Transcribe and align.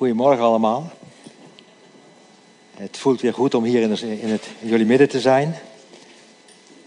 Goedemorgen 0.00 0.44
allemaal. 0.44 0.90
Het 2.76 2.96
voelt 2.96 3.20
weer 3.20 3.34
goed 3.34 3.54
om 3.54 3.64
hier 3.64 3.82
in, 3.82 4.20
in, 4.20 4.28
het, 4.28 4.48
jullie 4.58 4.86
midden 4.86 5.08
te 5.08 5.20
zijn. 5.20 5.56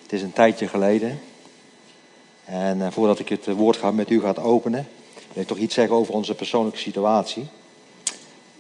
Het 0.02 0.14
is 0.14 0.22
een 0.22 0.34
tijdje 0.34 0.68
geleden. 0.68 1.20
En 2.46 2.78
uh, 2.78 2.88
voordat 2.90 3.20
ik 3.20 3.30
het 3.30 3.46
woord 3.46 3.78
ga, 3.78 3.92
met 3.92 4.10
u 4.10 4.22
ga 4.22 4.34
openen, 4.42 4.88
wil 5.34 5.42
ik 5.42 5.48
toch 5.48 5.58
iets 5.58 5.74
zeggen 5.74 5.96
over 5.96 6.14
onze 6.14 6.36
persoonlijke 6.36 6.80
situatie. 6.80 7.48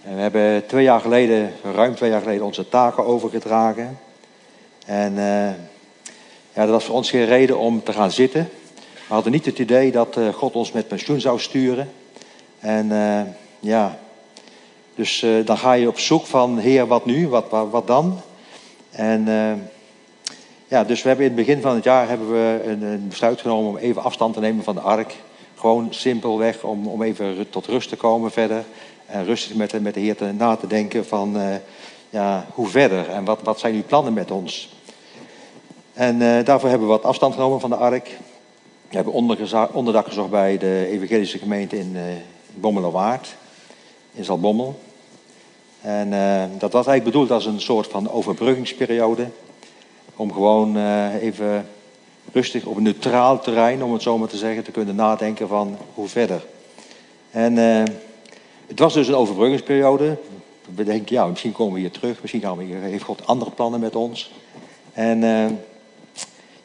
En 0.03 0.15
we 0.15 0.21
hebben 0.21 0.65
twee 0.65 0.83
jaar 0.83 1.01
geleden, 1.01 1.53
ruim 1.63 1.95
twee 1.95 2.09
jaar 2.09 2.21
geleden, 2.21 2.45
onze 2.45 2.69
taken 2.69 3.05
overgedragen. 3.05 3.99
En 4.85 5.13
uh, 5.13 5.49
ja, 6.53 6.61
dat 6.61 6.69
was 6.69 6.83
voor 6.83 6.95
ons 6.95 7.09
geen 7.09 7.25
reden 7.25 7.57
om 7.57 7.83
te 7.83 7.93
gaan 7.93 8.11
zitten. 8.11 8.49
We 9.07 9.13
hadden 9.13 9.31
niet 9.31 9.45
het 9.45 9.59
idee 9.59 9.91
dat 9.91 10.17
God 10.33 10.53
ons 10.53 10.71
met 10.71 10.87
pensioen 10.87 11.21
zou 11.21 11.39
sturen. 11.39 11.91
En 12.59 12.87
ja, 13.59 14.01
dus 14.95 15.21
uh, 15.21 15.45
dan 15.45 15.57
ga 15.57 15.73
je 15.73 15.87
op 15.87 15.99
zoek 15.99 16.25
van, 16.25 16.57
Heer, 16.57 16.87
wat 16.87 17.05
nu? 17.05 17.27
Wat, 17.27 17.45
wat, 17.49 17.87
dan? 17.87 18.19
En 18.91 19.27
uh, 19.27 19.51
ja, 20.67 20.83
dus 20.83 21.01
we 21.01 21.07
hebben 21.07 21.25
in 21.25 21.31
het 21.31 21.45
begin 21.45 21.61
van 21.61 21.75
het 21.75 21.83
jaar 21.83 22.07
hebben 22.07 22.31
we 22.31 22.61
een, 22.65 22.81
een, 22.81 23.07
besluit 23.07 23.41
genomen 23.41 23.69
om 23.69 23.77
even 23.77 24.03
afstand 24.03 24.33
te 24.33 24.39
nemen 24.39 24.63
van 24.63 24.75
de 24.75 24.81
ark. 24.81 25.15
Gewoon 25.55 25.87
simpelweg 25.89 26.63
om, 26.63 26.87
om 26.87 27.01
even 27.01 27.49
tot 27.49 27.65
rust 27.65 27.89
te 27.89 27.95
komen 27.95 28.31
verder. 28.31 28.63
En 29.05 29.25
rustig 29.25 29.55
met, 29.55 29.81
met 29.81 29.93
de 29.93 29.99
Heer 29.99 30.15
te, 30.15 30.31
na 30.31 30.55
te 30.55 30.67
denken 30.67 31.05
van, 31.05 31.37
uh, 31.37 31.55
ja, 32.09 32.45
hoe 32.53 32.67
verder? 32.67 33.09
En 33.09 33.25
wat, 33.25 33.39
wat 33.43 33.59
zijn 33.59 33.75
uw 33.75 33.83
plannen 33.87 34.13
met 34.13 34.31
ons? 34.31 34.75
En 35.93 36.19
daarvoor 36.43 36.69
hebben 36.69 36.87
we 36.87 36.93
wat 36.93 37.03
afstand 37.03 37.33
genomen 37.33 37.59
van 37.59 37.69
de 37.69 37.75
ark. 37.75 38.17
We 38.89 38.95
hebben 38.95 39.13
onderdak 39.73 40.07
gezocht 40.07 40.29
bij 40.29 40.57
de 40.57 40.87
evangelische 40.91 41.37
gemeente 41.37 41.77
in 41.77 41.97
Bommelerwaard 42.53 43.35
in 44.13 44.23
Zalbommel. 44.23 44.79
En 45.83 46.11
uh, 46.11 46.43
dat 46.57 46.71
was 46.71 46.85
eigenlijk 46.85 47.03
bedoeld 47.03 47.31
als 47.31 47.45
een 47.45 47.61
soort 47.61 47.87
van 47.87 48.11
overbruggingsperiode. 48.11 49.27
Om 50.15 50.33
gewoon 50.33 50.77
uh, 50.77 51.13
even 51.21 51.65
rustig 52.31 52.65
op 52.65 52.77
een 52.77 52.83
neutraal 52.83 53.39
terrein, 53.39 53.83
om 53.83 53.93
het 53.93 54.01
zo 54.01 54.17
maar 54.17 54.27
te 54.27 54.37
zeggen, 54.37 54.63
te 54.63 54.71
kunnen 54.71 54.95
nadenken 54.95 55.47
van 55.47 55.77
hoe 55.93 56.07
verder. 56.07 56.45
En 57.31 57.57
uh, 57.57 57.83
het 58.67 58.79
was 58.79 58.93
dus 58.93 59.07
een 59.07 59.15
overbruggingsperiode. 59.15 60.17
We 60.75 60.83
denken, 60.83 61.15
ja, 61.15 61.25
misschien 61.25 61.51
komen 61.51 61.73
we 61.73 61.79
hier 61.79 61.91
terug, 61.91 62.21
misschien 62.21 62.41
gaan 62.41 62.57
we 62.57 62.63
hier, 62.63 62.79
heeft 62.79 63.03
God 63.03 63.27
andere 63.27 63.51
plannen 63.51 63.79
met 63.79 63.95
ons. 63.95 64.31
En 64.93 65.19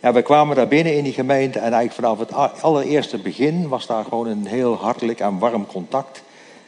ja, 0.01 0.13
we 0.13 0.23
kwamen 0.23 0.57
daar 0.57 0.69
binnen 0.69 0.97
in 0.97 1.05
die 1.05 1.13
gemeente 1.13 1.59
en 1.59 1.73
eigenlijk 1.73 1.93
vanaf 1.93 2.19
het 2.19 2.63
allereerste 2.63 3.19
begin 3.19 3.69
was 3.69 3.87
daar 3.87 4.05
gewoon 4.05 4.27
een 4.27 4.47
heel 4.47 4.75
hartelijk 4.75 5.21
en 5.21 5.39
warm 5.39 5.67
contact. 5.67 6.23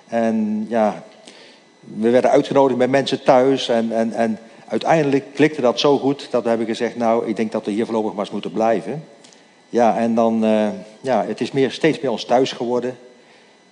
En 0.08 0.66
ja, 0.68 1.04
we 1.96 2.10
werden 2.10 2.30
uitgenodigd 2.30 2.78
bij 2.78 2.88
mensen 2.88 3.22
thuis. 3.22 3.68
En, 3.68 3.92
en, 3.92 4.12
en 4.12 4.38
uiteindelijk 4.68 5.24
klikte 5.34 5.60
dat 5.60 5.80
zo 5.80 5.98
goed 5.98 6.28
dat 6.30 6.42
we 6.42 6.48
hebben 6.48 6.66
gezegd: 6.66 6.96
Nou, 6.96 7.26
ik 7.26 7.36
denk 7.36 7.52
dat 7.52 7.64
we 7.64 7.70
hier 7.70 7.84
voorlopig 7.84 8.10
maar 8.12 8.20
eens 8.20 8.30
moeten 8.30 8.52
blijven. 8.52 9.04
Ja, 9.68 9.98
en 9.98 10.14
dan, 10.14 10.44
uh, 10.44 10.68
ja, 11.00 11.24
het 11.24 11.40
is 11.40 11.52
meer, 11.52 11.70
steeds 11.70 12.00
meer 12.00 12.10
ons 12.10 12.24
thuis 12.24 12.52
geworden. 12.52 12.98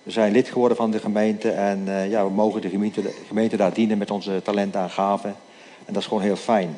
We 0.03 0.11
zijn 0.11 0.33
lid 0.33 0.49
geworden 0.49 0.77
van 0.77 0.91
de 0.91 0.99
gemeente 0.99 1.51
en 1.51 1.85
uh, 1.87 2.11
ja, 2.11 2.25
we 2.25 2.31
mogen 2.31 2.61
de 2.61 2.69
gemeente, 2.69 3.03
de 3.03 3.15
gemeente 3.27 3.57
daar 3.57 3.73
dienen 3.73 3.99
met 3.99 4.11
onze 4.11 4.43
talenten 4.43 4.91
en 5.89 5.95
dat 5.95 6.03
is 6.03 6.09
gewoon 6.09 6.23
heel 6.23 6.37
fijn. 6.37 6.77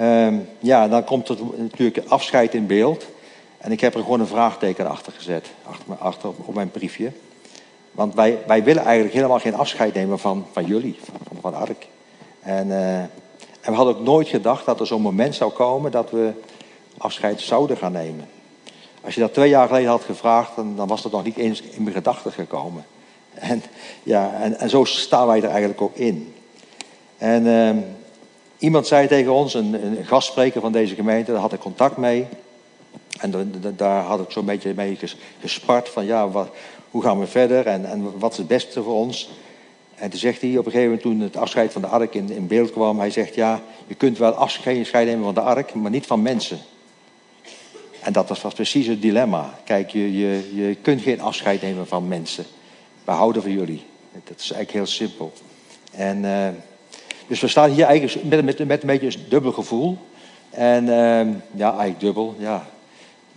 Um, 0.00 0.48
ja, 0.58 0.88
dan 0.88 1.04
komt 1.04 1.28
er 1.28 1.36
natuurlijk 1.56 2.02
afscheid 2.06 2.54
in 2.54 2.66
beeld. 2.66 3.06
En 3.58 3.72
ik 3.72 3.80
heb 3.80 3.94
er 3.94 4.02
gewoon 4.02 4.20
een 4.20 4.26
vraagteken 4.26 4.88
achter 4.88 5.12
gezet, 5.12 5.46
achter, 5.62 5.94
achter 5.98 6.30
op 6.44 6.54
mijn 6.54 6.70
briefje. 6.70 7.12
Want 7.92 8.14
wij, 8.14 8.38
wij 8.46 8.64
willen 8.64 8.82
eigenlijk 8.84 9.14
helemaal 9.14 9.38
geen 9.38 9.54
afscheid 9.54 9.94
nemen 9.94 10.18
van, 10.18 10.46
van 10.52 10.64
jullie, 10.64 10.98
van, 11.40 11.54
Ark. 11.54 11.86
En, 12.40 12.66
uh, 12.66 12.98
en 12.98 13.10
we 13.70 13.72
hadden 13.72 13.96
ook 13.96 14.02
nooit 14.02 14.28
gedacht 14.28 14.66
dat 14.66 14.80
er 14.80 14.86
zo'n 14.86 15.02
moment 15.02 15.34
zou 15.34 15.52
komen 15.52 15.90
dat 15.90 16.10
we 16.10 16.32
afscheid 16.98 17.40
zouden 17.40 17.76
gaan 17.76 17.92
nemen. 17.92 18.28
Als 19.04 19.14
je 19.14 19.20
dat 19.20 19.34
twee 19.34 19.48
jaar 19.48 19.66
geleden 19.66 19.90
had 19.90 20.02
gevraagd, 20.02 20.56
dan, 20.56 20.86
was 20.86 21.02
dat 21.02 21.12
nog 21.12 21.24
niet 21.24 21.36
eens 21.36 21.62
in 21.62 21.82
mijn 21.82 21.94
gedachten 21.94 22.32
gekomen. 22.32 22.84
En, 23.34 23.62
ja, 24.02 24.32
en, 24.40 24.58
en 24.58 24.70
zo 24.70 24.84
staan 24.84 25.26
wij 25.26 25.42
er 25.42 25.48
eigenlijk 25.48 25.80
ook 25.80 25.96
in. 25.96 26.34
En 27.18 27.46
uh, 27.46 27.76
iemand 28.58 28.86
zei 28.86 29.06
tegen 29.08 29.32
ons, 29.32 29.54
een, 29.54 29.86
een 29.86 30.04
gastspreker 30.04 30.60
van 30.60 30.72
deze 30.72 30.94
gemeente, 30.94 31.32
daar 31.32 31.40
had 31.40 31.52
ik 31.52 31.60
contact 31.60 31.96
mee. 31.96 32.26
En 33.18 33.52
daar 33.76 34.02
had 34.02 34.20
ik 34.20 34.30
zo'n 34.30 34.44
beetje 34.44 34.74
mee 34.74 34.98
gespart 35.40 35.88
van 35.88 36.04
ja, 36.04 36.28
wat, 36.28 36.48
hoe 36.92 37.02
gaan 37.02 37.20
we 37.20 37.26
verder 37.26 37.66
en, 37.66 37.84
en 37.84 38.18
wat 38.18 38.32
is 38.32 38.38
het 38.38 38.46
beste 38.46 38.82
voor 38.82 38.94
ons? 38.94 39.30
En 39.94 40.10
toen 40.10 40.18
zegt 40.18 40.40
hij 40.40 40.50
op 40.50 40.66
een 40.66 40.72
gegeven 40.72 40.84
moment, 40.84 41.02
toen 41.02 41.20
het 41.20 41.36
afscheid 41.36 41.72
van 41.72 41.82
de 41.82 41.88
ark 41.88 42.14
in, 42.14 42.30
in 42.30 42.46
beeld 42.46 42.70
kwam, 42.70 42.98
hij 42.98 43.10
zegt, 43.10 43.34
ja, 43.34 43.62
je 43.86 43.94
kunt 43.94 44.18
wel 44.18 44.32
afscheid 44.32 44.88
nemen 44.92 45.24
van 45.24 45.34
de 45.34 45.40
ark, 45.40 45.74
maar 45.74 45.90
niet 45.90 46.06
van 46.06 46.22
mensen. 46.22 46.58
En 48.00 48.12
dat 48.12 48.28
was, 48.28 48.42
was 48.42 48.54
precies 48.54 48.86
het 48.86 49.02
dilemma. 49.02 49.58
Kijk, 49.64 49.90
je, 49.90 50.18
je, 50.18 50.50
je 50.54 50.74
kunt 50.74 51.02
geen 51.02 51.20
afscheid 51.20 51.62
nemen 51.62 51.86
van 51.86 52.08
mensen. 52.08 52.44
We 53.04 53.12
houden 53.12 53.42
van 53.42 53.52
jullie. 53.52 53.84
Dat 54.12 54.40
is 54.40 54.52
eigenlijk 54.52 54.70
heel 54.70 54.86
simpel. 54.86 55.32
En, 55.92 56.24
uh, 56.24 56.48
dus 57.26 57.40
we 57.40 57.48
staan 57.48 57.70
hier 57.70 57.84
eigenlijk 57.84 58.24
met, 58.24 58.44
met, 58.44 58.66
met 58.66 58.80
een 58.80 58.86
beetje 58.86 59.18
een 59.18 59.24
dubbel 59.28 59.52
gevoel. 59.52 59.98
En 60.50 60.84
uh, 60.84 60.90
ja, 61.54 61.70
eigenlijk 61.70 62.00
dubbel, 62.00 62.34
ja 62.38 62.71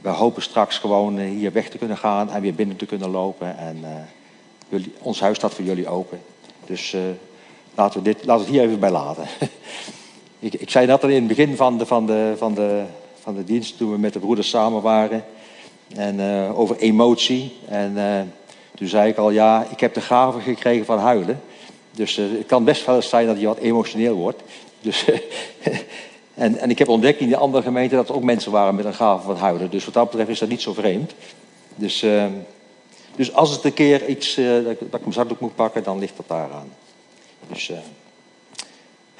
we 0.05 0.11
hopen 0.11 0.41
straks 0.41 0.77
gewoon 0.77 1.19
eh, 1.19 1.29
hier 1.29 1.51
weg 1.51 1.69
te 1.69 1.77
kunnen 1.77 1.97
gaan 1.97 2.31
en 2.31 2.41
weer 2.41 2.53
binnen 2.53 2.75
te 2.75 2.85
kunnen 2.85 3.09
lopen. 3.09 3.57
En 3.57 3.77
uh, 3.81 3.89
jullie, 4.69 4.93
ons 5.01 5.19
huis 5.19 5.37
staat 5.37 5.53
voor 5.53 5.65
jullie 5.65 5.87
open. 5.87 6.21
Dus 6.65 6.93
uh, 6.93 7.01
laten, 7.75 8.03
we 8.03 8.05
dit, 8.13 8.25
laten 8.25 8.45
we 8.45 8.51
het 8.51 8.59
hier 8.59 8.61
even 8.61 8.79
bij 8.79 8.91
laten. 8.91 9.23
ik, 10.39 10.53
ik, 10.53 10.69
zei 10.69 10.85
dat 10.85 11.03
al 11.03 11.09
in 11.09 11.15
het 11.15 11.27
begin 11.27 11.55
van 11.55 11.77
de, 11.77 11.85
van, 11.85 12.05
de, 12.05 12.33
van, 12.37 12.53
de, 12.53 12.83
van 13.21 13.35
de 13.35 13.43
dienst, 13.43 13.77
toen 13.77 13.91
we 13.91 13.97
met 13.97 14.13
de 14.13 14.19
broeders 14.19 14.49
samen 14.49 14.81
waren. 14.81 15.25
En 15.95 16.19
over 16.53 16.77
emotie. 16.77 17.55
En 17.67 17.93
toen 18.75 18.87
zei 18.87 19.09
ik 19.09 19.17
al, 19.17 19.29
ja, 19.29 19.67
ik 19.71 19.79
heb 19.79 19.93
de 19.93 20.01
gave 20.01 20.39
gekregen 20.39 20.85
van 20.85 20.99
huilen. 20.99 21.41
Dus 21.91 22.15
het 22.15 22.45
kan 22.45 22.63
best 22.63 22.85
wel 22.85 22.95
eens 22.95 23.09
zijn 23.09 23.27
dat 23.27 23.39
je 23.39 23.45
wat 23.45 23.57
emotioneel 23.57 24.15
wordt. 24.15 24.41
Dus 24.81 25.05
En, 26.35 26.57
en 26.57 26.69
ik 26.69 26.79
heb 26.79 26.87
ontdekt 26.87 27.19
in 27.19 27.27
die 27.27 27.37
andere 27.37 27.63
gemeente 27.63 27.95
dat 27.95 28.09
er 28.09 28.15
ook 28.15 28.23
mensen 28.23 28.51
waren 28.51 28.75
met 28.75 28.85
een 28.85 28.93
gave 28.93 29.25
van 29.25 29.35
huilen. 29.35 29.69
Dus 29.69 29.85
wat 29.85 29.93
dat 29.93 30.09
betreft 30.09 30.29
is 30.29 30.39
dat 30.39 30.49
niet 30.49 30.61
zo 30.61 30.73
vreemd. 30.73 31.13
Dus, 31.75 32.03
uh, 32.03 32.25
dus 33.15 33.33
als 33.33 33.51
het 33.51 33.63
een 33.63 33.73
keer 33.73 34.07
iets, 34.07 34.37
uh, 34.37 34.63
dat, 34.63 34.71
ik 34.81 34.99
mijn 34.99 35.13
zakdoek 35.13 35.39
moet 35.39 35.55
pakken, 35.55 35.83
dan 35.83 35.99
ligt 35.99 36.17
dat 36.17 36.27
daaraan. 36.27 36.69
Dus 37.47 37.69
uh, 37.69 37.77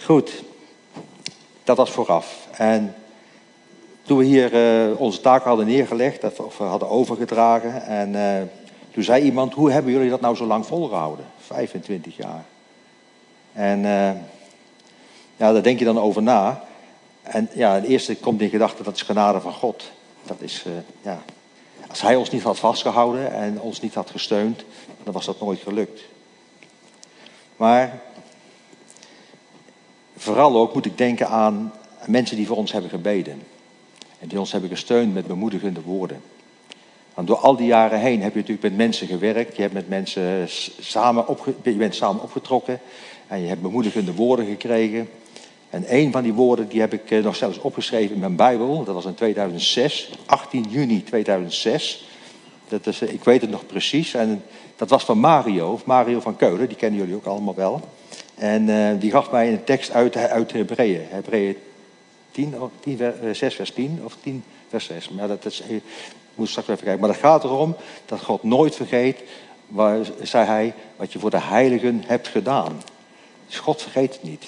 goed, 0.04 0.44
dat 1.64 1.78
was 1.78 1.92
vooraf. 1.92 2.48
En 2.52 2.96
toen 4.04 4.18
we 4.18 4.25
hier 4.25 4.52
onze 4.98 5.22
taken 5.22 5.48
hadden 5.48 5.66
neergelegd, 5.66 6.40
of 6.40 6.58
hadden 6.58 6.90
overgedragen, 6.90 7.86
en 7.86 8.50
toen 8.92 9.04
zei 9.04 9.24
iemand, 9.24 9.54
hoe 9.54 9.72
hebben 9.72 9.92
jullie 9.92 10.09
dat 10.09 10.22
nou 10.22 10.36
zo 10.36 10.46
lang 10.46 10.66
volgehouden? 10.66 11.25
25 11.40 12.18
jaar. 12.18 12.46
En 13.54 13.81
ja, 15.38 15.52
daar 15.54 15.64
denk 15.64 15.80
je 15.80 15.86
dan 15.86 16.00
over 16.00 16.24
na. 16.24 16.64
En 17.25 17.50
ja, 17.53 17.74
het 17.74 17.84
eerste 17.84 18.16
komt 18.16 18.41
in 18.41 18.50
gedachte, 18.50 18.84
dat 18.84 18.96
is 18.96 19.02
genade 19.02 19.40
van 19.40 19.53
God. 19.53 19.91
Dat 20.24 20.38
is, 20.40 20.63
uh, 20.68 20.74
ja. 21.02 21.24
Als 21.90 22.02
hij 22.02 22.16
ons 22.16 22.30
niet 22.30 22.44
had 22.44 22.59
vastgehouden 22.59 23.34
en 23.34 23.62
ons 23.62 23.81
niet 23.81 23.94
had 23.94 24.09
gesteund, 24.09 24.63
dan 25.03 25.13
was 25.13 25.25
dat 25.25 25.40
nooit 25.40 25.59
gelukt. 25.59 26.02
Maar 27.56 28.02
vooral 30.16 30.58
ook 30.58 30.74
moet 30.74 30.86
ik 30.86 30.97
denken 30.97 31.28
aan 31.28 31.74
mensen 32.06 32.36
die 32.36 32.47
voor 32.47 32.58
ons 32.58 32.72
hebben 32.72 32.90
gebeden. 32.90 33.42
En 34.19 34.28
die 34.28 34.40
ons 34.40 34.52
hebben 34.52 34.69
gesteund 34.69 35.13
met 35.13 35.28
bemoedigende 35.28 35.81
woorden. 35.81 36.22
Want 37.13 37.28
door 37.28 37.38
al 37.38 37.56
die 37.56 37.68
jaren 37.68 38.00
heen 38.00 38.22
heb 38.22 38.34
je 38.34 38.40
natuurlijk 38.40 38.68
met 38.68 38.78
mensen 38.78 39.07
gewerkt. 39.07 39.56
Je, 39.56 39.62
hebt 39.62 39.74
met 39.74 39.90
mensen 39.90 40.47
samen 40.80 41.28
opge 41.28 41.53
je 41.63 41.72
bent 41.72 41.96
samen 41.96 42.22
opgetrokken. 42.22 42.80
En 43.27 43.42
je 43.42 43.48
hebt 43.48 43.62
bemoedigende 43.62 44.13
woorden 44.13 44.45
gekregen. 44.45 45.10
En 45.75 45.83
een 45.88 46.12
van 46.12 46.24
die 46.24 46.33
woorden 46.33 46.68
die 46.68 46.80
heb 46.80 46.94
ik 46.94 47.12
eh, 47.12 47.24
nog 47.24 47.36
zelfs 47.36 47.60
opgeschreven 47.60 48.13
in 48.13 48.19
mijn 48.19 48.36
Bijbel. 48.36 48.83
Dat 48.83 48.94
was 48.94 49.06
in 49.06 49.13
2006, 49.13 50.10
18 50.25 50.66
juni 50.69 51.04
2006. 51.04 52.07
Dat 52.68 52.88
is, 52.88 53.01
eh, 53.01 53.13
ik 53.13 53.24
weet 53.24 53.42
het 53.42 53.50
nog 53.50 53.66
precies. 53.66 54.13
En 54.13 54.44
dat 54.75 54.89
was 54.89 55.06
van 55.06 55.18
Mario, 55.19 55.80
Mario 55.86 56.19
van 56.19 56.36
Keulen. 56.36 56.68
Die 56.68 56.77
kennen 56.77 57.00
jullie 57.00 57.16
ook 57.16 57.25
allemaal 57.25 57.56
wel. 57.56 57.81
En 58.36 58.68
uh, 58.68 58.89
die 59.00 59.12
gaf 59.12 59.31
mij 59.31 59.51
een 59.51 59.63
tekst 59.63 59.92
uit, 59.92 60.18
uit 60.18 60.51
Hebreeën. 60.51 61.01
Hebreeën 61.10 61.57
10, 62.31 62.56
10, 62.80 63.00
6 63.31 63.56
vers 63.56 63.72
10 63.72 64.01
of 64.04 64.18
10 64.22 64.44
vers 64.69 64.86
6. 64.86 65.10
Maar 65.10 65.27
dat 65.27 65.45
is, 65.45 65.62
ik 65.62 65.83
moet 66.36 66.50
straks 66.50 66.68
even 66.68 66.83
kijken. 66.83 67.01
Maar 67.01 67.10
het 67.10 67.19
gaat 67.19 67.44
erom 67.44 67.75
dat 68.06 68.22
God 68.22 68.44
nooit 68.44 68.75
vergeet, 68.75 69.24
waar, 69.68 69.98
zei 70.22 70.45
hij, 70.45 70.74
wat 70.95 71.13
je 71.13 71.19
voor 71.19 71.30
de 71.30 71.42
heiligen 71.42 72.04
hebt 72.06 72.27
gedaan. 72.27 72.81
Dus 73.48 73.60
God 73.60 73.81
vergeet 73.81 74.13
het 74.13 74.24
niet. 74.24 74.45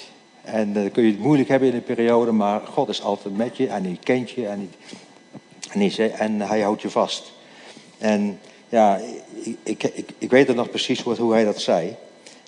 En 0.52 0.72
dan 0.72 0.90
kun 0.90 1.04
je 1.04 1.10
het 1.10 1.20
moeilijk 1.20 1.48
hebben 1.48 1.68
in 1.68 1.74
een 1.74 1.82
periode, 1.82 2.32
maar 2.32 2.60
God 2.60 2.88
is 2.88 3.02
altijd 3.02 3.36
met 3.36 3.56
je 3.56 3.68
en 3.68 3.84
hij 3.84 3.98
kent 4.02 4.30
je 4.30 4.46
en, 4.46 4.72
hij, 5.68 6.12
en 6.12 6.40
hij 6.40 6.60
houdt 6.60 6.82
je 6.82 6.90
vast. 6.90 7.32
En 7.98 8.40
ja, 8.68 9.00
ik, 9.62 9.82
ik, 9.82 10.10
ik, 10.18 10.30
weet 10.30 10.46
het 10.46 10.56
nog 10.56 10.70
precies 10.70 11.00
hoe 11.00 11.32
hij 11.32 11.44
dat 11.44 11.60
zei. 11.60 11.96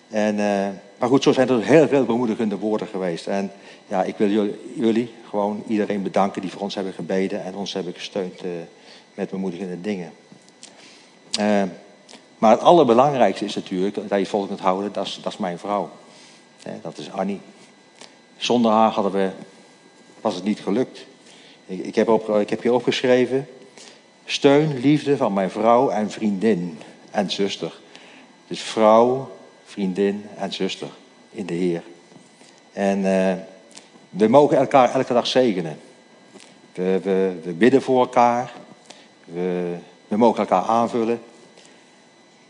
En, 0.09 0.39
eh, 0.39 0.69
maar 0.99 1.09
goed, 1.09 1.23
zo 1.23 1.31
zijn 1.31 1.49
er 1.49 1.63
heel 1.63 1.87
veel 1.87 2.05
bemoedigende 2.05 2.57
woorden 2.57 2.87
geweest. 2.87 3.27
En 3.27 3.51
ja, 3.87 4.03
ik 4.03 4.17
wil 4.17 4.53
jullie, 4.75 5.13
gewoon 5.29 5.63
iedereen 5.67 6.03
bedanken 6.03 6.41
die 6.41 6.51
voor 6.51 6.61
ons 6.61 6.75
hebben 6.75 6.93
gebeden 6.93 7.43
en 7.43 7.55
ons 7.55 7.73
hebben 7.73 7.93
gesteund 7.93 8.43
uh, 8.45 8.51
met 9.13 9.29
bemoedigende 9.29 9.81
dingen. 9.81 10.11
Maar 12.37 12.51
het 12.51 12.61
allerbelangrijkste 12.61 13.45
is 13.45 13.55
natuurlijk 13.55 14.09
dat 14.09 14.19
je 14.19 14.25
volk 14.25 14.47
kunt 14.47 14.59
houden, 14.59 14.93
dat 14.93 15.05
is, 15.05 15.19
dat 15.23 15.33
is 15.33 15.39
mijn 15.39 15.59
vrouw. 15.59 15.89
dat 16.81 16.97
is 16.97 17.11
Annie. 17.11 17.39
Zonder 18.41 18.71
haar 18.71 18.91
hadden 18.91 19.11
we, 19.11 19.29
was 20.21 20.35
het 20.35 20.43
niet 20.43 20.59
gelukt. 20.59 21.05
Ik, 21.65 21.85
ik, 21.85 21.95
heb, 21.95 22.09
ik 22.39 22.49
heb 22.49 22.61
hier 22.61 22.73
opgeschreven, 22.73 23.47
steun, 24.25 24.79
liefde 24.79 25.17
van 25.17 25.33
mijn 25.33 25.49
vrouw 25.49 25.89
en 25.89 26.11
vriendin 26.11 26.79
en 27.11 27.31
zuster. 27.31 27.79
Dus 28.47 28.61
vrouw, 28.61 29.31
vriendin 29.65 30.25
en 30.37 30.53
zuster 30.53 30.87
in 31.31 31.45
de 31.45 31.53
Heer. 31.53 31.83
En 32.73 32.99
uh, 32.99 33.33
we 34.09 34.27
mogen 34.27 34.57
elkaar 34.57 34.93
elke 34.93 35.13
dag 35.13 35.27
zegenen. 35.27 35.79
We, 36.73 36.99
we, 37.03 37.39
we 37.43 37.53
bidden 37.53 37.81
voor 37.81 37.99
elkaar. 37.99 38.53
We, 39.25 39.75
we 40.07 40.17
mogen 40.17 40.39
elkaar 40.39 40.63
aanvullen. 40.63 41.21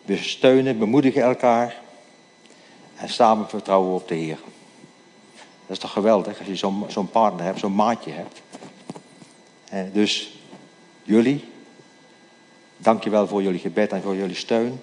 We 0.05 0.17
steunen, 0.17 0.77
bemoedigen 0.77 1.21
elkaar. 1.21 1.75
En 2.95 3.09
samen 3.09 3.49
vertrouwen 3.49 3.89
we 3.89 3.95
op 3.95 4.07
de 4.07 4.15
Heer. 4.15 4.37
Dat 5.71 5.79
is 5.79 5.85
toch 5.85 5.95
geweldig 5.95 6.39
als 6.39 6.47
je 6.47 6.55
zo'n 6.87 7.09
partner 7.11 7.45
hebt, 7.45 7.59
zo'n 7.59 7.75
maatje 7.75 8.11
hebt. 8.11 8.41
Eh, 9.69 9.81
dus 9.93 10.37
jullie, 11.03 11.43
dankjewel 12.77 13.27
voor 13.27 13.43
jullie 13.43 13.59
gebed 13.59 13.91
en 13.91 14.01
voor 14.01 14.15
jullie 14.15 14.35
steun. 14.35 14.81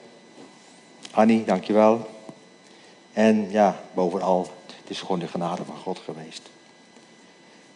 Annie, 1.10 1.44
dankjewel. 1.44 2.08
En 3.12 3.50
ja, 3.50 3.80
bovenal, 3.94 4.50
het 4.66 4.90
is 4.90 5.00
gewoon 5.00 5.18
de 5.18 5.28
genade 5.28 5.64
van 5.64 5.76
God 5.76 5.98
geweest. 5.98 6.42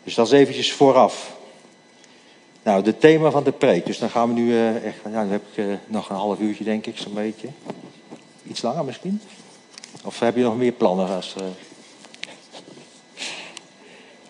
Dus 0.05 0.15
dat 0.15 0.27
is 0.27 0.33
eventjes 0.33 0.73
vooraf. 0.73 1.37
Nou, 2.63 2.85
het 2.85 3.01
thema 3.01 3.31
van 3.31 3.45
de 3.45 3.53
preek. 3.53 3.87
Dus 3.87 3.99
dan 3.99 4.11
gaan 4.11 4.29
we 4.29 4.35
nu 4.35 4.47
uh, 4.47 4.85
echt. 4.85 4.99
Ja, 5.05 5.11
dan 5.11 5.29
heb 5.29 5.43
ik 5.51 5.57
uh, 5.57 5.75
nog 5.87 6.09
een 6.09 6.17
half 6.17 6.39
uurtje, 6.39 6.65
denk 6.65 6.87
ik, 6.87 6.99
zo'n 6.99 7.15
beetje. 7.15 7.49
Iets 8.43 8.63
langer 8.63 8.85
misschien? 8.85 9.21
Of 10.05 10.19
heb 10.19 10.37
je 10.37 10.43
nog 10.43 10.57
meer 10.57 10.73
plannen? 10.73 11.09
Als, 11.09 11.35
uh... 11.39 11.45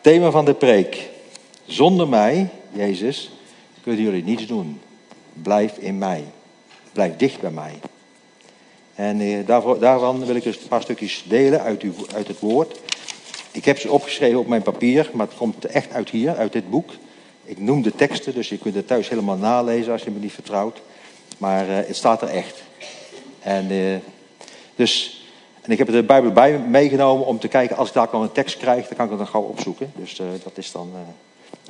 Thema 0.03 0.31
van 0.31 0.45
de 0.45 0.55
preek. 0.55 1.09
Zonder 1.65 2.09
mij, 2.09 2.49
Jezus, 2.73 3.31
kunnen 3.83 4.03
jullie 4.03 4.25
niets 4.25 4.47
doen. 4.47 4.81
Blijf 5.33 5.77
in 5.77 5.99
mij. 5.99 6.25
Blijf 6.93 7.17
dicht 7.17 7.41
bij 7.41 7.51
mij. 7.51 7.81
En 8.95 9.45
daarvoor, 9.45 9.79
daarvan 9.79 10.27
wil 10.27 10.35
ik 10.35 10.43
dus 10.43 10.57
een 10.57 10.69
paar 10.69 10.83
stukjes 10.83 11.25
delen 11.29 11.61
uit, 11.61 11.85
uit 12.15 12.29
het 12.29 12.39
woord. 12.39 12.81
Ik 13.51 13.65
heb 13.65 13.79
ze 13.79 13.91
opgeschreven 13.91 14.39
op 14.39 14.47
mijn 14.47 14.63
papier, 14.63 15.11
maar 15.13 15.27
het 15.27 15.37
komt 15.37 15.65
echt 15.65 15.93
uit 15.93 16.11
hier, 16.11 16.37
uit 16.37 16.53
dit 16.53 16.71
boek. 16.71 16.91
Ik 17.45 17.59
noem 17.59 17.83
de 17.83 17.95
teksten, 17.95 18.35
dus 18.35 18.49
je 18.49 18.59
kunt 18.59 18.75
het 18.75 18.87
thuis 18.87 19.09
helemaal 19.09 19.37
nalezen 19.37 19.93
als 19.93 20.03
je 20.03 20.11
me 20.11 20.19
niet 20.19 20.33
vertrouwt. 20.33 20.81
Maar 21.39 21.69
uh, 21.69 21.77
het 21.77 21.97
staat 21.97 22.23
er 22.23 22.29
echt. 22.29 22.63
En, 23.41 23.73
uh, 23.73 23.97
dus, 24.75 25.22
en 25.62 25.70
ik 25.70 25.79
heb 25.79 25.87
de 25.87 26.03
Bijbel 26.03 26.31
bij 26.31 26.59
meegenomen 26.59 27.26
om 27.26 27.38
te 27.38 27.49
kijken, 27.49 27.76
als 27.76 27.88
ik 27.88 27.94
daar 27.94 28.11
dan 28.11 28.23
een 28.23 28.32
tekst 28.32 28.56
krijg, 28.56 28.88
dan 28.88 28.97
kan 28.97 29.05
ik 29.05 29.11
het 29.11 29.20
dan 29.20 29.29
gauw 29.29 29.43
opzoeken. 29.43 29.93
Dus 29.97 30.19
uh, 30.19 30.26
dat 30.44 30.59
is 30.59 30.73
dan 30.73 30.91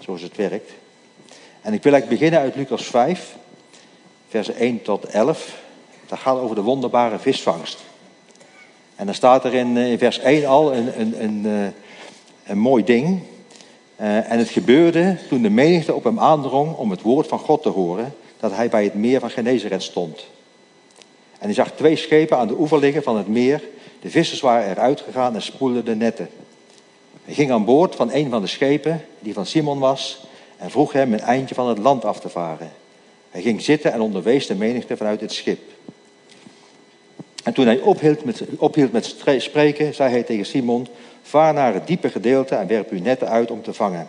zoals 0.01 0.23
het 0.23 0.37
werkt. 0.37 0.71
En 1.61 1.73
ik 1.73 1.83
wil 1.83 1.93
eigenlijk 1.93 2.21
beginnen 2.21 2.41
uit 2.41 2.55
Lucas 2.55 2.85
5, 2.85 3.37
versen 4.29 4.57
1 4.57 4.83
tot 4.83 5.05
11. 5.05 5.61
Dat 6.07 6.19
gaat 6.19 6.39
over 6.39 6.57
de 6.57 6.63
wonderbare 6.63 7.19
visvangst. 7.19 7.79
En 8.97 9.07
dan 9.07 9.15
staat 9.15 9.45
er 9.45 9.55
in, 9.55 9.77
in 9.77 9.99
vers 9.99 10.19
1 10.19 10.47
al 10.47 10.75
een, 10.75 11.01
een, 11.01 11.25
een, 11.25 11.73
een 12.47 12.59
mooi 12.59 12.85
ding. 12.85 13.23
En 13.97 14.39
het 14.39 14.49
gebeurde 14.49 15.19
toen 15.29 15.43
de 15.43 15.51
menigte 15.51 15.95
op 15.95 16.05
hem 16.05 16.21
aandrong 16.21 16.77
om 16.77 16.91
het 16.91 17.03
woord 17.03 17.27
van 17.27 17.39
God 17.39 17.63
te 17.63 17.69
horen, 17.69 18.15
dat 18.41 18.53
hij 18.53 18.69
bij 18.69 18.85
het 18.85 18.95
meer 18.95 19.21
van 19.21 19.31
Genezeret 19.31 19.83
stond. 19.83 20.27
En 21.39 21.49
hij 21.49 21.55
zag 21.55 21.71
twee 21.71 21.97
schepen 21.97 22.39
aan 22.39 22.47
de 22.47 22.59
oever 22.59 22.79
liggen 22.79 23.03
van 23.03 23.17
het 23.17 23.29
meer. 23.29 23.63
De 24.03 24.11
vissers 24.11 24.41
waren 24.41 24.71
eruit 24.71 25.01
gegaan 25.01 25.35
en 25.35 25.43
spoelden 25.43 25.85
de 25.85 25.97
netten. 25.97 26.29
Hij 27.25 27.35
ging 27.35 27.51
aan 27.51 27.65
boord 27.65 27.95
van 27.95 28.13
een 28.13 28.31
van 28.31 28.41
de 28.41 28.47
schepen, 28.47 29.05
die 29.19 29.33
van 29.33 29.47
Simon 29.47 29.79
was, 29.79 30.27
en 30.57 30.71
vroeg 30.71 30.93
hem 30.93 31.13
een 31.13 31.21
eindje 31.21 31.55
van 31.55 31.69
het 31.69 31.79
land 31.79 32.05
af 32.05 32.21
te 32.21 32.29
varen. 32.29 32.73
Hij 33.31 33.43
ging 33.43 33.63
zitten 33.63 33.93
en 33.93 34.01
onderwees 34.01 34.47
de 34.47 34.55
menigte 34.55 34.97
vanuit 34.97 35.21
het 35.21 35.33
schip. 35.33 35.61
En 37.45 37.53
toen 37.53 37.67
hij 37.67 37.81
ophield 37.81 38.25
met, 38.25 38.43
ophield 38.59 38.93
met 38.93 39.17
spreken, 39.39 39.95
zei 39.95 40.11
hij 40.11 40.23
tegen 40.23 40.47
Simon: 40.47 40.87
Vaar 41.23 41.55
naar 41.55 41.75
het 41.75 41.87
diepe 41.87 42.11
gedeelte 42.11 42.55
en 42.55 42.67
werp 42.67 42.91
uw 42.91 43.01
netten 43.01 43.29
uit 43.29 43.51
om 43.51 43.63
te 43.63 43.75
vangen. 43.75 44.09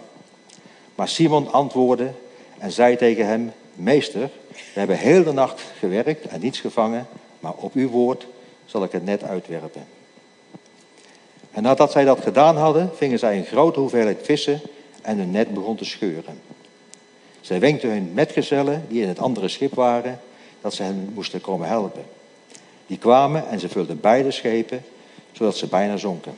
Maar 0.95 1.07
Simon 1.07 1.51
antwoordde 1.51 2.11
en 2.57 2.71
zei 2.71 2.95
tegen 2.95 3.27
hem: 3.27 3.51
Meester, 3.75 4.29
we 4.49 4.79
hebben 4.79 4.97
heel 4.97 5.23
de 5.23 5.31
nacht 5.31 5.61
gewerkt 5.79 6.25
en 6.25 6.39
niets 6.39 6.59
gevangen, 6.59 7.07
maar 7.39 7.53
op 7.53 7.73
uw 7.73 7.89
woord 7.89 8.27
zal 8.65 8.83
ik 8.83 8.91
het 8.91 9.05
net 9.05 9.23
uitwerpen. 9.23 9.85
En 11.51 11.63
nadat 11.63 11.91
zij 11.91 12.05
dat 12.05 12.21
gedaan 12.21 12.57
hadden, 12.57 12.91
vingen 12.95 13.19
zij 13.19 13.37
een 13.37 13.45
grote 13.45 13.79
hoeveelheid 13.79 14.19
vissen 14.21 14.61
en 15.01 15.17
hun 15.17 15.31
net 15.31 15.53
begon 15.53 15.75
te 15.75 15.85
scheuren. 15.85 16.41
Zij 17.41 17.59
wenkten 17.59 17.89
hun 17.89 18.11
metgezellen, 18.13 18.85
die 18.87 19.01
in 19.01 19.07
het 19.07 19.19
andere 19.19 19.47
schip 19.47 19.73
waren, 19.73 20.19
dat 20.61 20.73
ze 20.73 20.83
hen 20.83 21.11
moesten 21.13 21.41
komen 21.41 21.67
helpen. 21.67 22.03
Die 22.87 22.97
kwamen 22.97 23.47
en 23.47 23.59
ze 23.59 23.69
vulden 23.69 23.99
beide 23.99 24.31
schepen, 24.31 24.83
zodat 25.31 25.57
ze 25.57 25.67
bijna 25.67 25.97
zonken. 25.97 26.33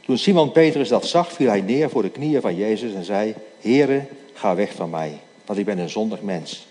Toen 0.00 0.18
Simon 0.18 0.52
Petrus 0.52 0.88
dat 0.88 1.06
zag, 1.06 1.32
viel 1.32 1.48
hij 1.48 1.60
neer 1.60 1.90
voor 1.90 2.02
de 2.02 2.10
knieën 2.10 2.40
van 2.40 2.56
Jezus 2.56 2.94
en 2.94 3.04
zei: 3.04 3.34
Heere, 3.60 4.06
ga 4.32 4.54
weg 4.54 4.72
van 4.74 4.90
mij, 4.90 5.20
want 5.46 5.58
ik 5.58 5.64
ben 5.64 5.78
een 5.78 5.90
zondig 5.90 6.22
mens. 6.22 6.67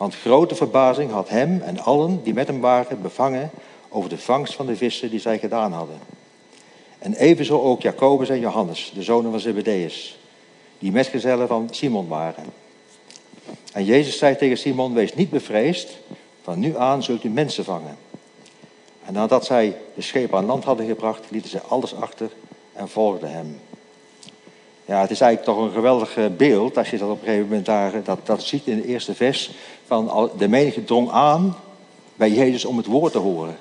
Want 0.00 0.14
grote 0.14 0.54
verbazing 0.54 1.10
had 1.10 1.28
hem 1.28 1.60
en 1.60 1.78
allen 1.78 2.22
die 2.22 2.34
met 2.34 2.46
hem 2.46 2.60
waren 2.60 3.02
bevangen 3.02 3.50
over 3.88 4.10
de 4.10 4.18
vangst 4.18 4.54
van 4.54 4.66
de 4.66 4.76
vissen 4.76 5.10
die 5.10 5.20
zij 5.20 5.38
gedaan 5.38 5.72
hadden. 5.72 5.98
En 6.98 7.14
evenzo 7.14 7.60
ook 7.60 7.82
Jacobus 7.82 8.28
en 8.28 8.40
Johannes, 8.40 8.92
de 8.94 9.02
zonen 9.02 9.30
van 9.30 9.40
Zebedeus, 9.40 10.18
die 10.78 10.92
metgezellen 10.92 11.48
van 11.48 11.68
Simon 11.70 12.08
waren. 12.08 12.44
En 13.72 13.84
Jezus 13.84 14.18
zei 14.18 14.36
tegen 14.36 14.58
Simon, 14.58 14.94
wees 14.94 15.14
niet 15.14 15.30
bevreesd, 15.30 15.98
van 16.42 16.58
nu 16.58 16.76
aan 16.76 17.02
zult 17.02 17.24
u 17.24 17.28
mensen 17.28 17.64
vangen. 17.64 17.96
En 19.04 19.12
nadat 19.12 19.44
zij 19.44 19.76
de 19.94 20.02
schepen 20.02 20.38
aan 20.38 20.46
land 20.46 20.64
hadden 20.64 20.86
gebracht, 20.86 21.30
lieten 21.30 21.50
ze 21.50 21.60
alles 21.60 21.94
achter 21.94 22.30
en 22.72 22.88
volgden 22.88 23.32
hem. 23.32 23.60
Ja, 24.90 25.00
het 25.00 25.10
is 25.10 25.20
eigenlijk 25.20 25.56
toch 25.56 25.66
een 25.66 25.72
geweldig 25.72 26.16
eh, 26.16 26.24
beeld 26.36 26.78
als 26.78 26.90
je 26.90 26.98
dat 26.98 27.10
op 27.10 27.20
een 27.20 27.24
gegeven 27.24 27.46
moment 27.48 27.66
daar, 27.66 27.92
dat, 28.04 28.18
dat 28.24 28.42
ziet 28.42 28.66
in 28.66 28.76
de 28.76 28.86
eerste 28.86 29.14
vers. 29.14 29.50
Van 29.86 30.30
de 30.38 30.48
menigte 30.48 30.84
drong 30.84 31.10
aan 31.10 31.56
bij 32.16 32.30
Jezus 32.30 32.64
om 32.64 32.76
het 32.76 32.86
woord 32.86 33.12
te 33.12 33.18
horen. 33.18 33.56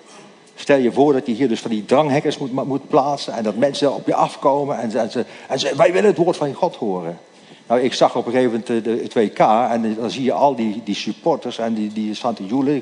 Stel 0.56 0.78
je 0.78 0.92
voor 0.92 1.14
dat 1.14 1.26
je 1.26 1.34
hier 1.34 1.48
dus 1.48 1.60
van 1.60 1.72
die 1.72 1.86
dranghekkers 1.86 2.38
moet, 2.38 2.52
moet 2.52 2.88
plaatsen 2.88 3.34
en 3.34 3.44
dat 3.44 3.56
mensen 3.56 3.94
op 3.94 4.08
je 4.08 4.16
afkomen 4.16 4.80
en, 4.80 4.92
ze, 4.92 5.26
en 5.48 5.60
ze, 5.60 5.76
wij 5.76 5.92
willen 5.92 6.10
het 6.10 6.18
woord 6.18 6.38
van 6.38 6.54
God 6.54 6.76
horen. 6.76 7.20
Nou, 7.68 7.82
ik 7.82 7.94
zag 7.94 8.16
op 8.16 8.26
een 8.26 8.32
gegeven 8.32 8.64
moment 8.68 8.86
de, 8.86 9.00
het 9.04 9.14
WK 9.14 9.40
en 9.72 9.96
dan 10.00 10.12
zie 10.12 10.24
je 10.24 10.34
al 10.34 10.56
die, 10.56 10.82
die 10.84 10.96
supporters 10.96 11.58
en 11.58 11.74
die, 11.74 11.94
die 11.94 12.14
staan 12.14 12.34
te. 12.34 12.80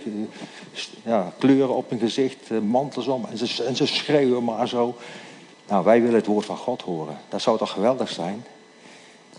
Ja, 1.04 1.34
kleuren 1.38 1.76
op 1.76 1.90
hun 1.90 2.00
gezicht, 2.00 2.38
eh, 2.48 2.58
mantels 2.60 3.08
om 3.08 3.26
en 3.32 3.38
ze, 3.38 3.64
en 3.64 3.76
ze 3.76 3.88
schreeuwen 3.88 4.44
maar 4.44 4.68
zo. 4.68 4.96
Nou, 5.68 5.84
wij 5.84 6.02
willen 6.02 6.16
het 6.16 6.26
woord 6.26 6.46
van 6.46 6.58
God 6.58 6.82
horen. 6.82 7.18
Dat 7.30 7.42
zou 7.42 7.58
toch 7.58 7.72
geweldig 7.72 8.10
zijn? 8.10 8.46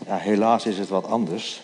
Ja, 0.06 0.16
helaas 0.16 0.66
is 0.66 0.78
het 0.78 0.88
wat 0.88 1.06
anders. 1.06 1.62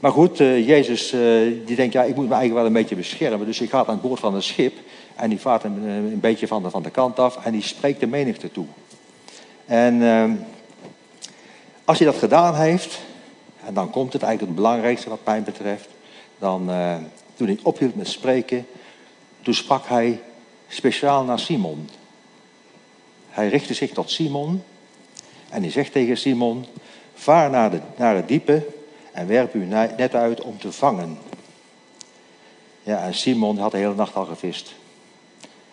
Maar 0.00 0.12
goed, 0.12 0.40
uh, 0.40 0.68
Jezus 0.68 1.12
uh, 1.12 1.20
die 1.66 1.76
denkt, 1.76 1.92
ja, 1.92 2.02
ik 2.02 2.14
moet 2.14 2.28
me 2.28 2.34
eigenlijk 2.34 2.54
wel 2.54 2.66
een 2.66 2.82
beetje 2.82 2.96
beschermen. 2.96 3.46
Dus 3.46 3.58
hij 3.58 3.68
gaat 3.68 3.88
aan 3.88 4.00
boord 4.00 4.20
van 4.20 4.34
een 4.34 4.42
schip 4.42 4.76
en 5.16 5.28
die 5.28 5.40
vaart 5.40 5.64
een, 5.64 5.82
een 5.84 6.20
beetje 6.20 6.46
van 6.46 6.62
de, 6.62 6.70
van 6.70 6.82
de 6.82 6.90
kant 6.90 7.18
af 7.18 7.44
en 7.44 7.52
die 7.52 7.62
spreekt 7.62 8.00
de 8.00 8.06
menigte 8.06 8.50
toe. 8.50 8.66
En... 9.66 9.94
Uh, 9.94 10.30
als 11.88 11.98
hij 11.98 12.06
dat 12.06 12.18
gedaan 12.18 12.54
heeft, 12.54 12.98
en 13.64 13.74
dan 13.74 13.90
komt 13.90 14.12
het 14.12 14.22
eigenlijk 14.22 14.52
het 14.52 14.64
belangrijkste 14.64 15.08
wat 15.08 15.24
mij 15.24 15.42
betreft, 15.42 15.88
dan 16.38 16.70
toen 17.34 17.46
hij 17.46 17.58
ophield 17.62 17.96
met 17.96 18.08
spreken, 18.08 18.66
toen 19.42 19.54
sprak 19.54 19.86
hij 19.86 20.20
speciaal 20.68 21.24
naar 21.24 21.38
Simon. 21.38 21.88
Hij 23.38 23.48
richtte 23.48 23.74
zich 23.74 23.92
tot 23.92 24.10
Simon 24.10 24.62
en 25.48 25.62
hij 25.62 25.70
zegt 25.70 25.92
tegen 25.92 26.18
Simon, 26.18 26.66
vaar 27.14 27.50
naar, 27.50 27.70
de, 27.70 27.80
naar 27.96 28.16
het 28.16 28.28
diepe 28.28 28.66
en 29.12 29.26
werp 29.26 29.54
uw 29.54 29.64
net 29.96 30.14
uit 30.14 30.40
om 30.40 30.58
te 30.58 30.72
vangen. 30.72 31.18
Ja, 32.82 33.02
en 33.02 33.14
Simon 33.14 33.58
had 33.58 33.70
de 33.70 33.78
hele 33.78 33.94
nacht 33.94 34.14
al 34.14 34.24
gevist. 34.24 34.74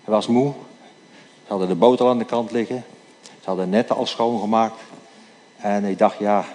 Hij 0.03 0.13
was 0.13 0.27
moe, 0.27 0.53
ze 1.17 1.47
hadden 1.47 1.67
de 1.67 1.75
boot 1.75 2.01
al 2.01 2.09
aan 2.09 2.17
de 2.17 2.25
kant 2.25 2.51
liggen, 2.51 2.83
ze 3.21 3.45
hadden 3.45 3.69
netten 3.69 3.95
al 3.95 4.05
schoongemaakt. 4.05 4.81
En 5.57 5.85
ik 5.85 5.97
dacht, 5.97 6.19
ja, 6.19 6.45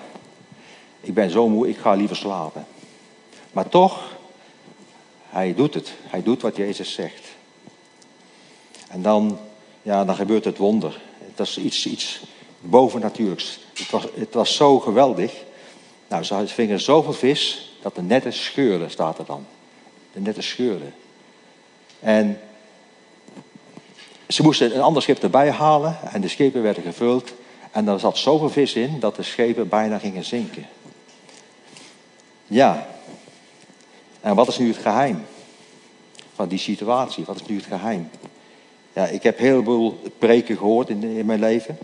ik 1.01 1.15
ben 1.15 1.31
zo 1.31 1.49
moe, 1.49 1.69
ik 1.69 1.79
ga 1.79 1.95
liever 1.95 2.17
slapen. 2.17 2.67
Maar 3.53 3.69
toch, 3.69 4.17
hij 5.29 5.55
doet 5.55 5.75
het. 5.75 5.93
Hij 6.03 6.23
doet 6.23 6.43
wat 6.43 6.57
Jezus 6.57 6.93
zegt. 6.93 7.29
En 8.89 9.03
dan, 9.03 9.39
ja, 9.83 10.05
dan 10.05 10.15
gebeurt 10.15 10.45
het 10.45 10.59
wonder. 10.59 11.01
Het 11.19 11.49
is 11.49 11.59
iets, 11.59 11.87
iets 11.87 12.21
bovennatuurlijks. 12.61 13.59
Het 13.75 13.91
was, 13.91 14.05
het 14.15 14.35
was 14.35 14.57
zo 14.57 14.79
geweldig. 14.79 15.33
Nou, 16.09 16.25
ze 16.25 16.47
vingen 16.47 16.81
zoveel 16.81 17.13
vis 17.13 17.73
dat 17.83 17.95
de 17.95 18.03
netten 18.03 18.33
scheurden, 18.33 18.91
staat 18.91 19.19
er 19.19 19.25
dan. 19.25 19.47
De 20.13 20.21
netten 20.21 20.43
scheurden. 20.43 20.95
En 22.01 22.41
ze 24.29 24.43
moesten 24.43 24.75
een 24.75 24.83
ander 24.83 25.03
schip 25.03 25.23
erbij 25.23 25.51
halen 25.51 25.99
en 26.13 26.21
de 26.21 26.29
schepen 26.29 26.63
werden 26.63 26.83
gevuld. 26.83 27.33
En 27.71 27.89
er 27.89 28.01
zat 28.01 28.19
zoveel 28.19 28.51
vis 28.51 28.75
in 28.75 29.01
dat 29.01 29.17
de 29.17 29.23
schepen 29.23 29.69
bijna 29.69 29.99
gingen 29.99 30.25
zinken. 30.25 30.67
Ja. 32.47 32.87
En 34.21 34.35
wat 34.35 34.49
is 34.49 34.59
nu 34.59 34.69
het 34.69 34.77
geheim 34.77 35.25
van 36.35 36.49
die 36.49 36.59
situatie? 36.59 37.25
Wat 37.25 37.41
is 37.41 37.47
nu 37.47 37.57
het 37.57 37.67
geheim? 37.67 38.11
Ja, 38.93 39.07
ik 39.07 39.23
heb 39.23 39.39
heel 39.39 39.63
veel 39.63 39.99
preken 40.19 40.57
gehoord 40.57 40.89
in, 40.89 41.03
in 41.03 41.27
mijn 41.27 41.41
leven. 41.41 41.79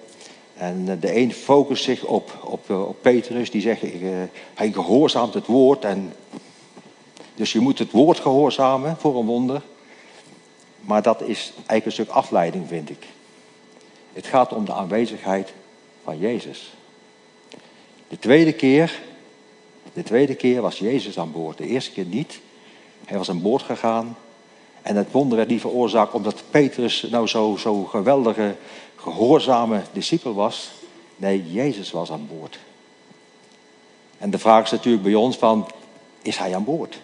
En 0.56 0.84
eh, 0.88 0.94
de 1.00 1.16
een 1.16 1.32
focust 1.32 1.84
zich 1.84 2.04
op, 2.04 2.38
op, 2.44 2.70
eh, 2.70 2.88
op 2.88 2.96
Petrus, 3.00 3.50
die 3.50 3.60
zegt, 3.60 3.82
uh, 3.82 4.22
hij 4.54 4.72
gehoorzaamt 4.72 5.34
het 5.34 5.46
woord. 5.46 5.84
En 5.84 6.12
dus 7.34 7.52
je 7.52 7.60
moet 7.60 7.78
het 7.78 7.90
woord 7.90 8.20
gehoorzamen 8.20 8.96
voor 8.96 9.18
een 9.18 9.26
wonder. 9.26 9.62
Maar 10.80 11.02
dat 11.02 11.22
is 11.22 11.52
eigenlijk 11.56 11.84
een 11.84 11.92
stuk 11.92 12.08
afleiding, 12.08 12.68
vind 12.68 12.90
ik. 12.90 13.06
Het 14.12 14.26
gaat 14.26 14.52
om 14.52 14.64
de 14.64 14.72
aanwezigheid 14.72 15.52
van 16.04 16.18
Jezus. 16.18 16.74
De 18.08 18.18
tweede 18.18 18.52
keer, 18.52 19.00
de 19.92 20.02
tweede 20.02 20.34
keer 20.34 20.60
was 20.62 20.78
Jezus 20.78 21.18
aan 21.18 21.32
boord. 21.32 21.58
De 21.58 21.66
eerste 21.66 21.92
keer 21.92 22.04
niet. 22.04 22.40
Hij 23.04 23.18
was 23.18 23.30
aan 23.30 23.42
boord 23.42 23.62
gegaan. 23.62 24.16
En 24.86 24.96
het 24.96 25.12
wonder 25.12 25.36
werd 25.36 25.48
niet 25.48 25.60
veroorzaakt 25.60 26.12
omdat 26.12 26.42
Petrus 26.50 27.06
nou 27.10 27.26
zo, 27.26 27.56
zo 27.58 27.84
geweldige, 27.84 28.56
gehoorzame 28.96 29.82
discipel 29.92 30.34
was. 30.34 30.70
Nee, 31.16 31.52
Jezus 31.52 31.90
was 31.90 32.10
aan 32.10 32.28
boord. 32.38 32.58
En 34.18 34.30
de 34.30 34.38
vraag 34.38 34.64
is 34.64 34.70
natuurlijk 34.70 35.02
bij 35.02 35.14
ons 35.14 35.36
van, 35.36 35.68
is 36.22 36.36
hij 36.36 36.54
aan 36.54 36.64
boord? 36.64 37.00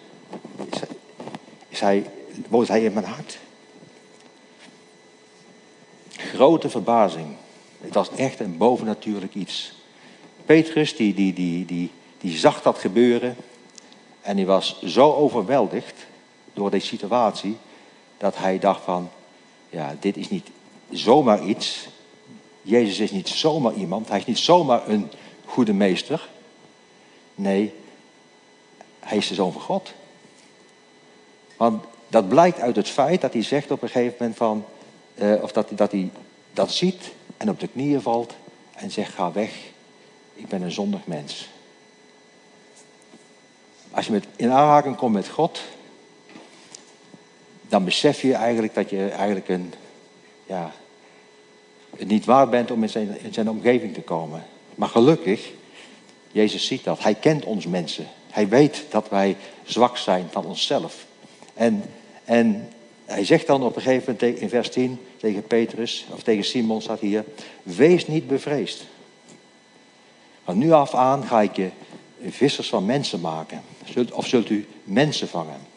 Is 0.69 0.79
hij, 0.79 0.87
is 1.69 1.79
hij, 1.79 2.05
woont 2.49 2.67
hij 2.67 2.83
in 2.83 2.93
mijn 2.93 3.05
hart? 3.05 3.37
Grote 6.09 6.69
verbazing. 6.69 7.35
Het 7.81 7.93
was 7.93 8.09
echt 8.15 8.39
een 8.39 8.57
bovennatuurlijk 8.57 9.35
iets. 9.35 9.73
Petrus, 10.45 10.95
die, 10.95 11.13
die, 11.13 11.33
die, 11.33 11.65
die, 11.65 11.91
die 12.17 12.37
zag 12.37 12.61
dat 12.61 12.77
gebeuren. 12.77 13.35
En 14.21 14.35
die 14.35 14.45
was 14.45 14.81
zo 14.83 15.13
overweldigd 15.13 16.05
door 16.53 16.69
deze 16.71 16.87
situatie. 16.87 17.57
Dat 18.17 18.37
hij 18.37 18.59
dacht 18.59 18.83
van, 18.83 19.09
ja, 19.69 19.95
dit 19.99 20.17
is 20.17 20.29
niet 20.29 20.49
zomaar 20.89 21.43
iets. 21.43 21.87
Jezus 22.61 22.99
is 22.99 23.11
niet 23.11 23.27
zomaar 23.27 23.73
iemand. 23.73 24.07
Hij 24.07 24.19
is 24.19 24.25
niet 24.25 24.37
zomaar 24.37 24.87
een 24.87 25.11
goede 25.45 25.73
meester. 25.73 26.29
Nee, 27.35 27.73
hij 28.99 29.17
is 29.17 29.27
de 29.27 29.33
zoon 29.33 29.51
van 29.51 29.61
God. 29.61 29.93
Want 31.57 31.83
dat 32.07 32.27
blijkt 32.27 32.59
uit 32.59 32.75
het 32.75 32.89
feit 32.89 33.21
dat 33.21 33.33
hij 33.33 33.43
zegt 33.43 33.71
op 33.71 33.81
een 33.81 33.89
gegeven 33.89 34.15
moment 34.19 34.37
van, 34.37 34.65
uh, 35.15 35.43
of 35.43 35.51
dat, 35.51 35.67
dat 35.71 35.91
hij 35.91 36.09
dat 36.53 36.71
ziet 36.71 37.11
en 37.37 37.49
op 37.49 37.59
de 37.59 37.67
knieën 37.67 38.01
valt 38.01 38.33
en 38.73 38.91
zegt: 38.91 39.13
Ga 39.13 39.31
weg, 39.31 39.51
ik 40.33 40.47
ben 40.47 40.61
een 40.61 40.71
zondig 40.71 41.05
mens. 41.05 41.49
Als 43.91 44.05
je 44.05 44.11
met, 44.11 44.25
in 44.35 44.51
aanraking 44.51 44.95
komt 44.95 45.13
met 45.13 45.29
God, 45.29 45.61
dan 47.73 47.83
besef 47.83 48.21
je 48.21 48.33
eigenlijk 48.33 48.73
dat 48.73 48.89
je 48.89 49.09
eigenlijk 49.09 49.49
een, 49.49 49.73
ja, 50.45 50.71
het 51.97 52.07
niet 52.07 52.25
waard 52.25 52.49
bent 52.49 52.71
om 52.71 52.83
in 52.83 52.89
zijn, 52.89 53.17
in 53.23 53.33
zijn 53.33 53.49
omgeving 53.49 53.93
te 53.93 54.01
komen. 54.01 54.43
Maar 54.75 54.89
gelukkig, 54.89 55.51
Jezus 56.31 56.65
ziet 56.65 56.83
dat. 56.83 57.03
Hij 57.03 57.15
kent 57.15 57.45
ons 57.45 57.67
mensen. 57.67 58.07
Hij 58.29 58.47
weet 58.47 58.83
dat 58.89 59.09
wij 59.09 59.35
zwak 59.63 59.97
zijn 59.97 60.27
van 60.31 60.45
onszelf. 60.45 61.05
En, 61.53 61.83
en 62.23 62.69
hij 63.05 63.25
zegt 63.25 63.47
dan 63.47 63.63
op 63.63 63.75
een 63.75 63.81
gegeven 63.81 64.17
moment 64.19 64.39
in 64.39 64.49
vers 64.49 64.69
10 64.69 64.99
tegen 65.17 65.43
Petrus, 65.43 66.05
of 66.13 66.23
tegen 66.23 66.43
Simon 66.43 66.81
staat 66.81 66.99
hier, 66.99 67.23
wees 67.63 68.07
niet 68.07 68.27
bevreesd. 68.27 68.85
Van 70.43 70.57
nu 70.57 70.71
af 70.71 70.93
aan 70.93 71.23
ga 71.23 71.41
ik 71.41 71.55
je 71.55 71.69
vissers 72.27 72.69
van 72.69 72.85
mensen 72.85 73.19
maken. 73.19 73.61
Of 74.11 74.27
zult 74.27 74.49
u 74.49 74.67
mensen 74.83 75.27
vangen? 75.27 75.72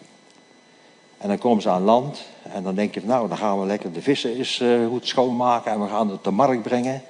En 1.27 1.33
dan 1.33 1.41
komen 1.41 1.63
ze 1.63 1.69
aan 1.69 1.83
land 1.83 2.25
en 2.43 2.63
dan 2.63 2.75
denk 2.75 2.95
je, 2.95 3.01
nou, 3.05 3.29
dan 3.29 3.37
gaan 3.37 3.61
we 3.61 3.67
lekker 3.67 3.93
de 3.93 4.03
vissen 4.03 4.37
eens 4.37 4.61
uh, 4.61 4.87
goed 4.87 5.07
schoonmaken 5.07 5.73
en 5.73 5.83
we 5.83 5.89
gaan 5.89 6.11
het 6.11 6.25
de 6.25 6.31
markt 6.31 6.63
brengen. 6.63 7.03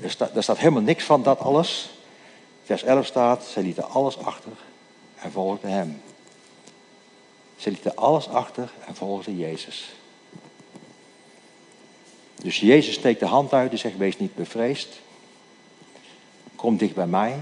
Er 0.00 0.10
staat, 0.10 0.36
er 0.36 0.42
staat 0.42 0.58
helemaal 0.58 0.82
niks 0.82 1.04
van 1.04 1.22
dat 1.22 1.38
alles. 1.38 1.90
Vers 2.64 2.82
11 2.82 3.06
staat, 3.06 3.44
zij 3.44 3.62
lieten 3.62 3.90
alles 3.90 4.18
achter 4.18 4.52
en 5.14 5.32
volgden 5.32 5.70
hem. 5.70 6.02
Ze 7.56 7.70
lieten 7.70 7.96
alles 7.96 8.28
achter 8.28 8.72
en 8.86 8.94
volgden 8.94 9.36
Jezus. 9.36 9.94
Dus 12.34 12.60
Jezus 12.60 12.94
steekt 12.94 13.20
de 13.20 13.26
hand 13.26 13.52
uit 13.52 13.70
en 13.72 13.78
zegt: 13.78 13.96
Wees 13.96 14.18
niet 14.18 14.34
bevreesd. 14.34 14.88
Kom 16.56 16.76
dicht 16.76 16.94
bij 16.94 17.06
mij. 17.06 17.40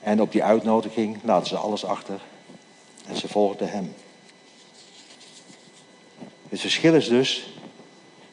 En 0.00 0.20
op 0.20 0.32
die 0.32 0.44
uitnodiging 0.44 1.18
laten 1.22 1.48
ze 1.48 1.56
alles 1.56 1.84
achter 1.84 2.20
en 3.06 3.16
ze 3.16 3.28
volgden 3.28 3.70
hem. 3.70 3.94
Het 6.50 6.60
verschil 6.60 6.94
is 6.94 7.08
dus 7.08 7.48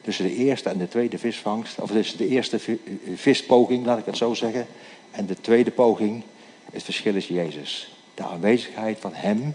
tussen 0.00 0.24
de 0.24 0.34
eerste 0.34 0.68
en 0.68 0.78
de 0.78 0.88
tweede 0.88 1.18
visvangst, 1.18 1.80
of 1.80 1.90
tussen 1.90 2.18
de 2.18 2.28
eerste 2.28 2.60
vispoging, 3.14 3.86
laat 3.86 3.98
ik 3.98 4.04
het 4.04 4.16
zo 4.16 4.34
zeggen, 4.34 4.66
en 5.10 5.26
de 5.26 5.40
tweede 5.40 5.70
poging. 5.70 6.22
Het 6.72 6.82
verschil 6.82 7.14
is 7.14 7.26
Jezus. 7.26 7.92
De 8.14 8.22
aanwezigheid 8.22 8.98
van 9.00 9.14
Hem 9.14 9.54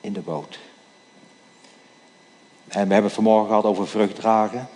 in 0.00 0.12
de 0.12 0.20
boot. 0.20 0.58
En 2.68 2.86
we 2.86 2.92
hebben 2.92 3.02
het 3.02 3.12
vanmorgen 3.12 3.46
gehad 3.46 3.64
over 3.64 3.88
vrucht 3.88 4.14
dragen. 4.14 4.68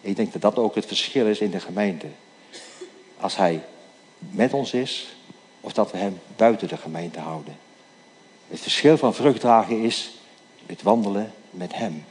Ik 0.00 0.16
denk 0.16 0.32
dat 0.32 0.42
dat 0.42 0.56
ook 0.56 0.74
het 0.74 0.86
verschil 0.86 1.26
is 1.26 1.38
in 1.38 1.50
de 1.50 1.60
gemeente. 1.60 2.06
Als 3.16 3.36
hij 3.36 3.62
met 4.18 4.52
ons 4.52 4.72
is, 4.72 5.16
of 5.60 5.72
dat 5.72 5.90
we 5.90 5.98
hem 5.98 6.20
buiten 6.36 6.68
de 6.68 6.76
gemeente 6.76 7.20
houden. 7.20 7.56
Het 8.48 8.60
verschil 8.60 8.96
van 8.96 9.14
vrucht 9.14 9.40
dragen 9.40 9.82
is 9.82 10.10
het 10.66 10.82
wandelen 10.82 11.32
met 11.50 11.74
hem. 11.74 12.04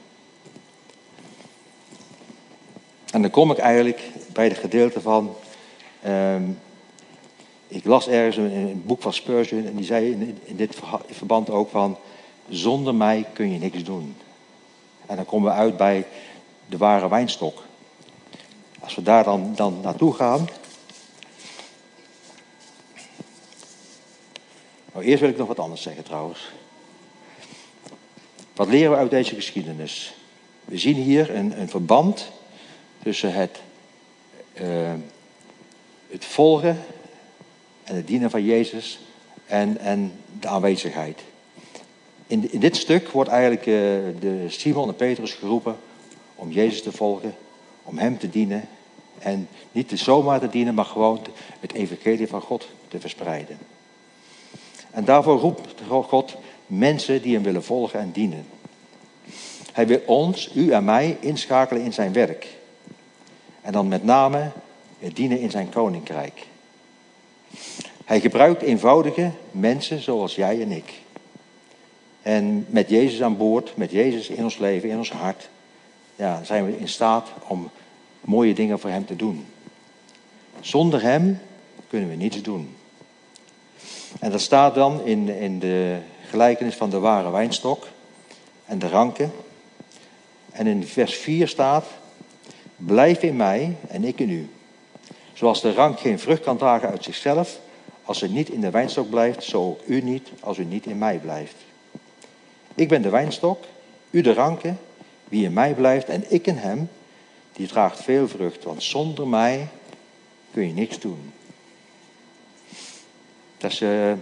En 3.11 3.21
dan 3.21 3.31
kom 3.31 3.51
ik 3.51 3.57
eigenlijk 3.57 4.01
bij 4.33 4.47
het 4.47 4.57
gedeelte 4.57 5.01
van. 5.01 5.35
Ehm, 6.01 6.43
ik 7.67 7.85
las 7.85 8.07
ergens 8.07 8.37
een, 8.37 8.51
een, 8.51 8.83
boek 8.85 9.01
van 9.01 9.13
Spurgeon 9.13 9.65
en 9.65 9.75
die 9.75 9.85
zei 9.85 10.11
in, 10.11 10.39
in 10.43 10.55
dit 10.55 10.79
verband 11.09 11.49
ook 11.49 11.69
van. 11.69 11.97
Zonder 12.49 12.95
mij 12.95 13.25
kun 13.33 13.51
je 13.51 13.59
niks 13.59 13.83
doen. 13.83 14.15
En 15.05 15.15
dan 15.15 15.25
komen 15.25 15.51
we 15.51 15.57
uit 15.57 15.77
bij 15.77 16.05
de 16.65 16.77
ware 16.77 17.09
wijnstok. 17.09 17.63
Als 18.79 18.95
we 18.95 19.01
daar 19.01 19.23
dan, 19.23 19.53
dan 19.55 19.79
naartoe 19.81 20.13
gaan. 20.13 20.47
Nou, 24.93 25.05
eerst 25.05 25.21
wil 25.21 25.29
ik 25.29 25.37
nog 25.37 25.47
wat 25.47 25.59
anders 25.59 25.81
zeggen 25.81 26.03
trouwens. 26.03 26.51
Wat 28.55 28.67
leren 28.67 28.91
we 28.91 28.97
uit 28.97 29.09
deze 29.09 29.35
geschiedenis? 29.35 30.13
We 30.65 30.77
zien 30.77 30.95
hier 30.95 31.35
een, 31.35 31.59
een 31.59 31.69
verband 31.69 32.31
tussen 33.07 33.33
het, 33.33 33.59
uh, 34.61 34.93
het 36.09 36.25
volgen 36.25 36.77
en 37.83 37.95
het 37.95 38.07
dienen 38.07 38.29
van 38.29 38.43
Jezus 38.43 38.99
en, 39.45 39.77
en 39.77 40.11
de 40.39 40.47
aanwezigheid. 40.47 41.21
In, 42.27 42.51
in 42.51 42.59
dit 42.59 42.75
stuk 42.75 43.09
wordt 43.09 43.29
eigenlijk 43.29 43.65
uh, 43.65 43.75
de 44.19 44.45
Simon 44.47 44.87
en 44.87 44.95
Petrus 44.95 45.33
geroepen 45.33 45.75
om 46.35 46.51
Jezus 46.51 46.81
te 46.81 46.91
volgen, 46.91 47.35
om 47.83 47.97
Hem 47.97 48.17
te 48.17 48.29
dienen. 48.29 48.67
En 49.19 49.47
niet 49.71 49.89
te 49.89 49.97
zomaar 49.97 50.39
te 50.39 50.49
dienen, 50.49 50.73
maar 50.73 50.85
gewoon 50.85 51.19
het 51.59 51.73
evangelie 51.73 52.27
van 52.27 52.41
God 52.41 52.67
te 52.87 52.99
verspreiden. 52.99 53.57
En 54.91 55.05
daarvoor 55.05 55.39
roept 55.39 55.81
God 55.87 56.35
mensen 56.65 57.21
die 57.21 57.33
Hem 57.33 57.43
willen 57.43 57.63
volgen 57.63 57.99
en 57.99 58.11
dienen. 58.11 58.45
Hij 59.73 59.87
wil 59.87 60.01
ons, 60.05 60.49
u 60.53 60.71
en 60.71 60.83
mij, 60.83 61.17
inschakelen 61.19 61.83
in 61.83 61.93
zijn 61.93 62.13
werk. 62.13 62.56
En 63.67 63.73
dan 63.73 63.87
met 63.87 64.03
name 64.03 64.51
dienen 65.13 65.39
in 65.39 65.51
zijn 65.51 65.69
koninkrijk. 65.69 66.47
Hij 68.05 68.19
gebruikt 68.19 68.61
eenvoudige 68.61 69.31
mensen 69.51 70.01
zoals 70.01 70.35
jij 70.35 70.61
en 70.61 70.71
ik. 70.71 70.93
En 72.21 72.65
met 72.69 72.89
Jezus 72.89 73.21
aan 73.21 73.37
boord, 73.37 73.77
met 73.77 73.91
Jezus 73.91 74.29
in 74.29 74.43
ons 74.43 74.57
leven, 74.57 74.89
in 74.89 74.97
ons 74.97 75.11
hart, 75.11 75.49
ja, 76.15 76.43
zijn 76.43 76.65
we 76.65 76.77
in 76.77 76.87
staat 76.87 77.29
om 77.47 77.69
mooie 78.21 78.53
dingen 78.53 78.79
voor 78.79 78.89
Hem 78.89 79.05
te 79.05 79.15
doen. 79.15 79.45
Zonder 80.59 81.01
Hem 81.01 81.39
kunnen 81.87 82.09
we 82.09 82.15
niets 82.15 82.41
doen. 82.41 82.75
En 84.19 84.31
dat 84.31 84.41
staat 84.41 84.75
dan 84.75 85.05
in, 85.05 85.29
in 85.29 85.59
de 85.59 85.97
gelijkenis 86.29 86.75
van 86.75 86.89
de 86.89 86.99
ware 86.99 87.31
wijnstok 87.31 87.87
en 88.65 88.79
de 88.79 88.89
ranken. 88.89 89.31
En 90.51 90.67
in 90.67 90.85
vers 90.85 91.15
4 91.15 91.47
staat, 91.47 91.85
blijf 92.77 93.21
in 93.21 93.35
mij 93.35 93.75
en 93.87 94.03
ik 94.03 94.19
in 94.19 94.29
u. 94.29 94.49
Zoals 95.33 95.61
de 95.61 95.73
rank 95.73 95.99
geen 95.99 96.19
vrucht 96.19 96.41
kan 96.41 96.57
dragen 96.57 96.89
uit 96.89 97.03
zichzelf, 97.03 97.59
als 98.03 98.17
ze 98.17 98.29
niet 98.29 98.49
in 98.49 98.61
de 98.61 98.69
wijnstok 98.69 99.09
blijft, 99.09 99.43
zo 99.43 99.61
ook 99.61 99.79
u 99.85 100.01
niet, 100.01 100.29
als 100.39 100.57
u 100.57 100.65
niet 100.65 100.85
in 100.85 100.97
mij 100.97 101.17
blijft. 101.17 101.55
Ik 102.75 102.87
ben 102.87 103.01
de 103.01 103.09
wijnstok, 103.09 103.63
u 104.09 104.21
de 104.21 104.33
ranken, 104.33 104.79
wie 105.23 105.45
in 105.45 105.53
mij 105.53 105.73
blijft 105.73 106.09
en 106.09 106.31
ik 106.33 106.47
in 106.47 106.57
hem, 106.57 106.89
die 107.53 107.67
draagt 107.67 108.03
veel 108.03 108.27
vrucht, 108.27 108.63
want 108.63 108.83
zonder 108.83 109.27
mij 109.27 109.67
kun 110.51 110.67
je 110.67 110.73
niks 110.73 110.99
doen. 110.99 111.33
Dat 113.57 113.71
is 113.71 113.81
uh, 113.81 114.13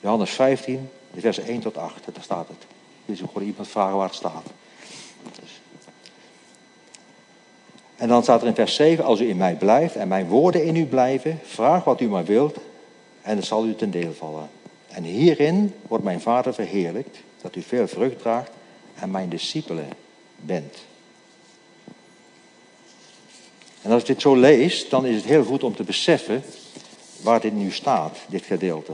Johannes 0.00 0.30
15, 0.30 0.90
de 1.12 1.20
versen 1.20 1.44
1 1.44 1.60
tot 1.60 1.76
8, 1.76 2.04
daar 2.14 2.22
staat 2.22 2.48
het. 2.48 2.66
Dus 3.06 3.20
ik 3.20 3.28
hoor 3.32 3.42
iemand 3.42 3.68
vragen 3.68 3.96
waar 3.96 4.06
het 4.06 4.16
staat. 4.16 4.46
Dus. 5.40 5.60
En 8.00 8.08
dan 8.08 8.22
staat 8.22 8.40
er 8.42 8.48
in 8.48 8.54
vers 8.54 8.74
7, 8.74 9.04
als 9.04 9.20
u 9.20 9.28
in 9.28 9.36
mij 9.36 9.54
blijft 9.54 9.96
en 9.96 10.08
mijn 10.08 10.26
woorden 10.26 10.64
in 10.64 10.76
u 10.76 10.86
blijven, 10.86 11.40
vraag 11.44 11.84
wat 11.84 12.00
u 12.00 12.08
maar 12.08 12.24
wilt 12.24 12.56
en 13.22 13.36
het 13.36 13.46
zal 13.46 13.66
u 13.66 13.74
ten 13.74 13.90
deel 13.90 14.12
vallen. 14.12 14.50
En 14.88 15.04
hierin 15.04 15.74
wordt 15.88 16.04
mijn 16.04 16.20
Vader 16.20 16.54
verheerlijkt, 16.54 17.18
dat 17.42 17.56
u 17.56 17.62
veel 17.62 17.88
vrucht 17.88 18.18
draagt 18.18 18.50
en 18.94 19.10
mijn 19.10 19.28
discipelen 19.28 19.88
bent. 20.36 20.76
En 23.82 23.90
als 23.90 24.00
ik 24.00 24.06
dit 24.06 24.20
zo 24.20 24.36
lees, 24.36 24.88
dan 24.88 25.06
is 25.06 25.16
het 25.16 25.24
heel 25.24 25.44
goed 25.44 25.64
om 25.64 25.74
te 25.74 25.84
beseffen 25.84 26.42
waar 27.22 27.40
dit 27.40 27.54
nu 27.54 27.70
staat, 27.70 28.18
dit 28.28 28.44
gedeelte. 28.44 28.92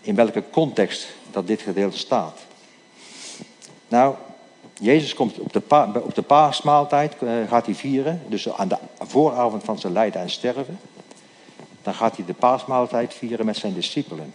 In 0.00 0.14
welke 0.14 0.42
context 0.50 1.06
dat 1.30 1.46
dit 1.46 1.62
gedeelte 1.62 1.98
staat. 1.98 2.38
Nou, 3.88 4.14
Jezus 4.80 5.14
komt 5.14 5.38
op 5.38 5.52
de, 5.52 5.62
op 6.02 6.14
de 6.14 6.22
paasmaaltijd, 6.22 7.16
uh, 7.22 7.30
gaat 7.48 7.66
hij 7.66 7.74
vieren, 7.74 8.22
dus 8.28 8.48
aan 8.52 8.68
de 8.68 8.76
vooravond 8.98 9.64
van 9.64 9.78
zijn 9.78 9.92
lijden 9.92 10.20
en 10.20 10.30
sterven. 10.30 10.78
Dan 11.82 11.94
gaat 11.94 12.16
hij 12.16 12.24
de 12.24 12.34
paasmaaltijd 12.34 13.14
vieren 13.14 13.46
met 13.46 13.56
zijn 13.56 13.74
discipelen. 13.74 14.34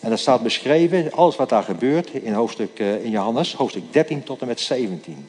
En 0.00 0.10
dat 0.10 0.18
staat 0.18 0.42
beschreven, 0.42 1.12
alles 1.12 1.36
wat 1.36 1.48
daar 1.48 1.62
gebeurt 1.62 2.10
in, 2.10 2.32
hoofdstuk, 2.32 2.78
uh, 2.78 3.04
in 3.04 3.10
Johannes, 3.10 3.54
hoofdstuk 3.54 3.92
13 3.92 4.22
tot 4.22 4.40
en 4.40 4.46
met 4.46 4.60
17. 4.60 5.28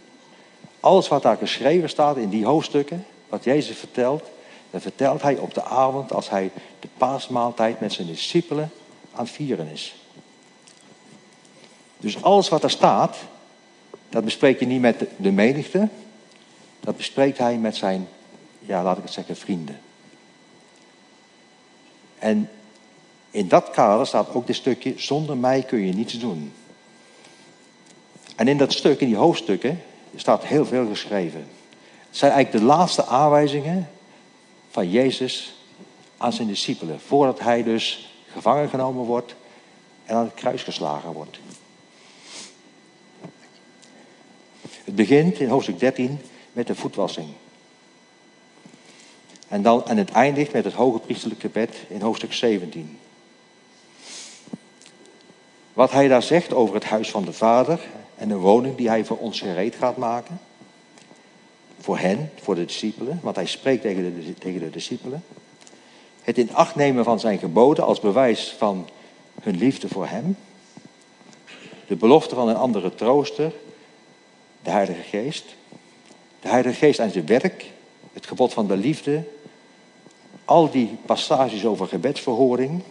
Alles 0.79 1.07
wat 1.07 1.21
daar 1.21 1.37
geschreven 1.37 1.89
staat 1.89 2.17
in 2.17 2.29
die 2.29 2.45
hoofdstukken, 2.45 3.05
wat 3.29 3.43
Jezus 3.43 3.77
vertelt, 3.77 4.23
dat 4.69 4.81
vertelt 4.81 5.21
hij 5.21 5.37
op 5.37 5.53
de 5.53 5.63
avond 5.63 6.13
als 6.13 6.29
hij 6.29 6.51
de 6.79 6.87
paasmaaltijd 6.97 7.79
met 7.79 7.93
zijn 7.93 8.07
discipelen 8.07 8.71
aan 9.15 9.27
vieren 9.27 9.67
is. 9.67 9.95
Dus 11.97 12.23
alles 12.23 12.49
wat 12.49 12.63
er 12.63 12.69
staat, 12.69 13.17
dat 14.09 14.23
bespreekt 14.23 14.59
hij 14.59 14.69
niet 14.69 14.81
met 14.81 15.05
de 15.17 15.31
menigte, 15.31 15.89
dat 16.79 16.97
bespreekt 16.97 17.37
hij 17.37 17.57
met 17.57 17.75
zijn, 17.75 18.07
ja 18.59 18.83
laat 18.83 18.97
ik 18.97 19.03
het 19.03 19.13
zeggen, 19.13 19.35
vrienden. 19.35 19.79
En 22.19 22.49
in 23.31 23.47
dat 23.47 23.69
kader 23.69 24.07
staat 24.07 24.33
ook 24.33 24.47
dit 24.47 24.55
stukje, 24.55 24.93
zonder 24.97 25.37
mij 25.37 25.63
kun 25.63 25.85
je 25.85 25.93
niets 25.93 26.19
doen. 26.19 26.53
En 28.35 28.47
in 28.47 28.57
dat 28.57 28.73
stuk, 28.73 28.99
in 28.99 29.07
die 29.07 29.15
hoofdstukken, 29.15 29.81
staat 30.15 30.45
heel 30.45 30.65
veel 30.65 30.87
geschreven. 30.87 31.47
Het 32.07 32.17
zijn 32.17 32.31
eigenlijk 32.31 32.63
de 32.63 32.71
laatste 32.71 33.05
aanwijzingen 33.05 33.89
van 34.69 34.89
Jezus 34.89 35.53
aan 36.17 36.33
zijn 36.33 36.47
discipelen. 36.47 36.99
Voordat 36.99 37.39
hij 37.39 37.63
dus 37.63 38.13
gevangen 38.31 38.69
genomen 38.69 39.05
wordt 39.05 39.35
en 40.05 40.15
aan 40.15 40.23
het 40.23 40.33
kruis 40.33 40.63
geslagen 40.63 41.11
wordt. 41.11 41.39
Het 44.89 44.97
begint 44.97 45.39
in 45.39 45.49
hoofdstuk 45.49 45.79
13 45.79 46.19
met 46.53 46.67
de 46.67 46.75
voetwassing. 46.75 47.27
En, 49.47 49.61
dan, 49.61 49.85
en 49.85 49.97
het 49.97 50.11
eindigt 50.11 50.53
met 50.53 50.63
het 50.63 50.73
hoge 50.73 50.99
priesterlijke 50.99 51.49
bed 51.49 51.75
in 51.87 52.01
hoofdstuk 52.01 52.33
17. 52.33 52.97
Wat 55.73 55.91
hij 55.91 56.07
daar 56.07 56.23
zegt 56.23 56.53
over 56.53 56.75
het 56.75 56.83
huis 56.83 57.09
van 57.09 57.25
de 57.25 57.33
Vader 57.33 57.79
en 58.15 58.27
de 58.27 58.35
woning 58.35 58.75
die 58.75 58.87
hij 58.87 59.05
voor 59.05 59.17
ons 59.17 59.39
gereed 59.39 59.75
gaat 59.75 59.97
maken. 59.97 60.39
Voor 61.79 61.97
hen, 61.97 62.31
voor 62.41 62.55
de 62.55 62.65
discipelen, 62.65 63.19
want 63.23 63.35
hij 63.35 63.45
spreekt 63.45 63.81
tegen 63.81 64.03
de, 64.03 64.33
tegen 64.33 64.59
de 64.59 64.69
discipelen. 64.69 65.23
Het 66.21 66.37
in 66.37 66.53
acht 66.53 66.75
nemen 66.75 67.03
van 67.03 67.19
zijn 67.19 67.39
geboden 67.39 67.85
als 67.85 67.99
bewijs 67.99 68.55
van 68.57 68.89
hun 69.41 69.57
liefde 69.57 69.87
voor 69.87 70.07
hem. 70.07 70.37
De 71.87 71.95
belofte 71.95 72.35
van 72.35 72.49
een 72.49 72.55
andere 72.55 72.95
trooster, 72.95 73.51
de 74.61 74.69
Heilige 74.69 75.01
Geest. 75.01 75.45
De 76.39 76.47
Heilige 76.47 76.77
Geest 76.77 76.99
aan 76.99 77.09
zijn 77.09 77.25
werk, 77.25 77.65
het 78.13 78.27
gebod 78.27 78.53
van 78.53 78.67
de 78.67 78.77
liefde. 78.77 79.23
Al 80.45 80.69
die 80.71 80.97
passages 81.05 81.65
over 81.65 81.87
gebedsverhoring, 81.87 82.81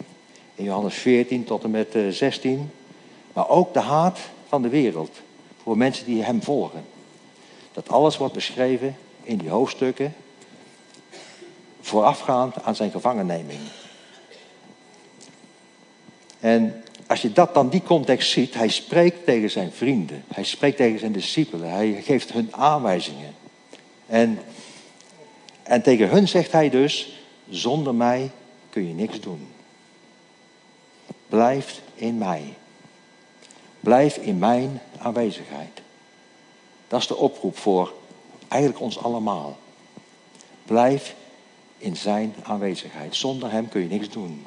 in 0.55 0.63
Johannes 0.63 0.95
14 0.95 1.43
tot 1.43 1.63
en 1.63 1.71
met 1.71 1.97
16. 2.09 2.53
Eh, 2.53 2.59
maar 3.33 3.49
ook 3.49 3.73
de 3.73 3.79
haat 3.79 4.19
van 4.47 4.61
de 4.61 4.69
wereld 4.69 5.21
voor 5.63 5.77
mensen 5.77 6.05
die 6.05 6.23
hem 6.23 6.43
volgen. 6.43 6.85
Dat 7.71 7.89
alles 7.89 8.17
wordt 8.17 8.33
beschreven 8.33 8.97
in 9.23 9.37
die 9.37 9.49
hoofdstukken 9.49 10.13
voorafgaand 11.81 12.63
aan 12.63 12.75
zijn 12.75 12.91
gevangenneming. 12.91 13.59
En 16.39 16.83
als 17.09 17.21
je 17.21 17.31
dat 17.31 17.53
dan 17.53 17.69
die 17.69 17.83
context 17.83 18.31
ziet, 18.31 18.53
hij 18.53 18.67
spreekt 18.67 19.25
tegen 19.25 19.49
zijn 19.49 19.71
vrienden, 19.71 20.23
hij 20.27 20.43
spreekt 20.43 20.77
tegen 20.77 20.99
zijn 20.99 21.11
discipelen, 21.11 21.69
hij 21.69 22.01
geeft 22.01 22.31
hun 22.31 22.55
aanwijzingen. 22.55 23.35
En, 24.05 24.39
en 25.63 25.81
tegen 25.81 26.09
hun 26.09 26.27
zegt 26.27 26.51
hij 26.51 26.69
dus, 26.69 27.19
zonder 27.49 27.95
mij 27.95 28.31
kun 28.69 28.87
je 28.87 28.93
niks 28.93 29.19
doen. 29.19 29.47
Blijf 31.27 31.81
in 31.95 32.17
mij. 32.17 32.53
Blijf 33.79 34.17
in 34.17 34.37
mijn 34.37 34.81
aanwezigheid. 34.97 35.81
Dat 36.87 36.99
is 36.99 37.07
de 37.07 37.15
oproep 37.15 37.57
voor 37.57 37.93
eigenlijk 38.47 38.81
ons 38.81 39.03
allemaal. 39.03 39.57
Blijf 40.65 41.15
in 41.77 41.95
zijn 41.95 42.35
aanwezigheid. 42.43 43.15
Zonder 43.15 43.51
hem 43.51 43.69
kun 43.69 43.81
je 43.81 43.87
niks 43.87 44.09
doen. 44.09 44.45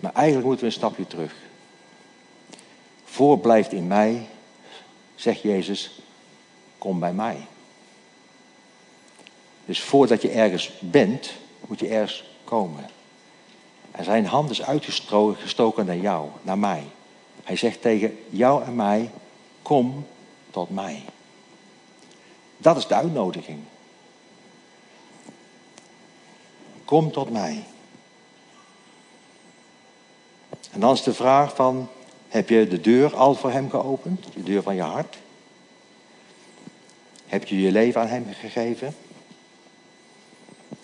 Maar 0.00 0.12
eigenlijk 0.14 0.46
moeten 0.46 0.66
we 0.66 0.72
een 0.72 0.78
stapje 0.78 1.06
terug. 1.06 1.34
Voor 3.04 3.38
blijft 3.38 3.72
in 3.72 3.86
mij, 3.86 4.28
zegt 5.14 5.42
Jezus, 5.42 6.00
kom 6.78 7.00
bij 7.00 7.12
mij. 7.12 7.46
Dus 9.64 9.82
voordat 9.82 10.22
je 10.22 10.30
ergens 10.30 10.72
bent, 10.78 11.32
moet 11.66 11.80
je 11.80 11.88
ergens 11.88 12.24
komen. 12.44 12.90
En 13.90 14.04
zijn 14.04 14.26
hand 14.26 14.50
is 14.50 14.62
uitgestoken 14.62 15.86
naar 15.86 15.96
jou, 15.96 16.28
naar 16.42 16.58
mij. 16.58 16.84
Hij 17.44 17.56
zegt 17.56 17.82
tegen 17.82 18.18
jou 18.30 18.64
en 18.64 18.76
mij, 18.76 19.10
kom 19.62 20.06
tot 20.50 20.70
mij. 20.70 21.04
Dat 22.56 22.76
is 22.76 22.86
de 22.86 22.94
uitnodiging. 22.94 23.58
Kom 26.84 27.12
tot 27.12 27.30
mij. 27.30 27.64
En 30.76 30.82
dan 30.82 30.92
is 30.92 31.02
de 31.02 31.14
vraag 31.14 31.54
van, 31.54 31.88
heb 32.28 32.48
je 32.48 32.68
de 32.68 32.80
deur 32.80 33.16
al 33.16 33.34
voor 33.34 33.50
hem 33.50 33.70
geopend? 33.70 34.26
De 34.34 34.42
deur 34.42 34.62
van 34.62 34.74
je 34.74 34.82
hart? 34.82 35.16
Heb 37.26 37.44
je 37.44 37.60
je 37.60 37.72
leven 37.72 38.00
aan 38.00 38.06
hem 38.06 38.26
gegeven? 38.32 38.94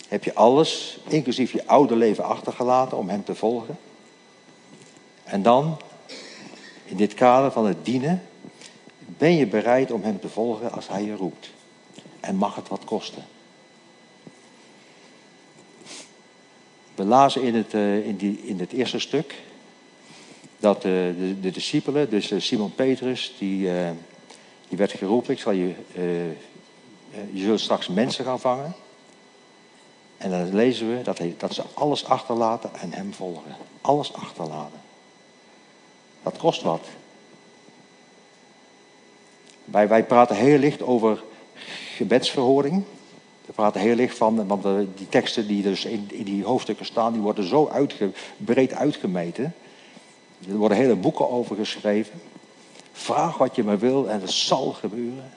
Heb 0.08 0.24
je 0.24 0.34
alles, 0.34 0.98
inclusief 1.08 1.52
je 1.52 1.66
oude 1.66 1.96
leven, 1.96 2.24
achtergelaten 2.24 2.98
om 2.98 3.08
hem 3.08 3.24
te 3.24 3.34
volgen? 3.34 3.78
En 5.24 5.42
dan, 5.42 5.80
in 6.84 6.96
dit 6.96 7.14
kader 7.14 7.50
van 7.50 7.66
het 7.66 7.84
dienen, 7.84 8.22
ben 8.98 9.36
je 9.36 9.46
bereid 9.46 9.90
om 9.90 10.02
hem 10.02 10.20
te 10.20 10.28
volgen 10.28 10.72
als 10.72 10.88
hij 10.88 11.02
je 11.02 11.16
roept? 11.16 11.50
En 12.20 12.36
mag 12.36 12.54
het 12.54 12.68
wat 12.68 12.84
kosten? 12.84 13.24
We 16.94 17.04
lazen 17.04 17.42
in 17.42 17.54
het, 17.54 17.74
eh, 17.74 18.06
in 18.06 18.16
die, 18.16 18.42
in 18.44 18.60
het 18.60 18.72
eerste 18.72 18.98
stuk 18.98 19.50
dat 20.62 20.76
uh, 20.76 20.82
de, 20.82 21.40
de, 21.40 21.50
discipelen, 21.50 22.10
dus 22.10 22.30
eh, 22.30 22.40
Simon 22.40 22.74
Petrus, 22.74 23.34
die, 23.38 23.70
die 24.68 24.78
werd 24.78 24.92
geroepen, 24.92 25.32
ik 25.32 25.38
zal 25.38 25.52
je, 25.52 25.74
je 27.32 27.44
zult 27.44 27.60
straks 27.60 27.88
mensen 27.88 28.24
gaan 28.24 28.40
vangen. 28.40 28.74
En 30.16 30.30
dan 30.30 30.54
lezen 30.54 30.96
we 30.96 31.02
dat, 31.02 31.18
hij, 31.18 31.34
dat 31.38 31.54
ze 31.54 31.62
alles 31.74 32.04
achterlaten 32.04 32.70
en 32.80 32.92
hem 32.92 33.14
volgen. 33.14 33.56
Alles 33.80 34.12
achterlaten. 34.12 34.80
Dat 36.22 36.36
kost 36.36 36.62
wat. 36.62 36.86
Wij, 39.64 39.88
wij 39.88 40.04
praten 40.04 40.36
heel 40.36 40.58
licht 40.58 40.82
over 40.82 41.22
gebedsverhoring. 41.94 42.84
We 43.46 43.52
praten 43.52 43.80
heel 43.80 43.94
licht 43.94 44.16
van, 44.16 44.46
want 44.46 44.62
die 44.96 45.08
teksten 45.08 45.46
die 45.46 45.62
dus 45.62 45.84
in, 45.84 46.06
die 46.06 46.44
hoofdstukken 46.44 46.86
staan, 46.86 47.12
die 47.12 47.22
worden 47.22 47.48
zo 47.48 47.70
breed 48.36 48.74
uitgemeten. 48.74 49.54
Er 50.48 50.56
worden 50.56 50.76
hele 50.76 50.96
boeken 50.96 51.30
over 51.30 51.56
geschreven. 51.56 52.20
Vraag 52.92 53.38
wat 53.38 53.56
je 53.56 53.64
maar 53.64 53.78
wil 53.78 54.08
en 54.08 54.20
het 54.20 54.30
zal 54.30 54.72
gebeuren. 54.72 55.32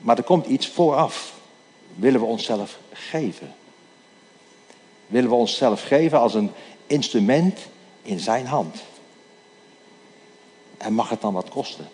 Maar 0.00 0.16
er 0.16 0.24
komt 0.24 0.46
iets 0.46 0.68
vooraf. 0.68 1.34
Willen 1.94 2.20
we 2.20 2.26
onszelf 2.26 2.78
geven? 2.92 3.54
Willen 5.06 5.30
we 5.30 5.36
onszelf 5.36 5.82
geven 5.82 6.18
als 6.18 6.34
een 6.34 6.50
instrument 6.86 7.58
in 8.02 8.20
zijn 8.20 8.46
hand? 8.46 8.82
En 10.76 10.92
mag 10.92 11.08
het 11.08 11.20
dan 11.20 11.32
wat 11.32 11.48
kosten? 11.48 11.88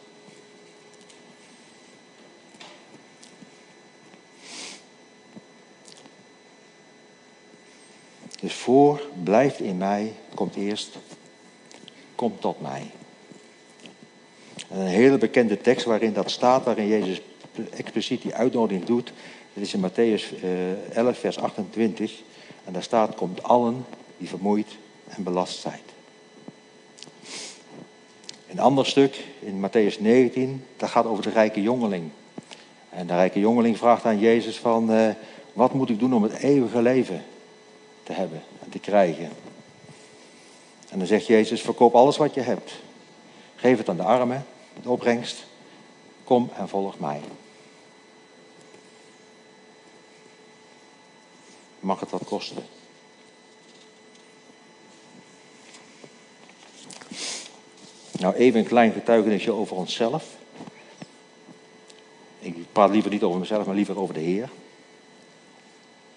Dus 8.41 8.55
voor, 8.55 9.03
blijft 9.23 9.61
in 9.61 9.77
mij, 9.77 10.13
komt 10.35 10.57
eerst, 10.57 10.99
komt 12.15 12.41
tot 12.41 12.61
mij. 12.61 12.91
een 14.71 14.87
hele 14.87 15.19
bekende 15.19 15.61
tekst 15.61 15.85
waarin 15.85 16.13
dat 16.13 16.31
staat, 16.31 16.65
waarin 16.65 16.89
Jezus 16.89 17.21
expliciet 17.71 18.23
die 18.23 18.35
uitnodiging 18.35 18.85
doet. 18.85 19.13
Dat 19.53 19.65
is 19.65 19.75
in 19.75 19.81
Matthäus 19.81 20.43
11, 20.93 21.15
eh, 21.15 21.21
vers 21.21 21.39
28. 21.39 22.23
En 22.65 22.73
daar 22.73 22.83
staat, 22.83 23.15
komt 23.15 23.43
allen 23.43 23.85
die 24.17 24.29
vermoeid 24.29 24.69
en 25.09 25.23
belast 25.23 25.61
zijn. 25.61 25.81
Een 28.51 28.61
ander 28.61 28.87
stuk 28.87 29.25
in 29.39 29.69
Matthäus 29.69 30.01
19, 30.01 30.65
dat 30.77 30.91
gaat 30.91 31.07
over 31.07 31.23
de 31.23 31.31
rijke 31.31 31.63
jongeling. 31.63 32.11
En 32.91 33.07
de 33.07 33.15
rijke 33.15 33.41
jongeling 33.41 33.79
vraagt 33.79 34.05
aan 34.05 34.19
Jezus 34.19 34.59
van, 34.59 34.91
uh, 34.91 35.09
wat 35.53 35.75
moet 35.75 35.91
ik 35.91 35.99
doen 35.99 36.15
om 36.15 36.23
het 36.23 36.33
eeuwige 36.33 36.83
leven 36.83 37.23
te 38.11 38.17
hebben 38.17 38.43
en 38.63 38.71
te 38.71 38.79
krijgen? 38.79 39.31
En 40.89 40.99
dan 40.99 41.07
zegt 41.07 41.27
Jezus, 41.27 41.61
verkoop 41.61 41.95
alles 41.95 42.17
wat 42.17 42.35
je 42.35 42.41
hebt. 42.41 42.73
Geef 43.57 43.79
het 43.79 43.89
aan 43.89 43.97
de 43.97 44.03
armen, 44.03 44.47
de 44.83 44.91
opbrengst. 44.91 45.47
Kom 46.25 46.51
en 46.57 46.69
volg 46.69 46.99
mij. 46.99 47.21
Mag 51.81 52.01
het 52.01 52.11
wat 52.11 52.25
kosten? 52.25 52.65
Nou, 58.13 58.35
even 58.35 58.61
een 58.61 58.67
klein 58.67 58.93
getuigenisje 58.93 59.53
over 59.53 59.77
onszelf. 59.77 60.25
Ik 62.39 62.73
praat 62.73 62.91
liever 62.91 63.11
niet 63.11 63.23
over 63.23 63.41
mezelf, 63.41 63.67
maar 63.67 63.75
liever 63.75 63.99
over 63.99 64.15
de 64.15 64.21
Heer. 64.21 64.51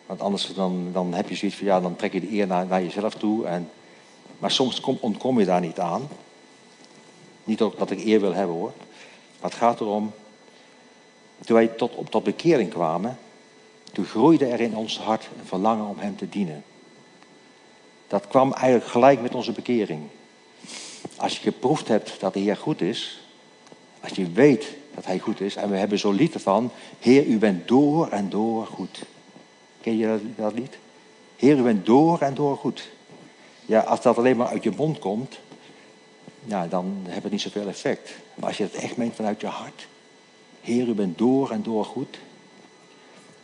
Want 0.05 0.21
anders 0.21 0.53
dan, 0.53 0.89
dan 0.91 1.13
heb 1.13 1.29
je 1.29 1.35
zoiets 1.35 1.57
van, 1.57 1.67
ja, 1.67 1.81
dan 1.81 1.95
trek 1.95 2.13
je 2.13 2.19
de 2.19 2.31
eer 2.31 2.47
naar, 2.47 2.65
naar 2.65 2.83
jezelf 2.83 3.13
toe. 3.13 3.45
En, 3.45 3.69
maar 4.37 4.51
soms 4.51 4.79
kom, 4.79 4.97
ontkom 5.01 5.39
je 5.39 5.45
daar 5.45 5.61
niet 5.61 5.79
aan. 5.79 6.07
Niet 7.43 7.61
ook 7.61 7.77
dat 7.77 7.91
ik 7.91 8.05
eer 8.05 8.19
wil 8.19 8.33
hebben 8.33 8.55
hoor. 8.55 8.73
Maar 9.41 9.49
het 9.49 9.59
gaat 9.59 9.79
erom, 9.79 10.13
toen 11.45 11.55
wij 11.55 11.67
tot, 11.67 11.95
op 11.95 12.09
tot 12.09 12.23
bekering 12.23 12.69
kwamen, 12.69 13.17
toen 13.91 14.05
groeide 14.05 14.45
er 14.45 14.59
in 14.59 14.75
ons 14.75 14.99
hart 14.99 15.29
een 15.39 15.45
verlangen 15.45 15.87
om 15.87 15.97
Hem 15.97 16.15
te 16.15 16.29
dienen. 16.29 16.63
Dat 18.07 18.27
kwam 18.27 18.53
eigenlijk 18.53 18.91
gelijk 18.91 19.21
met 19.21 19.35
onze 19.35 19.51
bekering. 19.51 20.01
Als 21.15 21.35
je 21.35 21.41
geproefd 21.41 21.87
hebt 21.87 22.19
dat 22.19 22.33
de 22.33 22.39
Heer 22.39 22.57
goed 22.57 22.81
is, 22.81 23.21
als 23.99 24.11
je 24.11 24.31
weet 24.31 24.73
dat 24.95 25.05
Hij 25.05 25.19
goed 25.19 25.41
is, 25.41 25.55
en 25.55 25.69
we 25.69 25.77
hebben 25.77 25.99
zo'n 25.99 26.15
lied 26.15 26.33
ervan, 26.33 26.71
Heer, 26.99 27.25
u 27.25 27.37
bent 27.37 27.67
door 27.67 28.09
en 28.09 28.29
door 28.29 28.65
goed. 28.65 29.05
Ken 29.84 29.98
je 29.98 30.19
dat 30.36 30.54
lied? 30.54 30.78
Heer, 31.36 31.58
u 31.58 31.62
bent 31.62 31.86
door 31.86 32.19
en 32.19 32.34
door 32.34 32.58
goed. 32.58 32.91
Ja, 33.65 33.80
als 33.80 34.02
dat 34.02 34.17
alleen 34.17 34.38
maar 34.38 34.48
uit 34.48 34.63
je 34.63 34.72
mond 34.76 35.00
komt, 35.00 35.39
nou, 36.43 36.69
dan 36.69 36.96
heeft 37.08 37.24
het 37.24 37.32
niet 37.32 37.41
zoveel 37.41 37.67
effect. 37.67 38.12
Maar 38.34 38.48
als 38.48 38.58
je 38.58 38.63
het 38.63 38.74
echt 38.74 38.98
meent 38.98 39.15
vanuit 39.15 39.41
je 39.41 39.48
hart, 39.48 39.88
Heer, 40.62 40.88
u 40.88 40.93
bent 40.93 41.17
door 41.17 41.52
en 41.52 41.63
door 41.63 41.86
goed. 41.86 42.19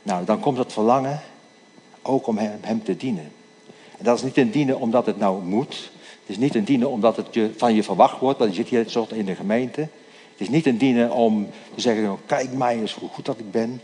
Nou, 0.03 0.25
dan 0.25 0.39
komt 0.39 0.57
dat 0.57 0.73
verlangen 0.73 1.21
ook 2.01 2.27
om 2.27 2.37
hem, 2.37 2.59
hem 2.61 2.83
te 2.83 2.97
dienen. 2.97 3.31
En 3.97 4.03
dat 4.03 4.17
is 4.17 4.23
niet 4.23 4.37
een 4.37 4.51
dienen 4.51 4.79
omdat 4.79 5.05
het 5.05 5.17
nou 5.17 5.43
moet. 5.43 5.91
Het 6.19 6.29
is 6.29 6.37
niet 6.37 6.55
een 6.55 6.63
dienen 6.63 6.89
omdat 6.89 7.15
het 7.15 7.27
je, 7.31 7.51
van 7.57 7.73
je 7.73 7.83
verwacht 7.83 8.19
wordt, 8.19 8.39
want 8.39 8.55
je 8.55 8.61
zit 8.61 8.67
hier 8.69 8.89
soort 8.89 9.11
in 9.11 9.25
de 9.25 9.35
gemeente. 9.35 9.81
Het 9.81 10.47
is 10.47 10.49
niet 10.49 10.65
een 10.65 10.77
dienen 10.77 11.11
om 11.11 11.49
te 11.75 11.81
zeggen, 11.81 12.03
nou, 12.03 12.17
kijk 12.25 12.53
mij 12.53 12.79
eens 12.79 12.93
hoe 12.93 13.09
goed 13.09 13.25
dat 13.25 13.39
ik 13.39 13.51
ben. 13.51 13.81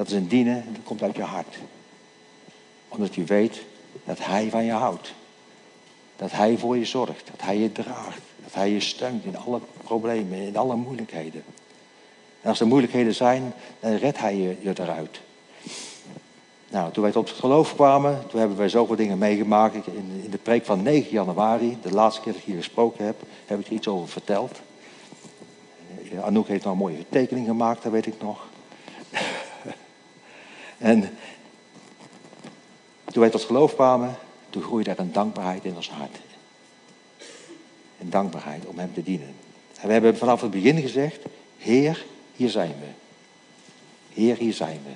Dat 0.00 0.08
is 0.08 0.14
een 0.14 0.28
dienen, 0.28 0.64
dat 0.72 0.82
komt 0.84 1.02
uit 1.02 1.16
je 1.16 1.22
hart. 1.22 1.56
Omdat 2.88 3.14
je 3.14 3.24
weet 3.24 3.62
dat 4.04 4.18
Hij 4.18 4.50
van 4.50 4.64
je 4.64 4.72
houdt. 4.72 5.14
Dat 6.16 6.32
Hij 6.32 6.58
voor 6.58 6.76
je 6.76 6.84
zorgt, 6.84 7.26
dat 7.30 7.40
Hij 7.42 7.58
je 7.58 7.72
draagt. 7.72 8.20
Dat 8.42 8.54
Hij 8.54 8.70
je 8.70 8.80
steunt 8.80 9.24
in 9.24 9.36
alle 9.36 9.60
problemen, 9.82 10.38
in 10.38 10.56
alle 10.56 10.76
moeilijkheden. 10.76 11.44
En 12.40 12.48
als 12.48 12.60
er 12.60 12.66
moeilijkheden 12.66 13.14
zijn, 13.14 13.52
dan 13.80 13.94
redt 13.94 14.18
hij 14.18 14.36
je, 14.36 14.56
eruit. 14.74 15.20
Nou, 16.68 16.92
toen 16.92 17.02
wij 17.02 17.12
tot 17.12 17.28
het 17.28 17.38
geloof 17.38 17.74
kwamen, 17.74 18.22
toen 18.28 18.40
hebben 18.40 18.58
wij 18.58 18.68
zoveel 18.68 18.96
dingen 18.96 19.18
meegemaakt. 19.18 19.74
In, 19.86 20.20
in 20.24 20.30
de 20.30 20.38
preek 20.38 20.64
van 20.64 20.82
9 20.82 21.10
januari, 21.10 21.78
de 21.82 21.92
laatste 21.92 22.20
keer 22.20 22.32
dat 22.32 22.40
ik 22.40 22.46
hier 22.46 22.56
gesproken 22.56 23.04
heb, 23.04 23.22
heb 23.46 23.58
ik 23.58 23.66
er 23.66 23.72
iets 23.72 23.88
over 23.88 24.08
verteld. 24.08 24.60
Eh, 26.12 26.24
Anouk 26.24 26.48
heeft 26.48 26.64
nou 26.64 26.76
een 26.76 26.82
mooie 26.82 27.04
tekening 27.08 27.46
gemaakt, 27.46 27.82
dat 27.82 27.92
weet 27.92 28.06
ik 28.06 28.22
nog. 28.22 28.49
En 30.80 31.00
toen 33.04 33.22
wij 33.22 33.30
tot 33.30 33.44
geloof 33.44 33.74
kwamen, 33.74 34.16
toen 34.50 34.62
groeide 34.62 34.90
er 34.90 34.98
een 34.98 35.12
dankbaarheid 35.12 35.64
in 35.64 35.76
ons 35.76 35.90
hart. 35.90 36.16
Een 38.00 38.10
dankbaarheid 38.10 38.66
om 38.66 38.78
hem 38.78 38.94
te 38.94 39.02
dienen. 39.02 39.34
En 39.80 39.86
we 39.86 39.92
hebben 39.92 40.16
vanaf 40.16 40.40
het 40.40 40.50
begin 40.50 40.80
gezegd, 40.80 41.22
Heer, 41.58 42.04
hier 42.36 42.50
zijn 42.50 42.74
we. 42.80 42.86
Heer, 44.14 44.36
hier 44.36 44.52
zijn 44.52 44.80
we. 44.84 44.92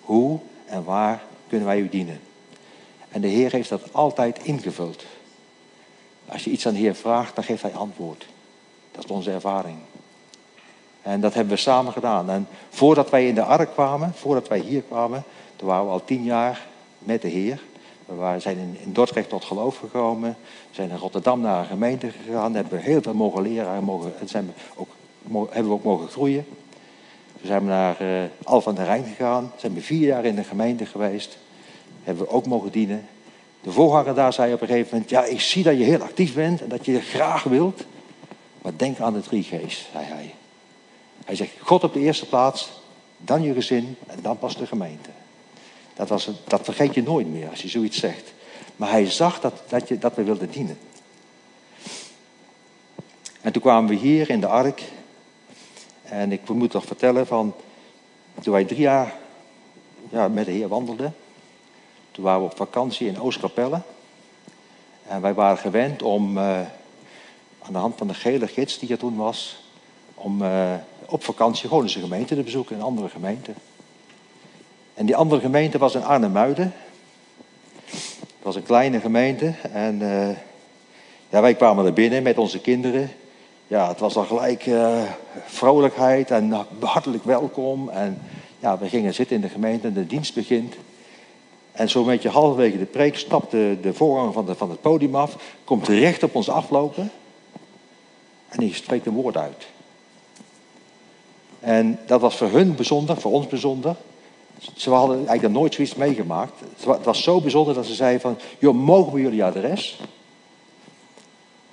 Hoe 0.00 0.40
en 0.64 0.84
waar 0.84 1.22
kunnen 1.48 1.66
wij 1.66 1.80
u 1.80 1.88
dienen? 1.88 2.20
En 3.08 3.20
de 3.20 3.28
Heer 3.28 3.52
heeft 3.52 3.68
dat 3.68 3.92
altijd 3.92 4.38
ingevuld. 4.42 5.04
Als 6.26 6.44
je 6.44 6.50
iets 6.50 6.66
aan 6.66 6.72
de 6.72 6.78
Heer 6.78 6.94
vraagt, 6.94 7.34
dan 7.34 7.44
geeft 7.44 7.62
Hij 7.62 7.74
antwoord. 7.74 8.26
Dat 8.92 9.04
is 9.04 9.10
onze 9.10 9.30
ervaring. 9.30 9.78
En 11.02 11.20
dat 11.20 11.34
hebben 11.34 11.54
we 11.54 11.60
samen 11.60 11.92
gedaan. 11.92 12.30
En 12.30 12.48
voordat 12.68 13.10
wij 13.10 13.26
in 13.26 13.34
de 13.34 13.42
ark 13.42 13.72
kwamen, 13.72 14.12
voordat 14.14 14.48
wij 14.48 14.58
hier 14.58 14.82
kwamen, 14.82 15.24
toen 15.56 15.68
waren 15.68 15.84
we 15.84 15.90
al 15.90 16.04
tien 16.04 16.22
jaar 16.22 16.66
met 16.98 17.22
de 17.22 17.28
Heer. 17.28 17.60
We 18.06 18.34
zijn 18.38 18.58
in, 18.58 18.92
Dordrecht 18.92 19.28
tot 19.28 19.44
geloof 19.44 19.78
gekomen. 19.78 20.36
We 20.68 20.74
zijn 20.74 20.90
in 20.90 20.96
Rotterdam 20.96 21.40
naar 21.40 21.60
een 21.60 21.66
gemeente 21.66 22.10
gegaan. 22.10 22.52
Daar 22.52 22.62
hebben 22.62 22.78
we 22.78 22.84
heel 22.84 23.02
veel 23.02 23.14
mogen 23.14 23.42
leren. 23.42 23.74
En, 23.74 23.84
mogen, 23.84 24.12
en 24.20 24.28
zijn 24.28 24.46
we 24.46 24.52
ook, 24.74 24.88
hebben 25.52 25.70
we 25.72 25.78
ook 25.78 25.84
mogen 25.84 26.08
groeien. 26.08 26.46
We 27.40 27.46
zijn 27.46 27.64
naar 27.64 28.02
uh, 28.02 28.22
Al 28.44 28.60
van 28.60 28.74
der 28.74 28.84
Rijn 28.84 29.04
gegaan. 29.04 29.52
Zijn 29.56 29.74
we 29.74 29.80
vier 29.80 30.06
jaar 30.06 30.24
in 30.24 30.34
de 30.34 30.44
gemeente 30.44 30.86
geweest. 30.86 31.38
Hebben 32.02 32.24
we 32.24 32.30
ook 32.30 32.46
mogen 32.46 32.70
dienen. 32.70 33.06
De 33.60 33.72
voorganger 33.72 34.14
daar 34.14 34.32
zei 34.32 34.52
op 34.52 34.60
een 34.60 34.66
gegeven 34.66 34.88
moment: 34.92 35.10
Ja, 35.10 35.24
ik 35.24 35.40
zie 35.40 35.62
dat 35.62 35.78
je 35.78 35.84
heel 35.84 36.02
actief 36.02 36.34
bent 36.34 36.62
en 36.62 36.68
dat 36.68 36.84
je 36.84 37.00
graag 37.00 37.42
wilt. 37.42 37.84
Maar 38.62 38.72
denk 38.76 39.00
aan 39.00 39.12
de 39.12 39.20
drie 39.20 39.42
G's, 39.42 39.88
zei 39.92 40.04
hij. 40.04 40.34
Hij 41.28 41.36
zegt: 41.36 41.52
God 41.60 41.84
op 41.84 41.92
de 41.92 42.00
eerste 42.00 42.26
plaats, 42.26 42.70
dan 43.16 43.42
je 43.42 43.52
gezin 43.52 43.96
en 44.06 44.18
dan 44.22 44.38
pas 44.38 44.56
de 44.56 44.66
gemeente. 44.66 45.10
Dat, 45.94 46.08
was, 46.08 46.30
dat 46.44 46.64
vergeet 46.64 46.94
je 46.94 47.02
nooit 47.02 47.26
meer 47.26 47.48
als 47.48 47.62
je 47.62 47.68
zoiets 47.68 47.98
zegt. 47.98 48.32
Maar 48.76 48.90
hij 48.90 49.10
zag 49.10 49.40
dat, 49.40 49.62
dat, 49.68 49.88
je, 49.88 49.98
dat 49.98 50.14
we 50.14 50.22
wilden 50.22 50.50
dienen. 50.50 50.78
En 53.40 53.52
toen 53.52 53.62
kwamen 53.62 53.90
we 53.90 53.96
hier 53.96 54.30
in 54.30 54.40
de 54.40 54.46
ark. 54.46 54.82
En 56.02 56.32
ik 56.32 56.48
moet 56.48 56.70
toch 56.70 56.84
vertellen 56.84 57.26
van, 57.26 57.54
toen 58.42 58.52
wij 58.52 58.64
drie 58.64 58.80
jaar 58.80 59.14
ja, 60.10 60.28
met 60.28 60.44
de 60.44 60.52
Heer 60.52 60.68
wandelden, 60.68 61.14
toen 62.10 62.24
waren 62.24 62.40
we 62.40 62.50
op 62.50 62.56
vakantie 62.56 63.06
in 63.06 63.20
Oostkapelle. 63.20 63.80
En 65.06 65.20
wij 65.20 65.34
waren 65.34 65.58
gewend 65.58 66.02
om 66.02 66.38
uh, 66.38 66.60
aan 67.62 67.72
de 67.72 67.78
hand 67.78 67.96
van 67.96 68.06
de 68.06 68.14
gele 68.14 68.46
gids 68.46 68.78
die 68.78 68.90
er 68.90 68.98
toen 68.98 69.16
was, 69.16 69.62
om 70.14 70.42
uh, 70.42 70.74
op 71.08 71.24
vakantie 71.24 71.68
gewoon 71.68 71.82
eens 71.82 71.94
een 71.94 72.02
gemeente 72.02 72.34
te 72.34 72.42
bezoeken, 72.42 72.76
een 72.76 72.82
andere 72.82 73.08
gemeente. 73.08 73.52
En 74.94 75.06
die 75.06 75.16
andere 75.16 75.40
gemeente 75.40 75.78
was 75.78 75.94
in 75.94 76.04
Arnhem-Muiden. 76.04 76.74
Het 77.84 78.42
was 78.42 78.56
een 78.56 78.62
kleine 78.62 79.00
gemeente 79.00 79.54
en 79.72 80.00
uh, 80.00 80.28
ja, 81.28 81.40
wij 81.40 81.54
kwamen 81.54 81.86
er 81.86 81.92
binnen 81.92 82.22
met 82.22 82.38
onze 82.38 82.60
kinderen 82.60 83.10
ja, 83.68 83.88
het 83.88 83.98
was 83.98 84.16
al 84.16 84.24
gelijk 84.24 84.66
uh, 84.66 85.02
vrolijkheid 85.46 86.30
en 86.30 86.66
hartelijk 86.80 87.24
welkom. 87.24 87.88
En 87.88 88.18
ja, 88.58 88.78
we 88.78 88.88
gingen 88.88 89.14
zitten 89.14 89.36
in 89.36 89.42
de 89.42 89.48
gemeente 89.48 89.86
en 89.86 89.92
de 89.92 90.06
dienst 90.06 90.34
begint. 90.34 90.74
En 91.72 91.88
zo'n 91.88 92.06
beetje 92.06 92.28
halverwege 92.28 92.78
de 92.78 92.84
preek 92.84 93.16
stapt 93.16 93.50
de, 93.50 93.78
de 93.82 93.94
voorganger 93.94 94.32
van, 94.32 94.46
de, 94.46 94.54
van 94.54 94.70
het 94.70 94.80
podium 94.80 95.14
af, 95.14 95.36
komt 95.64 95.88
recht 95.88 96.22
op 96.22 96.34
ons 96.34 96.48
aflopen 96.48 97.10
en 98.48 98.58
die 98.58 98.74
spreekt 98.74 99.06
een 99.06 99.14
woord 99.14 99.36
uit. 99.36 99.66
En 101.60 101.98
dat 102.06 102.20
was 102.20 102.36
voor 102.36 102.50
hun 102.50 102.74
bijzonder, 102.74 103.20
voor 103.20 103.32
ons 103.32 103.46
bijzonder. 103.46 103.96
Ze 104.76 104.90
hadden 104.90 105.16
eigenlijk 105.16 105.58
nooit 105.58 105.74
zoiets 105.74 105.94
meegemaakt. 105.94 106.52
Het 106.86 107.04
was 107.04 107.22
zo 107.22 107.40
bijzonder 107.40 107.74
dat 107.74 107.86
ze 107.86 107.94
zeiden 107.94 108.20
van, 108.20 108.38
joh, 108.58 108.74
mogen 108.74 109.12
we 109.12 109.20
jullie 109.20 109.44
adres? 109.44 110.00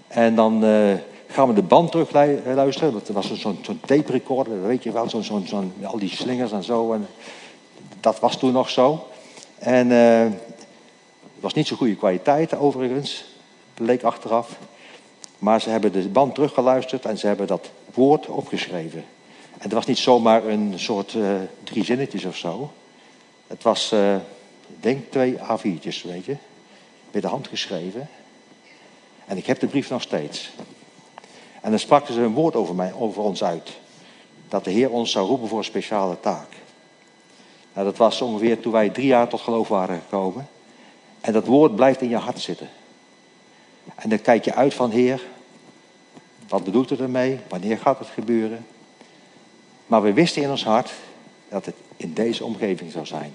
En 0.08 0.36
dan 0.36 0.64
uh, 0.64 0.94
gaan 1.28 1.48
we 1.48 1.54
de 1.54 1.62
band 1.62 1.92
terug 1.92 2.12
luisteren. 2.46 2.94
Dat 2.94 3.08
was 3.08 3.34
zo'n 3.34 3.60
zo'n 3.62 3.80
tape 3.86 4.12
recorder, 4.12 4.68
weet 4.68 4.84
je 4.84 4.92
wel. 4.92 5.10
Zo'n, 5.10 5.24
zo'n, 5.24 5.48
zo'n, 5.48 5.74
al 5.84 6.00
die 6.00 6.10
slingers 6.10 6.52
en 6.52 6.64
zo. 6.64 6.94
En 6.94 7.08
dat 8.00 8.20
was 8.20 8.38
toen 8.38 8.52
nog 8.52 8.70
zo. 8.70 9.08
En 9.60 9.90
het 9.90 10.34
was 11.40 11.54
niet 11.54 11.68
zo 11.68 11.76
goede 11.76 11.96
kwaliteit 11.96 12.58
overigens. 12.58 13.26
Bleek 13.74 14.04
achteraf. 14.04 14.58
Maar 15.40 15.62
ze 15.62 15.70
hebben 15.70 15.92
de 15.92 16.08
band 16.08 16.36
teruggeluisterd 16.36 17.06
en 17.06 17.18
ze 17.18 17.28
hebben 17.28 17.48
dat 17.48 17.70
woord 17.94 18.28
opgeschreven. 18.28 19.06
Het 19.58 19.72
was 19.72 19.86
niet 19.86 19.98
zomaar 19.98 20.46
een 20.46 20.74
soort 20.76 21.14
uh, 21.14 21.36
drie 21.64 21.84
zinnetjes 21.84 22.26
of 22.26 22.38
zo. 22.38 22.72
Het 23.48 23.64
was, 23.64 23.94
uh, 23.94 24.16
denk 24.80 25.12
twee 25.12 25.38
A4'tjes, 25.38 26.02
weet 26.04 26.26
je. 26.26 26.38
Met 27.12 27.22
de 27.22 27.28
hand 27.28 27.48
geschreven. 27.48 28.10
En 29.26 29.38
ik 29.38 29.46
heb 29.46 29.60
de 29.60 29.68
brief 29.68 29.90
nog 29.90 30.02
steeds. 30.02 30.52
En 31.62 31.70
dan 31.70 31.80
spraken 31.80 32.14
ze 32.14 32.22
een 32.22 32.34
woord 32.34 32.56
over, 32.56 32.76
mij, 32.76 32.94
over 32.94 33.22
ons 33.22 33.44
uit. 33.44 33.70
Dat 34.48 34.64
de 34.64 34.72
Heer 34.72 34.90
ons 34.90 35.12
zou 35.12 35.28
roepen 35.28 35.48
voor 35.48 35.58
een 35.58 35.64
speciale 35.64 36.20
taak. 36.20 36.48
Nou, 37.74 37.88
dat 37.88 37.98
was 37.98 38.22
ongeveer 38.22 38.60
toen 38.60 38.72
wij 38.72 38.90
drie 38.90 39.08
jaar 39.08 39.28
tot 39.28 39.42
geloof 39.42 39.68
waren 39.68 40.02
gekomen. 40.02 40.48
En 41.22 41.34
dat 41.34 41.46
woord 41.46 41.76
blijft 41.76 42.02
in 42.02 42.10
je 42.10 42.18
hart 42.18 42.40
zitten. 42.40 42.70
En 43.96 44.10
dan 44.10 44.22
kijk 44.22 44.46
je 44.46 44.54
uit 44.54 44.74
van 44.74 44.92
Heer, 44.92 45.22
wat 46.48 46.64
bedoelt 46.64 46.90
het 46.90 47.00
ermee? 47.00 47.40
Wanneer 47.50 47.78
gaat 47.78 48.00
het 48.00 48.08
gebeuren? 48.08 48.66
Maar 49.86 50.02
we 50.02 50.14
wisten 50.14 50.42
in 50.42 50.50
ons 50.50 50.64
hart 50.64 50.92
dat 51.50 51.66
het 51.66 51.76
in 51.98 52.14
deze 52.14 52.46
omgeving 52.46 52.92
zou 52.92 53.06
zijn. 53.06 53.34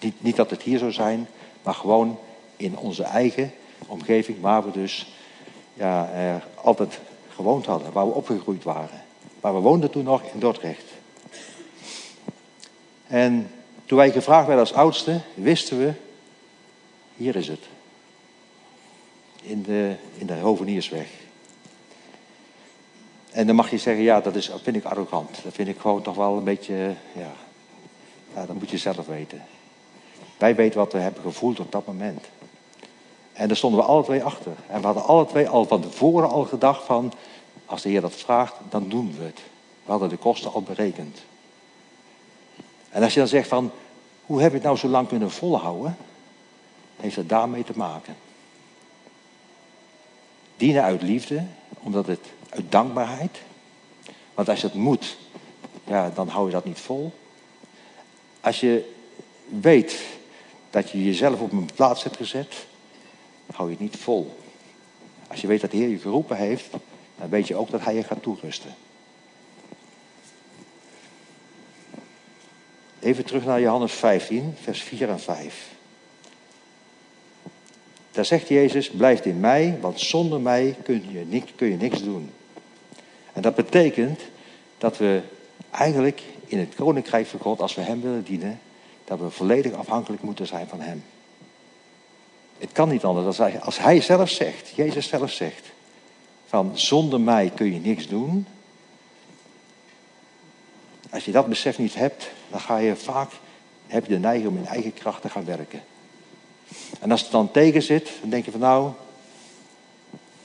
Niet, 0.00 0.22
niet 0.22 0.36
dat 0.36 0.50
het 0.50 0.62
hier 0.62 0.78
zou 0.78 0.92
zijn, 0.92 1.28
maar 1.62 1.74
gewoon 1.74 2.18
in 2.56 2.78
onze 2.78 3.02
eigen 3.02 3.52
omgeving 3.86 4.40
waar 4.40 4.64
we 4.64 4.70
dus 4.70 5.12
ja, 5.74 6.40
altijd 6.54 7.00
gewoond 7.28 7.66
hadden, 7.66 7.92
waar 7.92 8.06
we 8.06 8.14
opgegroeid 8.14 8.64
waren. 8.64 9.02
Maar 9.40 9.54
we 9.54 9.60
woonden 9.60 9.90
toen 9.90 10.04
nog 10.04 10.22
in 10.22 10.40
Dordrecht. 10.40 10.84
En 13.06 13.50
toen 13.84 13.98
wij 13.98 14.10
gevraagd 14.10 14.46
werden 14.46 14.64
als 14.64 14.74
oudste, 14.74 15.20
wisten 15.34 15.78
we, 15.78 15.92
hier 17.16 17.36
is 17.36 17.48
het. 17.48 17.62
In 19.42 19.62
de, 19.62 19.94
in 20.18 20.26
de 20.26 20.34
Hoveniersweg. 20.34 21.08
En 23.34 23.46
dan 23.46 23.56
mag 23.56 23.70
je 23.70 23.78
zeggen, 23.78 24.04
ja, 24.04 24.20
dat 24.20 24.34
is, 24.34 24.50
vind 24.62 24.76
ik 24.76 24.84
arrogant. 24.84 25.42
Dat 25.42 25.52
vind 25.52 25.68
ik 25.68 25.78
gewoon 25.78 26.02
toch 26.02 26.14
wel 26.14 26.36
een 26.36 26.44
beetje, 26.44 26.94
ja, 27.12 27.32
ja, 28.34 28.46
dat 28.46 28.56
moet 28.58 28.70
je 28.70 28.78
zelf 28.78 29.06
weten. 29.06 29.42
Wij 30.38 30.54
weten 30.54 30.78
wat 30.78 30.92
we 30.92 30.98
hebben 30.98 31.22
gevoeld 31.22 31.60
op 31.60 31.72
dat 31.72 31.86
moment. 31.86 32.24
En 33.32 33.48
daar 33.48 33.56
stonden 33.56 33.80
we 33.80 33.86
alle 33.86 34.04
twee 34.04 34.22
achter. 34.22 34.52
En 34.66 34.80
we 34.80 34.86
hadden 34.86 35.04
alle 35.04 35.26
twee 35.26 35.48
al 35.48 35.64
van 35.64 35.80
tevoren 35.80 36.30
al 36.30 36.44
gedacht 36.44 36.84
van, 36.84 37.12
als 37.66 37.82
de 37.82 37.88
Heer 37.88 38.00
dat 38.00 38.14
vraagt, 38.14 38.54
dan 38.68 38.88
doen 38.88 39.14
we 39.18 39.24
het. 39.24 39.40
We 39.84 39.90
hadden 39.90 40.08
de 40.08 40.16
kosten 40.16 40.52
al 40.52 40.62
berekend. 40.62 41.18
En 42.88 43.02
als 43.02 43.12
je 43.12 43.18
dan 43.18 43.28
zegt 43.28 43.48
van, 43.48 43.70
hoe 44.26 44.40
heb 44.40 44.50
je 44.50 44.56
het 44.56 44.66
nou 44.66 44.76
zo 44.76 44.88
lang 44.88 45.08
kunnen 45.08 45.30
volhouden? 45.30 45.96
Heeft 46.96 47.16
het 47.16 47.28
daarmee 47.28 47.64
te 47.64 47.72
maken. 47.76 48.16
Dienen 50.56 50.82
uit 50.82 51.02
liefde, 51.02 51.44
omdat 51.82 52.06
het 52.06 52.26
uit 52.54 52.72
dankbaarheid. 52.72 53.38
Want 54.34 54.48
als 54.48 54.62
het 54.62 54.74
moet, 54.74 55.16
ja, 55.84 56.10
dan 56.10 56.28
hou 56.28 56.46
je 56.46 56.52
dat 56.52 56.64
niet 56.64 56.80
vol. 56.80 57.12
Als 58.40 58.60
je 58.60 58.92
weet 59.48 60.02
dat 60.70 60.90
je 60.90 61.04
jezelf 61.04 61.40
op 61.40 61.52
een 61.52 61.70
plaats 61.74 62.02
hebt 62.02 62.16
gezet, 62.16 62.66
hou 63.52 63.68
je 63.68 63.74
het 63.74 63.84
niet 63.84 63.96
vol. 63.96 64.36
Als 65.28 65.40
je 65.40 65.46
weet 65.46 65.60
dat 65.60 65.70
de 65.70 65.76
Heer 65.76 65.88
je 65.88 65.98
geroepen 65.98 66.36
heeft, 66.36 66.70
dan 67.16 67.28
weet 67.28 67.48
je 67.48 67.56
ook 67.56 67.70
dat 67.70 67.84
Hij 67.84 67.94
je 67.94 68.02
gaat 68.02 68.22
toerusten. 68.22 68.74
Even 73.00 73.24
terug 73.24 73.44
naar 73.44 73.60
Johannes 73.60 73.92
15, 73.92 74.54
vers 74.62 74.82
4 74.82 75.08
en 75.08 75.20
5. 75.20 75.72
Daar 78.10 78.24
zegt 78.24 78.48
Jezus, 78.48 78.90
blijf 78.90 79.24
in 79.24 79.40
mij, 79.40 79.78
want 79.80 80.00
zonder 80.00 80.40
mij 80.40 80.76
kun 80.82 81.04
je, 81.10 81.24
niks, 81.26 81.52
kun 81.56 81.70
je 81.70 81.76
niks 81.76 82.02
doen. 82.02 82.30
En 83.34 83.42
dat 83.42 83.54
betekent 83.54 84.20
dat 84.78 84.98
we 84.98 85.22
eigenlijk 85.70 86.22
in 86.46 86.58
het 86.58 86.74
koninkrijk 86.74 87.26
van 87.26 87.40
God, 87.40 87.60
als 87.60 87.74
we 87.74 87.80
Hem 87.80 88.00
willen 88.00 88.24
dienen, 88.24 88.60
dat 89.04 89.18
we 89.18 89.30
volledig 89.30 89.72
afhankelijk 89.72 90.22
moeten 90.22 90.46
zijn 90.46 90.68
van 90.68 90.80
Hem. 90.80 91.04
Het 92.58 92.72
kan 92.72 92.88
niet 92.88 93.04
anders 93.04 93.26
als 93.26 93.38
hij, 93.38 93.60
als 93.60 93.78
hij 93.78 94.00
zelf 94.00 94.30
zegt, 94.30 94.72
Jezus 94.74 95.08
zelf 95.08 95.30
zegt, 95.30 95.72
van 96.46 96.70
zonder 96.78 97.20
mij 97.20 97.52
kun 97.54 97.72
je 97.72 97.80
niks 97.80 98.08
doen. 98.08 98.46
Als 101.10 101.24
je 101.24 101.32
dat 101.32 101.46
besef 101.46 101.78
niet 101.78 101.94
hebt, 101.94 102.30
dan 102.50 102.60
ga 102.60 102.76
je 102.76 102.96
vaak, 102.96 103.30
heb 103.86 104.06
je 104.06 104.12
de 104.12 104.18
neiging 104.18 104.48
om 104.48 104.56
in 104.56 104.66
eigen 104.66 104.94
kracht 104.94 105.22
te 105.22 105.28
gaan 105.28 105.44
werken. 105.44 105.82
En 107.00 107.10
als 107.10 107.22
het 107.22 107.30
dan 107.30 107.50
tegen 107.50 107.82
zit, 107.82 108.10
dan 108.20 108.30
denk 108.30 108.44
je 108.44 108.50
van 108.50 108.60
nou, 108.60 108.92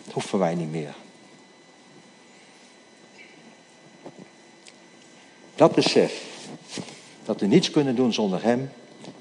dat 0.03 0.13
hoeft 0.13 0.27
voor 0.27 0.55
niet 0.55 0.71
meer. 0.71 0.93
Dat 5.59 5.75
besef, 5.75 6.23
dat 7.23 7.39
we 7.39 7.45
niets 7.45 7.71
kunnen 7.71 7.95
doen 7.95 8.13
zonder 8.13 8.43
Hem, 8.43 8.71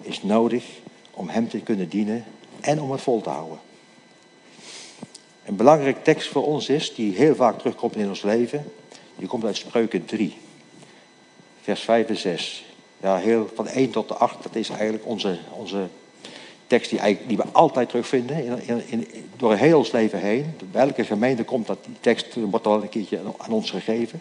is 0.02 0.22
nodig 0.22 0.64
om 1.10 1.28
Hem 1.28 1.48
te 1.48 1.58
kunnen 1.58 1.88
dienen 1.88 2.24
en 2.60 2.80
om 2.80 2.90
het 2.90 3.00
vol 3.00 3.20
te 3.20 3.28
houden. 3.28 3.58
Een 5.44 5.56
belangrijke 5.56 6.02
tekst 6.02 6.28
voor 6.28 6.46
ons 6.46 6.68
is, 6.68 6.94
die 6.94 7.16
heel 7.16 7.34
vaak 7.34 7.58
terugkomt 7.58 7.96
in 7.96 8.08
ons 8.08 8.22
leven, 8.22 8.72
die 9.16 9.28
komt 9.28 9.44
uit 9.44 9.56
Spreuken 9.56 10.04
3, 10.04 10.36
vers 11.60 11.80
5 11.80 12.08
en 12.08 12.16
6. 12.16 12.64
Ja, 13.00 13.16
heel, 13.16 13.50
van 13.54 13.66
1 13.66 13.90
tot 13.90 14.08
de 14.08 14.14
8, 14.14 14.42
dat 14.42 14.54
is 14.54 14.68
eigenlijk 14.68 15.06
onze, 15.06 15.38
onze 15.52 15.86
tekst 16.66 16.90
die, 16.90 17.18
die 17.26 17.36
we 17.36 17.44
altijd 17.52 17.88
terugvinden 17.88 18.62
in, 18.66 18.82
in, 18.86 19.06
door 19.36 19.54
heel 19.54 19.78
ons 19.78 19.92
leven 19.92 20.18
heen. 20.18 20.54
Bij 20.72 20.82
elke 20.82 21.04
gemeente 21.04 21.44
komt 21.44 21.66
dat, 21.66 21.84
die 21.84 21.96
tekst 22.00 22.34
wordt 22.34 22.66
al 22.66 22.82
een 22.82 22.88
keertje 22.88 23.20
aan 23.36 23.52
ons 23.52 23.70
gegeven. 23.70 24.20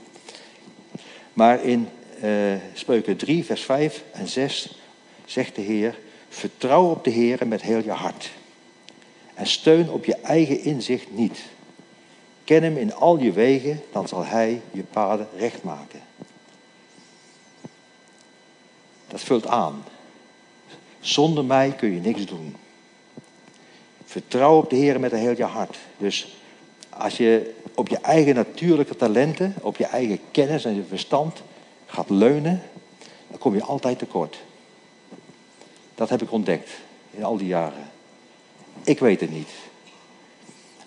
Maar 1.34 1.64
in 1.64 1.88
uh, 2.24 2.56
Spreuken 2.74 3.18
3, 3.18 3.46
vers 3.46 3.62
5 3.62 4.04
en 4.12 4.28
6 4.28 4.78
zegt 5.26 5.56
de 5.56 5.62
Heer, 5.62 6.00
vertrouw 6.30 6.90
op 6.90 7.04
de 7.04 7.10
Heer 7.10 7.48
met 7.48 7.62
heel 7.62 7.84
je 7.84 7.92
hart. 7.92 8.32
En 9.34 9.48
steun 9.48 9.90
op 9.90 10.06
je 10.06 10.16
eigen 10.16 10.64
inzicht 10.64 11.12
niet. 11.12 11.40
Ken 12.44 12.64
hem 12.64 12.78
in 12.78 12.94
al 12.94 13.20
je 13.20 13.32
wegen, 13.32 13.82
dan 13.92 14.08
zal 14.08 14.26
hij 14.26 14.62
je 14.72 14.84
paden 14.84 15.28
recht 15.38 15.64
maken. 15.64 16.00
Dat 19.08 19.22
vult 19.22 19.48
aan. 19.48 19.84
Zonder 21.00 21.46
mij 21.46 21.72
kun 21.72 21.94
je 21.94 22.00
niks 22.00 22.26
doen. 22.26 22.56
Vertrouw 24.06 24.58
op 24.58 24.70
de 24.70 24.76
Heer 24.76 25.00
met 25.00 25.12
heel 25.12 25.38
je 25.38 25.44
hart. 25.44 25.78
Dus 25.98 26.38
als 26.90 27.18
je 27.18 27.54
op 27.76 27.88
je 27.88 27.98
eigen 27.98 28.36
natuurlijke 28.36 28.96
talenten, 28.96 29.56
op 29.62 29.78
je 29.78 29.86
eigen 29.86 30.20
kennis 30.32 30.66
en 30.66 30.76
je 30.76 30.84
verstand 30.84 31.42
gaat 31.88 32.10
leunen, 32.10 32.62
dan 33.28 33.38
kom 33.38 33.56
je 33.56 33.64
altijd 33.64 34.00
tekort. 34.00 34.38
Dat 35.96 36.10
heb 36.10 36.22
ik 36.22 36.32
ontdekt 36.32 36.70
in 37.12 37.24
al 37.24 37.38
die 37.38 37.48
jaren. 37.48 37.90
Ik 38.84 39.00
weet 39.00 39.20
het 39.20 39.32
niet. 39.32 39.50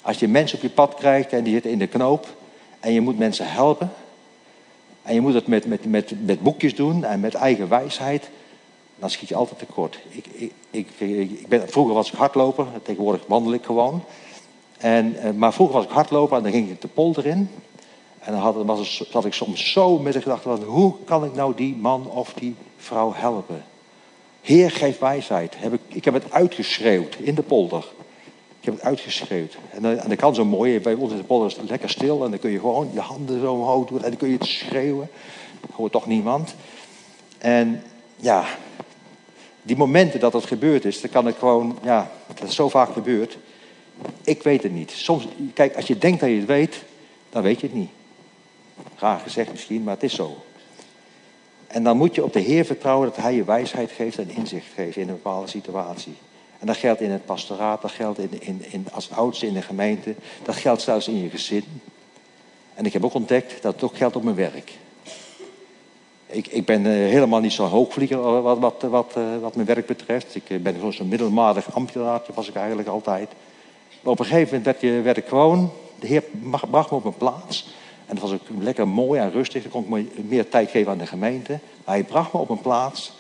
Als 0.03 0.19
je 0.19 0.29
mensen 0.29 0.57
op 0.57 0.63
je 0.63 0.71
pad 0.71 0.95
krijgt 0.95 1.33
en 1.33 1.45
die 1.45 1.53
zitten 1.53 1.71
in 1.71 1.79
de 1.79 1.87
knoop 1.87 2.27
en 2.81 2.93
je 2.93 3.01
moet 3.01 3.19
mensen 3.19 3.53
helpen 3.53 3.93
en 5.03 5.15
je 5.15 5.21
moet 5.21 5.35
het 5.35 5.47
met, 5.47 5.67
met, 5.67 5.85
met, 5.85 6.13
met 6.25 6.43
boekjes 6.43 6.75
doen 6.75 7.05
en 7.05 7.21
met 7.21 7.35
eigen 7.35 7.69
wijsheid, 7.69 8.31
dan 8.99 9.11
schiet 9.11 9.29
je 9.29 9.35
altijd 9.35 9.59
tekort. 9.59 10.01
Ik, 10.09 10.27
ik, 10.27 10.53
ik, 10.71 10.91
ik 11.01 11.49
ben, 11.49 11.69
vroeger 11.69 11.95
was 11.95 12.13
ik 12.13 12.19
hardloper, 12.19 12.67
tegenwoordig 12.83 13.27
wandel 13.27 13.53
ik 13.53 13.65
gewoon. 13.65 14.05
En, 14.79 15.17
eh, 15.23 15.31
maar 15.31 15.53
vroeger 15.53 15.77
was 15.77 15.85
ik 15.85 15.91
hardloper 15.91 16.37
en 16.37 16.43
dan 16.43 16.53
ging 16.53 16.71
ik 16.71 16.81
de 16.81 16.89
polder 16.89 17.27
in. 17.27 17.51
En 18.21 18.33
dan 18.33 18.41
had, 18.41 18.55
was, 18.55 19.03
zat 19.11 19.25
ik 19.25 19.33
soms 19.33 19.73
zo 19.73 19.99
met 19.99 20.13
de 20.13 20.23
gedachte 20.23 20.49
van, 20.49 20.63
hoe 20.63 20.95
kan 21.05 21.25
ik 21.25 21.35
nou 21.35 21.55
die 21.55 21.77
man 21.77 22.11
of 22.11 22.33
die 22.33 22.55
vrouw 22.77 23.13
helpen? 23.15 23.65
Heer, 24.41 24.71
geef 24.71 24.99
wijsheid. 24.99 25.55
Heb 25.57 25.73
ik, 25.73 25.81
ik 25.89 26.05
heb 26.05 26.15
het 26.15 26.33
uitgeschreeuwd 26.33 27.17
in 27.21 27.35
de 27.35 27.43
polder. 27.43 27.85
Ik 28.61 28.67
heb 28.67 28.75
het 28.75 28.85
uitgeschreeuwd. 28.85 29.57
En 29.71 29.83
dan, 29.83 29.97
dan 29.97 30.17
kan 30.17 30.35
zo 30.35 30.45
mooi, 30.45 30.81
bij 30.81 30.95
ons 30.95 31.11
in 31.11 31.17
de 31.17 31.25
polder 31.25 31.49
is 31.49 31.57
het 31.57 31.71
lekker 31.71 31.91
stil. 31.91 32.25
En 32.25 32.31
dan 32.31 32.39
kun 32.39 32.51
je 32.51 32.59
gewoon 32.59 32.91
je 32.93 33.01
handen 33.01 33.41
zo 33.41 33.53
omhoog 33.53 33.87
doen. 33.87 34.03
En 34.03 34.09
dan 34.09 34.19
kun 34.19 34.29
je 34.29 34.37
het 34.37 34.47
schreeuwen. 34.47 35.11
Dat 35.61 35.71
hoort 35.71 35.93
toch 35.93 36.07
niemand. 36.07 36.55
En 37.39 37.83
ja, 38.17 38.45
die 39.63 39.77
momenten 39.77 40.21
dat 40.21 40.33
dat 40.33 40.45
gebeurd 40.45 40.85
is, 40.85 41.01
dan 41.01 41.11
kan 41.11 41.29
ik 41.29 41.37
gewoon, 41.37 41.79
ja, 41.83 42.11
dat 42.27 42.49
is 42.49 42.55
zo 42.55 42.69
vaak 42.69 42.93
gebeurd. 42.93 43.39
Ik 44.23 44.43
weet 44.43 44.63
het 44.63 44.73
niet. 44.73 44.91
Soms, 44.91 45.27
kijk, 45.55 45.77
als 45.77 45.87
je 45.87 45.99
denkt 45.99 46.21
dat 46.21 46.29
je 46.29 46.37
het 46.37 46.47
weet, 46.47 46.85
dan 47.31 47.43
weet 47.43 47.61
je 47.61 47.67
het 47.67 47.77
niet. 47.77 47.91
Graag 48.97 49.23
gezegd 49.23 49.51
misschien, 49.51 49.83
maar 49.83 49.95
het 49.95 50.03
is 50.03 50.15
zo. 50.15 50.37
En 51.67 51.83
dan 51.83 51.97
moet 51.97 52.15
je 52.15 52.25
op 52.25 52.33
de 52.33 52.41
Heer 52.41 52.65
vertrouwen 52.65 53.09
dat 53.09 53.17
Hij 53.17 53.35
je 53.35 53.45
wijsheid 53.45 53.91
geeft 53.91 54.19
en 54.19 54.31
inzicht 54.31 54.67
geeft 54.75 54.97
in 54.97 55.09
een 55.09 55.15
bepaalde 55.15 55.49
situatie. 55.49 56.15
En 56.59 56.67
dat 56.67 56.77
geldt 56.77 57.01
in 57.01 57.11
het 57.11 57.25
pastoraat, 57.25 57.83
dat 57.83 57.91
geldt 57.91 58.19
in, 58.19 58.31
in, 58.41 58.65
in, 58.71 58.87
als 58.93 59.11
oudste 59.11 59.47
in 59.47 59.55
de 59.55 59.63
gemeente, 59.63 60.15
dat 60.43 60.57
geldt 60.57 60.83
zelfs 60.83 61.09
in 61.09 61.23
je 61.23 61.31
gezin. 61.31 61.65
En 62.75 62.87
ik 62.87 62.93
heb 62.93 63.05
ook 63.05 63.15
ontdekt 63.15 63.63
dat 63.63 63.75
het 63.75 63.83
ook 63.83 63.97
geldt 63.97 64.17
op 64.17 64.23
mijn 64.23 64.37
werk. 64.37 64.73
Ik, 66.27 66.47
ik 66.47 66.65
ben 66.65 66.87
eh, 66.87 66.93
helemaal 66.93 67.41
niet 67.41 67.53
zo'n 67.53 67.69
hoogvlieger 67.69 68.43
wat, 68.43 68.59
wat, 68.59 68.83
wat, 68.83 69.13
eh, 69.17 69.39
wat, 69.41 69.55
mijn 69.55 69.67
werk 69.67 69.87
betreft. 69.87 70.35
Ik 70.35 70.51
eh, 70.51 70.59
ben 70.59 70.75
gewoon 70.75 70.93
zo'n 70.93 71.09
middelmatig 71.09 71.75
ambtenaartje, 71.75 72.33
was 72.33 72.49
ik 72.49 72.55
eigenlijk 72.55 72.89
altijd. 72.89 73.29
Maar 74.01 74.13
op 74.13 74.19
een 74.19 74.25
gegeven 74.25 74.47
moment 74.47 74.65
werd, 74.65 74.81
je, 74.81 75.01
werd 75.01 75.17
ik 75.17 75.27
gewoon, 75.27 75.71
de 75.99 76.07
Heer 76.07 76.23
bracht 76.71 76.91
me 76.91 76.97
op 76.97 77.03
mijn 77.03 77.17
plaats. 77.17 77.69
En 78.11 78.17
dat 78.17 78.31
was 78.31 78.33
ook 78.33 78.63
lekker 78.63 78.89
mooi 78.89 79.21
en 79.21 79.31
rustig. 79.31 79.63
Dan 79.63 79.71
kon 79.71 79.97
ik 79.97 80.25
meer 80.29 80.49
tijd 80.49 80.71
geven 80.71 80.93
aan 80.93 80.99
de 80.99 81.07
gemeente. 81.07 81.59
Maar 81.85 81.95
hij 81.95 82.05
bracht 82.05 82.33
me 82.33 82.39
op 82.39 82.49
een 82.49 82.61
plaats. 82.61 83.13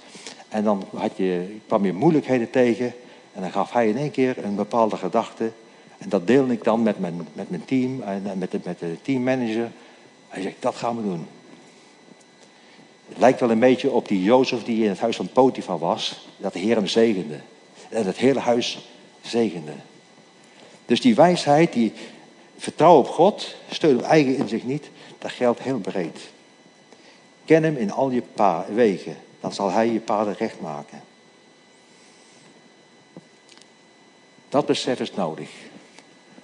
En 0.48 0.64
dan 0.64 0.84
had 0.96 1.16
je, 1.16 1.56
kwam 1.66 1.84
je 1.84 1.92
moeilijkheden 1.92 2.50
tegen. 2.50 2.94
En 3.32 3.40
dan 3.42 3.52
gaf 3.52 3.72
hij 3.72 3.88
in 3.88 3.96
één 3.96 4.10
keer 4.10 4.44
een 4.44 4.54
bepaalde 4.54 4.96
gedachte. 4.96 5.52
En 5.98 6.08
dat 6.08 6.26
deelde 6.26 6.52
ik 6.52 6.64
dan 6.64 6.82
met 6.82 6.98
mijn, 6.98 7.28
met 7.32 7.50
mijn 7.50 7.64
team 7.64 8.02
en 8.02 8.38
met 8.38 8.50
de, 8.50 8.60
met 8.64 8.78
de 8.78 8.96
teammanager. 9.02 9.70
Hij 10.28 10.42
zegt, 10.42 10.56
dat 10.58 10.74
gaan 10.74 10.96
we 10.96 11.02
doen. 11.02 11.26
Het 13.08 13.18
lijkt 13.18 13.40
wel 13.40 13.50
een 13.50 13.58
beetje 13.58 13.90
op 13.90 14.08
die 14.08 14.22
Jozef 14.22 14.62
die 14.62 14.82
in 14.82 14.88
het 14.88 15.00
huis 15.00 15.16
van 15.16 15.28
Potifar 15.28 15.78
was. 15.78 16.28
Dat 16.36 16.52
de 16.52 16.58
Heer 16.58 16.76
hem 16.76 16.86
zegende. 16.86 17.40
En 17.88 18.06
het 18.06 18.18
hele 18.18 18.40
huis 18.40 18.88
zegende. 19.20 19.72
Dus 20.86 21.00
die 21.00 21.14
wijsheid, 21.14 21.72
die 21.72 21.92
vertrouwen 22.60 23.00
op 23.00 23.08
God, 23.08 23.56
steun 23.70 23.96
op 23.96 24.02
eigen 24.02 24.36
inzicht 24.36 24.64
niet, 24.64 24.90
dat 25.18 25.30
geldt 25.30 25.60
heel 25.60 25.78
breed. 25.78 26.18
Ken 27.44 27.62
hem 27.62 27.76
in 27.76 27.90
al 27.90 28.10
je 28.10 28.22
wegen, 28.68 29.16
dan 29.40 29.52
zal 29.52 29.70
hij 29.70 29.90
je 29.90 30.00
paden 30.00 30.34
recht 30.34 30.60
maken. 30.60 31.02
Dat 34.48 34.66
besef 34.66 35.00
is 35.00 35.12
nodig 35.12 35.50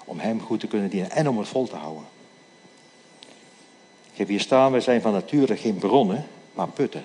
om 0.04 0.18
hem 0.18 0.40
goed 0.40 0.60
te 0.60 0.66
kunnen 0.66 0.90
dienen 0.90 1.10
en 1.10 1.28
om 1.28 1.38
het 1.38 1.48
vol 1.48 1.66
te 1.66 1.76
houden. 1.76 2.04
Ik 4.12 4.18
heb 4.18 4.28
hier 4.28 4.40
staan, 4.40 4.70
wij 4.70 4.80
zijn 4.80 5.00
van 5.00 5.12
nature 5.12 5.56
geen 5.56 5.78
bronnen, 5.78 6.26
maar 6.54 6.68
putten. 6.68 7.04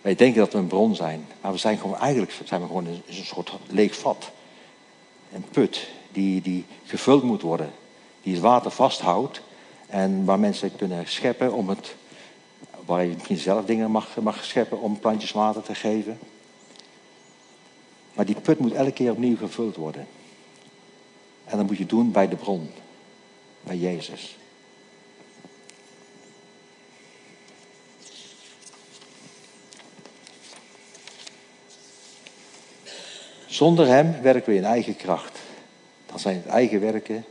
Wij 0.00 0.14
denken 0.14 0.40
dat 0.40 0.52
we 0.52 0.58
een 0.58 0.66
bron 0.66 0.94
zijn, 0.94 1.26
maar 1.40 1.52
we 1.52 1.58
zijn 1.58 1.78
gewoon, 1.78 1.98
eigenlijk 1.98 2.40
zijn 2.44 2.60
we 2.60 2.66
gewoon 2.66 2.86
een 2.86 3.02
soort 3.06 3.52
leeg 3.66 3.96
vat. 3.96 4.30
Een 5.34 5.44
put 5.50 5.88
die, 6.12 6.42
die 6.42 6.64
gevuld 6.84 7.22
moet 7.22 7.42
worden, 7.42 7.72
die 8.22 8.32
het 8.32 8.42
water 8.42 8.70
vasthoudt 8.70 9.42
en 9.86 10.24
waar 10.24 10.38
mensen 10.38 10.76
kunnen 10.76 11.06
scheppen 11.06 11.52
om 11.52 11.68
het, 11.68 11.94
waar 12.84 13.04
je 13.04 13.12
misschien 13.12 13.36
zelf 13.36 13.64
dingen 13.64 13.90
mag, 13.90 14.16
mag 14.20 14.44
scheppen 14.44 14.80
om 14.80 14.98
plantjes 14.98 15.32
water 15.32 15.62
te 15.62 15.74
geven. 15.74 16.18
Maar 18.12 18.24
die 18.24 18.40
put 18.40 18.58
moet 18.58 18.72
elke 18.72 18.92
keer 18.92 19.10
opnieuw 19.10 19.36
gevuld 19.36 19.76
worden. 19.76 20.06
En 21.44 21.56
dat 21.56 21.66
moet 21.66 21.78
je 21.78 21.86
doen 21.86 22.10
bij 22.12 22.28
de 22.28 22.36
bron, 22.36 22.70
bij 23.62 23.76
Jezus. 23.76 24.36
Zonder 33.54 33.86
hem 33.86 34.22
werken 34.22 34.52
we 34.52 34.58
in 34.58 34.64
eigen 34.64 34.96
kracht. 34.96 35.38
Dan 36.06 36.18
zijn 36.18 36.36
het 36.36 36.46
eigen 36.46 36.80
werken 36.80 37.24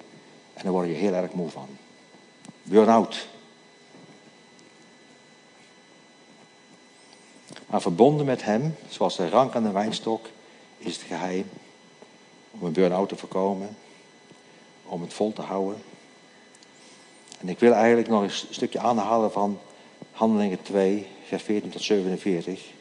en 0.53 0.63
dan 0.63 0.71
word 0.71 0.87
je 0.87 0.93
heel 0.93 1.13
erg 1.13 1.31
moe 1.31 1.49
van. 1.49 1.67
Burn-out. 2.61 3.27
Maar 7.67 7.81
verbonden 7.81 8.25
met 8.25 8.43
hem, 8.43 8.75
zoals 8.89 9.15
de 9.15 9.29
rank 9.29 9.55
aan 9.55 9.63
de 9.63 9.71
wijnstok, 9.71 10.29
is 10.77 10.95
het 10.95 11.05
geheim 11.05 11.49
om 12.51 12.63
een 12.63 12.73
burn-out 12.73 13.09
te 13.09 13.15
voorkomen, 13.15 13.77
om 14.85 15.01
het 15.01 15.13
vol 15.13 15.33
te 15.33 15.41
houden. 15.41 15.83
En 17.39 17.49
ik 17.49 17.59
wil 17.59 17.73
eigenlijk 17.73 18.07
nog 18.07 18.21
een 18.21 18.31
stukje 18.31 18.79
aanhalen 18.79 19.31
van 19.31 19.59
Handelingen 20.11 20.61
2, 20.61 21.07
vers 21.27 21.43
14 21.43 21.69
tot 21.69 21.81
47. 21.81 22.72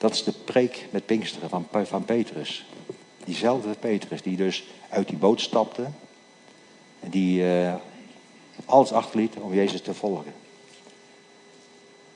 Dat 0.00 0.12
is 0.12 0.24
de 0.24 0.32
preek 0.32 0.86
met 0.90 1.06
Pinksteren 1.06 1.48
van, 1.48 1.66
van 1.86 2.04
Petrus. 2.04 2.64
Diezelfde 3.24 3.74
Petrus 3.80 4.22
die 4.22 4.36
dus 4.36 4.64
uit 4.88 5.08
die 5.08 5.16
boot 5.16 5.40
stapte. 5.40 5.86
En 7.00 7.10
die 7.10 7.42
uh, 7.42 7.74
alles 8.64 8.92
achterliet 8.92 9.34
om 9.34 9.54
Jezus 9.54 9.82
te 9.82 9.94
volgen. 9.94 10.32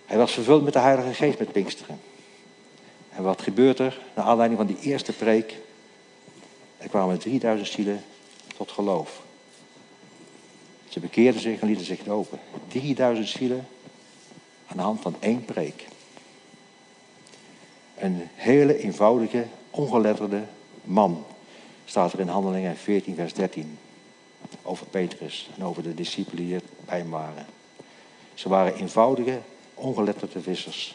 Hij 0.07 0.17
was 0.17 0.33
vervuld 0.33 0.65
met 0.65 0.73
de 0.73 0.79
Heilige 0.79 1.15
Geest 1.15 1.39
met 1.39 1.53
Pinksteren. 1.53 2.01
En 3.11 3.23
wat 3.23 3.43
gebeurt 3.43 3.79
er? 3.79 4.01
Naar 4.15 4.25
aanleiding 4.25 4.61
van 4.61 4.69
die 4.69 4.81
eerste 4.81 5.13
preek. 5.13 5.57
Er 6.77 6.89
kwamen 6.89 7.19
3000 7.19 7.69
zielen 7.69 8.05
tot 8.57 8.71
geloof. 8.71 9.23
Ze 10.89 11.01
bekeerden 11.01 11.41
zich 11.41 11.61
en 11.61 11.67
lieten 11.67 11.87
zich 11.87 12.03
dopen. 12.03 12.39
3000 12.69 13.29
zielen 13.29 13.67
aan 14.67 14.77
de 14.77 14.83
hand 14.83 15.01
van 15.01 15.17
één 15.21 15.45
preek. 15.45 15.93
Een 18.05 18.29
hele 18.35 18.79
eenvoudige, 18.79 19.47
ongeletterde 19.71 20.43
man. 20.83 21.25
Staat 21.85 22.13
er 22.13 22.21
in 22.21 22.29
Handelingen 22.29 22.77
14, 22.77 23.15
vers 23.15 23.33
13. 23.33 23.79
Over 24.63 24.87
Petrus 24.87 25.51
en 25.57 25.65
over 25.65 25.83
de 25.83 25.95
discipelen 25.95 26.47
die 26.47 26.61
bij 26.85 26.99
hem 26.99 27.11
waren. 27.11 27.47
Ze 28.35 28.49
waren 28.49 28.75
eenvoudige, 28.75 29.41
ongeletterde 29.75 30.41
vissers. 30.41 30.95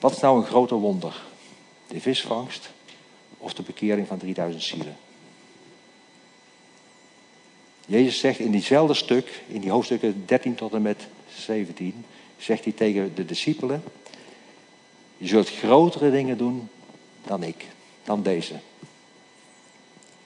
Wat 0.00 0.12
is 0.12 0.20
nou 0.20 0.38
een 0.38 0.46
groter 0.46 0.76
wonder? 0.76 1.22
De 1.86 2.00
visvangst 2.00 2.70
of 3.38 3.54
de 3.54 3.62
bekering 3.62 4.06
van 4.06 4.18
3000 4.18 4.62
zielen? 4.62 4.96
Jezus 7.86 8.18
zegt 8.18 8.38
in 8.38 8.50
diezelfde 8.50 8.94
stuk, 8.94 9.42
in 9.46 9.60
die 9.60 9.70
hoofdstukken 9.70 10.22
13 10.26 10.54
tot 10.54 10.72
en 10.72 10.82
met 10.82 11.06
17, 11.28 12.04
zegt 12.36 12.64
hij 12.64 12.72
tegen 12.72 13.14
de 13.14 13.24
discipelen: 13.24 13.82
Je 15.16 15.26
zult 15.26 15.50
grotere 15.50 16.10
dingen 16.10 16.38
doen 16.38 16.68
dan 17.24 17.42
ik, 17.42 17.66
dan 18.04 18.22
deze. 18.22 18.54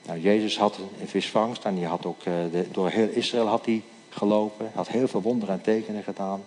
Nou, 0.05 0.19
Jezus 0.19 0.57
had 0.57 0.77
een 0.99 1.07
visvangst 1.07 1.65
en 1.65 1.77
hij 1.77 1.87
had 1.87 2.05
ook 2.05 2.23
eh, 2.23 2.33
door 2.71 2.89
heel 2.89 3.07
Israël 3.07 3.47
had 3.47 3.65
hij 3.65 3.83
gelopen, 4.09 4.71
had 4.73 4.87
heel 4.87 5.07
veel 5.07 5.21
wonderen 5.21 5.55
en 5.55 5.61
tekenen 5.61 6.03
gedaan. 6.03 6.43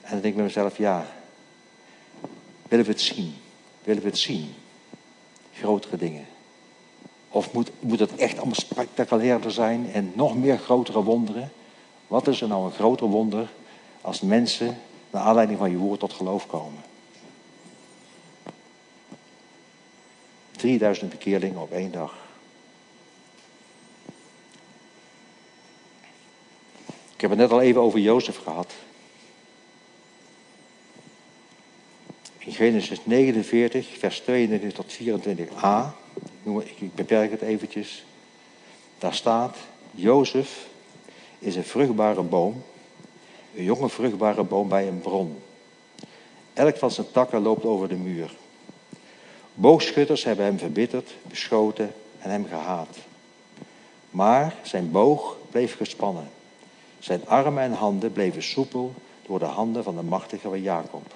En 0.00 0.10
dan 0.10 0.20
denk 0.20 0.24
ik 0.24 0.34
bij 0.34 0.44
mezelf, 0.44 0.76
ja, 0.76 1.06
willen 2.68 2.84
we 2.84 2.90
het 2.90 3.00
zien? 3.00 3.34
Willen 3.82 4.02
we 4.02 4.08
het 4.08 4.18
zien? 4.18 4.54
Grotere 5.54 5.96
dingen. 5.96 6.26
Of 7.28 7.52
moet, 7.52 7.70
moet 7.80 7.98
het 7.98 8.16
echt 8.16 8.36
allemaal 8.36 8.54
spectaculairder 8.54 9.50
zijn 9.50 9.92
en 9.92 10.12
nog 10.14 10.36
meer 10.36 10.58
grotere 10.58 11.02
wonderen? 11.02 11.52
Wat 12.06 12.26
is 12.26 12.40
er 12.40 12.48
nou 12.48 12.64
een 12.64 12.72
groter 12.72 13.06
wonder 13.06 13.48
als 14.00 14.20
mensen 14.20 14.76
naar 15.14 15.22
aanleiding 15.22 15.58
van 15.58 15.70
je 15.70 15.76
woord 15.76 16.00
tot 16.00 16.12
geloof 16.12 16.46
komen? 16.46 16.82
3000 20.50 21.10
bekeerlingen 21.10 21.60
op 21.60 21.72
één 21.72 21.92
dag. 21.92 22.14
Ik 27.14 27.20
heb 27.20 27.30
het 27.30 27.38
net 27.38 27.50
al 27.50 27.60
even 27.60 27.80
over 27.80 27.98
Jozef 27.98 28.36
gehad. 28.36 28.72
In 32.38 32.52
Genesis 32.52 33.00
49, 33.04 33.98
vers 33.98 34.20
22 34.20 34.72
tot 34.72 34.96
24a, 34.98 35.94
ik 36.78 36.94
beperk 36.94 37.30
het 37.30 37.42
eventjes. 37.42 38.04
Daar 38.98 39.14
staat, 39.14 39.56
Jozef 39.90 40.66
is 41.38 41.56
een 41.56 41.64
vruchtbare 41.64 42.22
boom, 42.22 42.64
een 43.56 43.64
jonge 43.64 43.88
vruchtbare 43.88 44.42
boom 44.42 44.68
bij 44.68 44.88
een 44.88 45.00
bron. 45.00 45.42
Elk 46.52 46.76
van 46.76 46.90
zijn 46.90 47.10
takken 47.10 47.42
loopt 47.42 47.64
over 47.64 47.88
de 47.88 47.96
muur. 47.96 48.34
Boogschutters 49.54 50.24
hebben 50.24 50.44
hem 50.44 50.58
verbitterd, 50.58 51.14
beschoten 51.22 51.94
en 52.18 52.30
hem 52.30 52.46
gehaat. 52.46 52.96
Maar 54.10 54.54
zijn 54.62 54.90
boog 54.90 55.36
bleef 55.50 55.76
gespannen. 55.76 56.30
Zijn 56.98 57.28
armen 57.28 57.62
en 57.62 57.72
handen 57.72 58.12
bleven 58.12 58.42
soepel 58.42 58.94
door 59.26 59.38
de 59.38 59.44
handen 59.44 59.84
van 59.84 59.96
de 59.96 60.02
machtige 60.02 60.62
Jacob. 60.62 61.14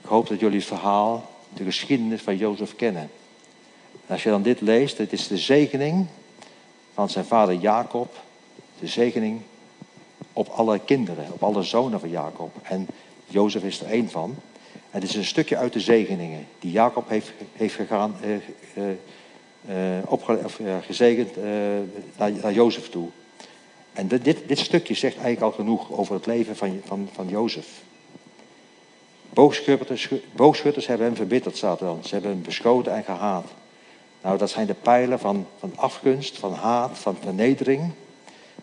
Ik 0.00 0.08
hoop 0.08 0.28
dat 0.28 0.40
jullie 0.40 0.58
het 0.58 0.66
verhaal, 0.66 1.30
de 1.54 1.64
geschiedenis 1.64 2.22
van 2.22 2.36
Jozef 2.36 2.76
kennen. 2.76 3.10
En 4.06 4.14
als 4.14 4.22
je 4.22 4.30
dan 4.30 4.42
dit 4.42 4.60
leest, 4.60 4.98
het 4.98 5.12
is 5.12 5.28
de 5.28 5.38
zegening 5.38 6.06
van 6.94 7.10
zijn 7.10 7.24
vader 7.24 7.54
Jacob, 7.54 8.16
de 8.80 8.86
zegening 8.86 9.40
op 10.32 10.48
alle 10.48 10.78
kinderen, 10.78 11.26
op 11.32 11.42
alle 11.42 11.62
zonen 11.62 12.00
van 12.00 12.10
Jacob. 12.10 12.56
En 12.62 12.88
Jozef 13.26 13.62
is 13.62 13.80
er 13.80 13.86
één 13.86 14.10
van. 14.10 14.36
Het 14.90 15.02
is 15.02 15.14
een 15.14 15.24
stukje 15.24 15.56
uit 15.56 15.72
de 15.72 15.80
zegeningen 15.80 16.46
die 16.58 16.70
Jacob 16.70 17.08
heeft, 17.08 17.32
heeft 17.52 17.74
gegaan, 17.74 18.14
eh, 18.22 18.34
eh, 18.34 18.90
eh 19.66 19.98
eh, 19.98 21.80
naar, 22.16 22.32
naar 22.32 22.52
Jozef 22.52 22.88
toe. 22.88 23.08
En 23.92 24.08
dit, 24.08 24.22
dit, 24.46 24.58
stukje 24.58 24.94
zegt 24.94 25.16
eigenlijk 25.16 25.44
al 25.44 25.64
genoeg 25.64 25.92
over 25.92 26.14
het 26.14 26.26
leven 26.26 26.56
van, 26.56 26.80
van, 26.84 27.08
van 27.12 27.28
Jozef. 27.28 27.66
Boogschutters, 29.30 30.08
boogschutters 30.32 30.86
hebben 30.86 31.06
hem 31.06 31.16
verbitterd, 31.16 31.56
staat 31.56 31.78
dan. 31.78 31.98
Ze 32.04 32.12
hebben 32.12 32.30
hem 32.30 32.42
beschoten 32.42 32.94
en 32.94 33.04
gehaat. 33.04 33.46
Nou, 34.22 34.38
dat 34.38 34.50
zijn 34.50 34.66
de 34.66 34.74
pijlen 34.74 35.18
van, 35.18 35.46
van 35.58 35.72
afgunst, 35.76 36.38
van 36.38 36.52
haat, 36.52 36.98
van 36.98 37.16
vernedering. 37.22 37.92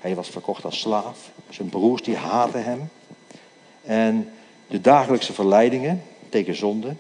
Hij 0.06 0.16
was 0.16 0.30
verkocht 0.30 0.66
als 0.66 0.80
slaaf. 0.80 1.32
Zijn 1.50 1.70
broers 1.70 2.02
die 2.02 2.18
haatten 2.18 2.64
hem. 2.64 2.90
En 3.84 4.32
de 4.68 4.82
dagelijkse 4.82 5.34
verleidingen 5.34 6.04
tegen 6.30 6.56
zonde. 6.56 6.96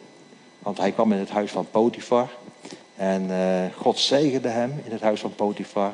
Want 0.59 0.77
hij 0.77 0.91
kwam 0.91 1.11
in 1.11 1.19
het 1.19 1.29
huis 1.29 1.51
van 1.51 1.67
Potifar. 1.71 2.29
En 2.95 3.29
uh, 3.29 3.65
God 3.75 3.99
zegende 3.99 4.47
hem 4.47 4.81
in 4.83 4.91
het 4.91 5.01
huis 5.01 5.19
van 5.19 5.35
Potifar. 5.35 5.93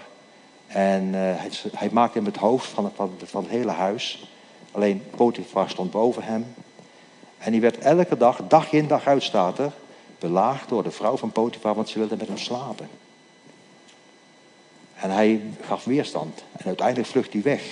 En 0.67 1.03
uh, 1.05 1.13
hij, 1.13 1.49
hij, 1.75 1.89
maakte 1.91 2.17
hem 2.17 2.27
het 2.27 2.37
hoofd 2.37 2.67
van, 2.67 2.91
van, 2.95 3.11
van 3.23 3.43
het 3.43 3.51
hele 3.51 3.71
huis. 3.71 4.27
Alleen 4.71 5.03
Potifar 5.15 5.69
stond 5.69 5.91
boven 5.91 6.23
hem. 6.23 6.53
En 7.37 7.51
die 7.51 7.61
werd 7.61 7.77
elke 7.77 8.17
dag, 8.17 8.41
dag 8.47 8.71
in 8.71 8.87
dag 8.87 9.07
uit 9.07 9.23
staat 9.23 9.59
er, 9.59 9.71
belaagd 10.19 10.69
door 10.69 10.83
de 10.83 10.91
vrouw 10.91 11.17
van 11.17 11.31
Potifar, 11.31 11.75
want 11.75 11.89
ze 11.89 11.99
wilde 11.99 12.15
met 12.17 12.27
hem 12.27 12.37
slapen. 12.37 12.89
En 15.01 15.09
hij 15.09 15.41
gaf 15.61 15.83
weerstand. 15.83 16.43
En 16.51 16.65
uiteindelijk 16.65 17.07
vlucht 17.07 17.33
hij 17.33 17.41
weg. 17.41 17.63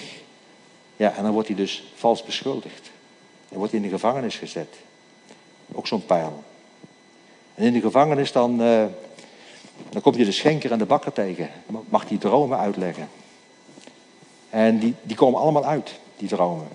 Ja, 0.96 1.16
en 1.16 1.24
dan 1.24 1.32
wordt 1.32 1.48
hij 1.48 1.58
dus 1.58 1.84
vals 1.96 2.24
beschuldigd. 2.24 2.90
Hij 3.50 3.58
wordt 3.58 3.74
in 3.74 3.82
de 3.82 3.90
gevangenis 3.90 4.36
gezet. 4.36 4.76
Ook 5.72 5.88
zo'n 5.88 6.06
pijl. 6.06 6.44
En 7.56 7.66
in 7.66 7.74
de 7.74 7.82
gevangenis 7.82 8.32
dan, 8.32 8.62
uh, 8.62 8.86
dan 9.90 10.02
komt 10.02 10.16
hij 10.16 10.26
de 10.26 10.32
schenker 10.32 10.72
en 10.72 10.78
de 10.78 10.86
bakker 10.86 11.14
tegen. 11.14 11.50
Mag 11.90 12.08
die 12.08 12.18
dromen 12.18 12.58
uitleggen. 12.58 13.10
En 14.50 14.80
die, 14.80 14.96
die 15.02 15.16
komen 15.16 15.40
allemaal 15.40 15.66
uit, 15.66 16.00
die 16.18 16.28
dromen. 16.28 16.68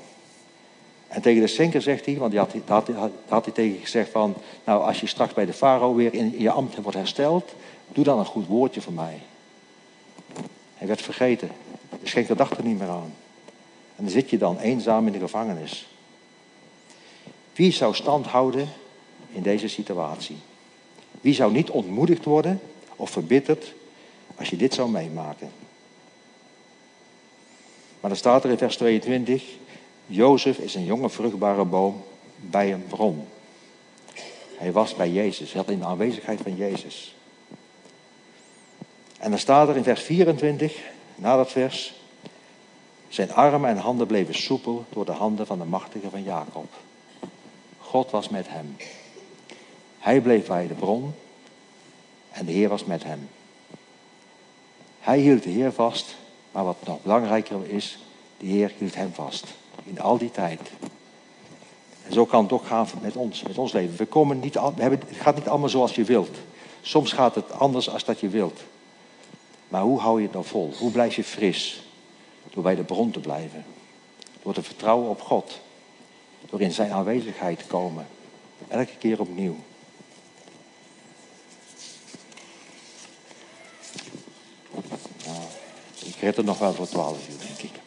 En 1.09 1.23
tegen 1.23 1.41
de 1.41 1.47
schenker 1.47 1.83
zegt 1.83 2.07
hij, 2.07 2.17
want 2.17 2.31
die 2.31 2.41
had, 2.41 2.53
had, 2.67 2.89
had, 2.89 3.11
had 3.29 3.45
hij 3.45 3.55
tegen 3.55 3.81
gezegd 3.81 4.11
van... 4.11 4.35
Nou, 4.65 4.83
als 4.83 5.01
je 5.01 5.07
straks 5.07 5.35
bij 5.35 5.47
de 5.47 5.53
farao 5.53 5.95
weer 5.95 6.15
in, 6.15 6.35
in 6.35 6.41
je 6.41 6.51
ambt 6.51 6.83
wordt 6.83 6.99
hersteld... 6.99 7.55
Doe 7.89 8.05
dan 8.05 8.19
een 8.19 8.25
goed 8.25 8.47
woordje 8.47 8.81
voor 8.81 8.93
mij. 8.93 9.21
Hij 10.85 10.93
werd 10.93 11.05
vergeten. 11.05 11.51
Schenker 12.03 12.37
dacht 12.37 12.57
er 12.57 12.65
niet 12.65 12.79
meer 12.79 12.89
aan. 12.89 13.15
En 13.97 14.05
dan 14.05 14.09
zit 14.09 14.31
je 14.31 14.39
dan 14.39 14.59
eenzaam 14.59 15.07
in 15.07 15.13
de 15.13 15.19
gevangenis. 15.19 15.89
Wie 17.53 17.73
zou 17.73 17.95
stand 17.95 18.27
houden 18.27 18.69
in 19.33 19.43
deze 19.43 19.69
situatie? 19.69 20.37
Wie 21.21 21.35
zou 21.35 21.53
niet 21.53 21.71
ontmoedigd 21.71 22.25
worden 22.25 22.61
of 22.97 23.11
verbitterd 23.11 23.75
als 24.37 24.49
je 24.49 24.57
dit 24.57 24.75
zou 24.75 24.91
meemaken? 24.91 25.51
Maar 28.01 28.11
dan 28.11 28.17
staat 28.17 28.45
er 28.45 28.51
in 28.51 28.59
vers 28.59 28.77
22, 28.77 29.45
Jozef 30.07 30.59
is 30.59 30.75
een 30.75 30.85
jonge 30.85 31.11
vruchtbare 31.11 31.65
boom 31.65 32.05
bij 32.37 32.73
een 32.73 32.87
bron. 32.87 33.27
Hij 34.57 34.73
was 34.73 34.95
bij 34.95 35.11
Jezus, 35.11 35.53
hij 35.53 35.61
had 35.61 35.71
in 35.71 35.79
de 35.79 35.85
aanwezigheid 35.85 36.41
van 36.41 36.57
Jezus. 36.57 37.15
En 39.25 39.31
dan 39.31 39.39
staat 39.39 39.69
er 39.69 39.77
in 39.77 39.83
vers 39.83 40.03
24, 40.03 40.81
na 41.15 41.37
dat 41.37 41.51
vers, 41.51 41.95
zijn 43.09 43.33
armen 43.33 43.71
en 43.71 43.77
handen 43.77 44.07
bleven 44.07 44.35
soepel 44.35 44.85
door 44.89 45.05
de 45.05 45.13
handen 45.13 45.47
van 45.47 45.59
de 45.59 45.65
machtige 45.65 46.11
van 46.11 46.23
Jacob. 46.23 46.73
God 47.79 48.11
was 48.11 48.29
met 48.29 48.49
hem. 48.49 48.77
Hij 49.99 50.21
bleef 50.21 50.47
bij 50.47 50.67
de 50.67 50.75
bron 50.75 51.15
en 52.31 52.47
de 52.47 52.53
Heer 52.53 52.69
was 52.69 52.85
met 52.85 53.05
hem. 53.05 53.29
Hij 55.01 55.19
hield 55.19 55.43
de 55.43 55.51
Heer 55.51 55.73
vast, 55.73 56.17
maar 56.51 56.65
wat 56.65 56.87
nog 56.87 57.03
belangrijker 57.03 57.69
is, 57.69 57.99
de 58.37 58.47
Heer 58.47 58.73
hield 58.79 58.95
hem 58.95 59.13
vast. 59.13 59.47
In 59.85 60.01
al 60.01 60.19
die 60.19 60.31
tijd. 60.31 60.61
En 62.07 62.13
zo 62.13 62.25
kan 62.25 62.43
het 62.43 62.53
ook 62.53 62.67
gaan 62.67 62.87
met 63.01 63.17
ons, 63.17 63.43
met 63.43 63.59
ons 63.59 63.73
leven. 63.73 63.97
We 63.97 64.07
komen 64.07 64.41
niet, 64.41 64.55
we 64.55 64.83
hebben, 64.83 65.01
het 65.07 65.21
gaat 65.21 65.37
niet 65.37 65.49
allemaal 65.49 65.69
zoals 65.69 65.95
je 65.95 66.05
wilt. 66.05 66.37
Soms 66.81 67.13
gaat 67.13 67.35
het 67.35 67.53
anders 67.53 67.91
als 67.91 68.05
dat 68.05 68.21
je 68.21 68.29
wilt. 68.29 68.61
Maar 69.69 69.83
hoe 69.83 70.01
hou 70.01 70.19
je 70.19 70.25
het 70.25 70.33
nou 70.33 70.45
vol? 70.45 70.73
Hoe 70.79 70.91
blijf 70.91 71.17
je 71.17 71.25
fris? 71.25 71.83
Door 72.51 72.63
bij 72.63 72.75
de 72.75 72.85
bron 72.85 73.11
te 73.11 73.21
blijven. 73.21 73.65
Door 74.43 74.55
te 74.55 74.63
vertrouwen 74.63 75.09
op 75.09 75.21
God. 75.21 75.61
Door 76.51 76.61
in 76.61 76.73
zijn 76.73 76.93
aanwezigheid 76.93 77.59
te 77.59 77.65
komen. 77.65 78.07
Elke 78.69 78.97
keer 78.99 79.21
opnieuw. 79.21 79.57
Nou, 85.27 85.43
ik 86.05 86.15
red 86.21 86.37
het 86.37 86.47
nog 86.47 86.59
wel 86.59 86.75
voor 86.75 86.89
twaalf 86.89 87.29
uur, 87.29 87.39
denk 87.39 87.59
ik. 87.59 87.81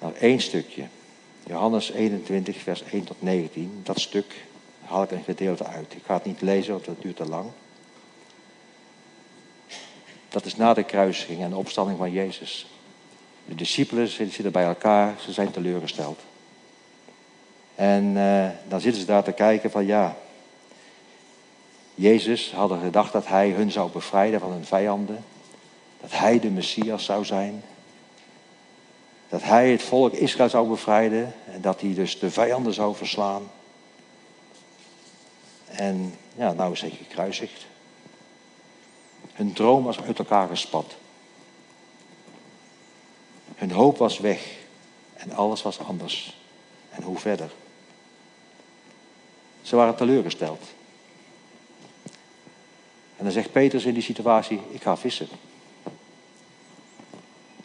Nou, 0.00 0.14
één 0.14 0.40
stukje. 0.40 0.86
Johannes 1.46 1.90
21, 1.90 2.56
vers 2.56 2.82
1 2.82 3.04
tot 3.04 3.22
19. 3.22 3.80
Dat 3.82 4.00
stuk 4.00 4.46
haal 4.88 5.02
ik 5.02 5.10
een 5.10 5.24
gedeelte 5.24 5.64
uit. 5.64 5.94
Ik 5.94 6.02
ga 6.06 6.14
het 6.14 6.24
niet 6.24 6.40
lezen, 6.40 6.72
want 6.72 6.84
dat 6.84 7.02
duurt 7.02 7.16
te 7.16 7.28
lang. 7.28 7.50
Dat 10.28 10.44
is 10.44 10.56
na 10.56 10.74
de 10.74 10.82
kruising 10.82 11.42
en 11.42 11.50
de 11.50 11.56
opstanding 11.56 11.98
van 11.98 12.12
Jezus. 12.12 12.66
De 13.44 13.54
discipelen 13.54 14.08
zitten 14.08 14.52
bij 14.52 14.64
elkaar, 14.64 15.14
ze 15.20 15.32
zijn 15.32 15.50
teleurgesteld. 15.50 16.20
En 17.74 18.04
uh, 18.04 18.48
dan 18.68 18.80
zitten 18.80 19.00
ze 19.00 19.06
daar 19.06 19.24
te 19.24 19.32
kijken 19.32 19.70
van 19.70 19.86
ja, 19.86 20.16
Jezus 21.94 22.52
hadden 22.52 22.80
gedacht 22.80 23.12
dat 23.12 23.26
hij 23.26 23.50
hun 23.50 23.70
zou 23.70 23.90
bevrijden 23.90 24.40
van 24.40 24.50
hun 24.50 24.64
vijanden. 24.64 25.24
Dat 26.00 26.10
hij 26.12 26.40
de 26.40 26.50
Messias 26.50 27.04
zou 27.04 27.24
zijn. 27.24 27.62
Dat 29.28 29.42
hij 29.42 29.70
het 29.70 29.82
volk 29.82 30.12
Israël 30.12 30.48
zou 30.48 30.68
bevrijden 30.68 31.34
en 31.52 31.60
dat 31.60 31.80
hij 31.80 31.94
dus 31.94 32.18
de 32.18 32.30
vijanden 32.30 32.74
zou 32.74 32.94
verslaan. 32.96 33.42
En 35.70 36.14
ja, 36.36 36.52
nou 36.52 36.72
is 36.72 36.80
hij 36.80 36.90
gekruisigd. 36.90 37.66
Hun 39.32 39.52
droom 39.52 39.84
was 39.84 40.00
uit 40.00 40.18
elkaar 40.18 40.48
gespat. 40.48 40.96
Hun 43.54 43.70
hoop 43.70 43.96
was 43.96 44.18
weg 44.18 44.56
en 45.14 45.32
alles 45.32 45.62
was 45.62 45.78
anders. 45.78 46.36
En 46.90 47.02
hoe 47.02 47.18
verder? 47.18 47.50
Ze 49.62 49.76
waren 49.76 49.96
teleurgesteld. 49.96 50.62
En 53.16 53.24
dan 53.24 53.32
zegt 53.32 53.52
Petrus 53.52 53.84
in 53.84 53.94
die 53.94 54.02
situatie: 54.02 54.60
Ik 54.70 54.82
ga 54.82 54.96
vissen. 54.96 55.28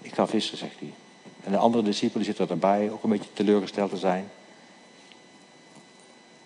Ik 0.01 0.13
ga 0.13 0.27
vissen, 0.27 0.57
zegt 0.57 0.79
hij. 0.79 0.93
En 1.43 1.51
de 1.51 1.57
andere 1.57 1.83
discipelen 1.83 2.25
zitten 2.25 2.49
erbij, 2.49 2.91
ook 2.91 3.03
een 3.03 3.09
beetje 3.09 3.33
teleurgesteld 3.33 3.89
te 3.89 3.97
zijn. 3.97 4.31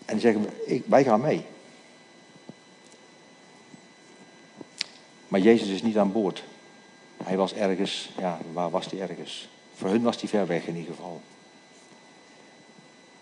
En 0.08 0.18
die 0.18 0.20
zeggen, 0.20 0.50
wij 0.86 1.04
gaan 1.04 1.22
mee. 1.22 1.46
Maar 5.28 5.40
Jezus 5.40 5.68
is 5.68 5.82
niet 5.82 5.98
aan 5.98 6.12
boord. 6.12 6.44
Hij 7.24 7.38
was 7.38 7.54
ergens, 7.54 8.12
ja, 8.18 8.40
waar 8.54 8.70
was 8.70 8.86
hij 8.92 9.02
ergens? 9.02 9.50
Voor 9.76 9.90
hun 9.90 10.02
was 10.02 10.20
hij 10.20 10.30
ver 10.30 10.48
weg 10.48 10.66
in 10.66 10.76
ieder 10.76 10.94
geval. 10.96 11.22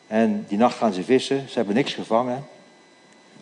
En 0.08 0.46
die 0.48 0.58
nacht 0.58 0.78
gaan 0.78 0.94
ze 0.94 1.04
vissen, 1.04 1.50
ze 1.50 1.56
hebben 1.56 1.76
niks 1.76 1.94
gevangen. 1.94 2.48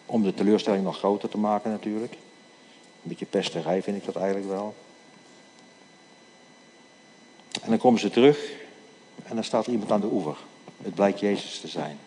Om 0.06 0.24
de 0.24 0.34
teleurstelling 0.34 0.84
nog 0.84 0.98
groter 0.98 1.30
te 1.30 1.38
maken 1.38 1.72
natuurlijk. 1.72 2.14
Een 2.14 3.10
beetje 3.10 3.26
pesterij 3.26 3.84
vind 3.84 3.98
ik 3.98 4.06
dat 4.06 4.16
eigenlijk 4.16 4.48
wel. 4.48 4.76
En 7.62 7.70
dan 7.70 7.78
komen 7.78 8.00
ze 8.00 8.10
terug 8.10 8.52
en 9.24 9.36
dan 9.36 9.44
staat 9.44 9.68
iemand 9.68 9.92
aan 9.92 10.02
de 10.02 10.12
oever. 10.12 10.38
Het 10.82 10.94
blijkt 10.94 11.20
Jezus 11.20 11.60
te 11.60 11.68
zijn. 11.68 12.00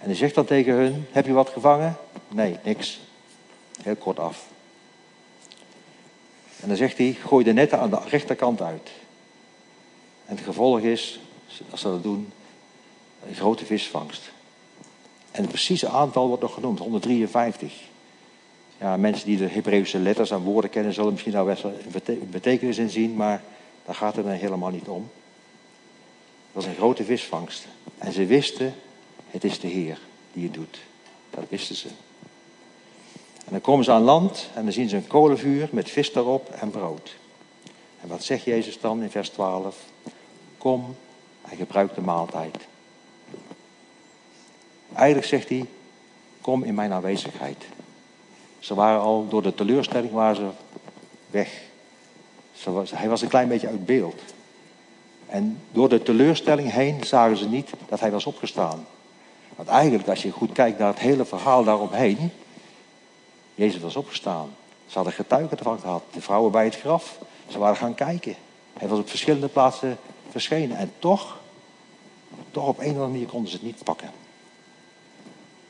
En 0.00 0.06
hij 0.06 0.14
zegt 0.14 0.34
dan 0.34 0.44
tegen 0.44 0.74
hun, 0.74 1.06
heb 1.10 1.26
je 1.26 1.32
wat 1.32 1.48
gevangen? 1.48 1.96
Nee, 2.28 2.56
niks. 2.64 3.00
Heel 3.82 3.96
kort 3.96 4.18
af. 4.18 4.46
En 6.60 6.68
dan 6.68 6.76
zegt 6.76 6.98
hij, 6.98 7.12
gooi 7.12 7.44
de 7.44 7.52
netten 7.52 7.78
aan 7.78 7.90
de 7.90 7.98
rechterkant 8.08 8.62
uit. 8.62 8.90
En 10.26 10.36
het 10.36 10.44
gevolg 10.44 10.80
is, 10.80 11.20
als 11.70 11.80
ze 11.80 11.88
dat 11.88 12.02
doen, 12.02 12.32
een 13.28 13.34
grote 13.34 13.64
visvangst. 13.64 14.30
En 15.30 15.40
het 15.40 15.50
precieze 15.50 15.88
aantal 15.88 16.28
wordt 16.28 16.42
nog 16.42 16.54
genoemd, 16.54 16.78
153. 16.78 17.74
Ja, 18.78 18.96
mensen 18.96 19.26
die 19.26 19.36
de 19.36 19.48
Hebreeuwse 19.48 19.98
letters 19.98 20.30
en 20.30 20.40
woorden 20.40 20.70
kennen, 20.70 20.92
zullen 20.92 21.10
misschien 21.10 21.32
daar 21.32 21.44
wel 21.44 21.56
een 22.04 22.30
betekenis 22.30 22.78
in 22.78 22.90
zien, 22.90 23.14
maar 23.14 23.42
daar 23.84 23.94
gaat 23.94 24.16
het 24.16 24.26
er 24.26 24.32
helemaal 24.32 24.70
niet 24.70 24.88
om. 24.88 25.10
Het 26.46 26.52
was 26.52 26.64
een 26.64 26.74
grote 26.74 27.04
visvangst. 27.04 27.66
En 27.98 28.12
ze 28.12 28.26
wisten, 28.26 28.74
het 29.30 29.44
is 29.44 29.60
de 29.60 29.68
Heer 29.68 29.98
die 30.32 30.44
het 30.44 30.54
doet. 30.54 30.78
Dat 31.30 31.44
wisten 31.48 31.76
ze. 31.76 31.88
En 33.46 33.56
dan 33.56 33.60
komen 33.60 33.84
ze 33.84 33.92
aan 33.92 34.02
land 34.02 34.48
en 34.54 34.62
dan 34.64 34.72
zien 34.72 34.88
ze 34.88 34.96
een 34.96 35.06
kolenvuur 35.06 35.68
met 35.72 35.90
vis 35.90 36.12
daarop 36.12 36.50
en 36.50 36.70
brood. 36.70 37.16
En 38.00 38.08
wat 38.08 38.24
zegt 38.24 38.44
Jezus 38.44 38.80
dan 38.80 39.02
in 39.02 39.10
vers 39.10 39.28
12? 39.28 39.76
Kom 40.58 40.96
en 41.42 41.56
gebruik 41.56 41.94
de 41.94 42.00
maaltijd. 42.00 42.56
Eigenlijk 44.94 45.26
zegt 45.26 45.48
hij, 45.48 45.66
kom 46.40 46.62
in 46.62 46.74
mijn 46.74 46.92
aanwezigheid. 46.92 47.64
Ze 48.58 48.74
waren 48.74 49.00
al 49.00 49.28
door 49.28 49.42
de 49.42 49.54
teleurstelling 49.54 50.12
waren 50.12 50.36
ze 50.36 50.48
weg. 51.30 51.62
Was, 52.64 52.90
hij 52.90 53.08
was 53.08 53.22
een 53.22 53.28
klein 53.28 53.48
beetje 53.48 53.68
uit 53.68 53.86
beeld. 53.86 54.20
En 55.26 55.60
door 55.72 55.88
de 55.88 56.02
teleurstelling 56.02 56.72
heen 56.72 57.04
zagen 57.04 57.36
ze 57.36 57.48
niet 57.48 57.70
dat 57.88 58.00
hij 58.00 58.10
was 58.10 58.26
opgestaan. 58.26 58.86
Want 59.60 59.72
eigenlijk, 59.72 60.08
als 60.08 60.22
je 60.22 60.30
goed 60.30 60.52
kijkt 60.52 60.78
naar 60.78 60.88
het 60.88 60.98
hele 60.98 61.24
verhaal 61.24 61.64
daaromheen, 61.64 62.32
Jezus 63.54 63.80
was 63.80 63.96
opgestaan. 63.96 64.56
Ze 64.86 64.94
hadden 64.94 65.12
getuigen 65.12 65.58
ervan 65.58 65.80
gehad. 65.80 66.02
De 66.12 66.20
vrouwen 66.20 66.52
bij 66.52 66.64
het 66.64 66.76
graf, 66.76 67.18
ze 67.46 67.58
waren 67.58 67.76
gaan 67.76 67.94
kijken. 67.94 68.34
Hij 68.78 68.88
was 68.88 68.98
op 68.98 69.08
verschillende 69.08 69.48
plaatsen 69.48 69.98
verschenen. 70.30 70.76
En 70.76 70.92
toch, 70.98 71.38
toch 72.50 72.66
op 72.66 72.78
een 72.78 72.84
of 72.84 72.90
andere 72.90 73.08
manier 73.08 73.26
konden 73.26 73.50
ze 73.50 73.56
het 73.56 73.64
niet 73.66 73.84
pakken. 73.84 74.10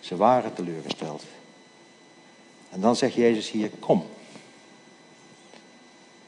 Ze 0.01 0.17
waren 0.17 0.55
teleurgesteld. 0.55 1.25
En 2.71 2.81
dan 2.81 2.97
zegt 2.97 3.15
Jezus 3.15 3.51
hier, 3.51 3.71
kom. 3.79 4.07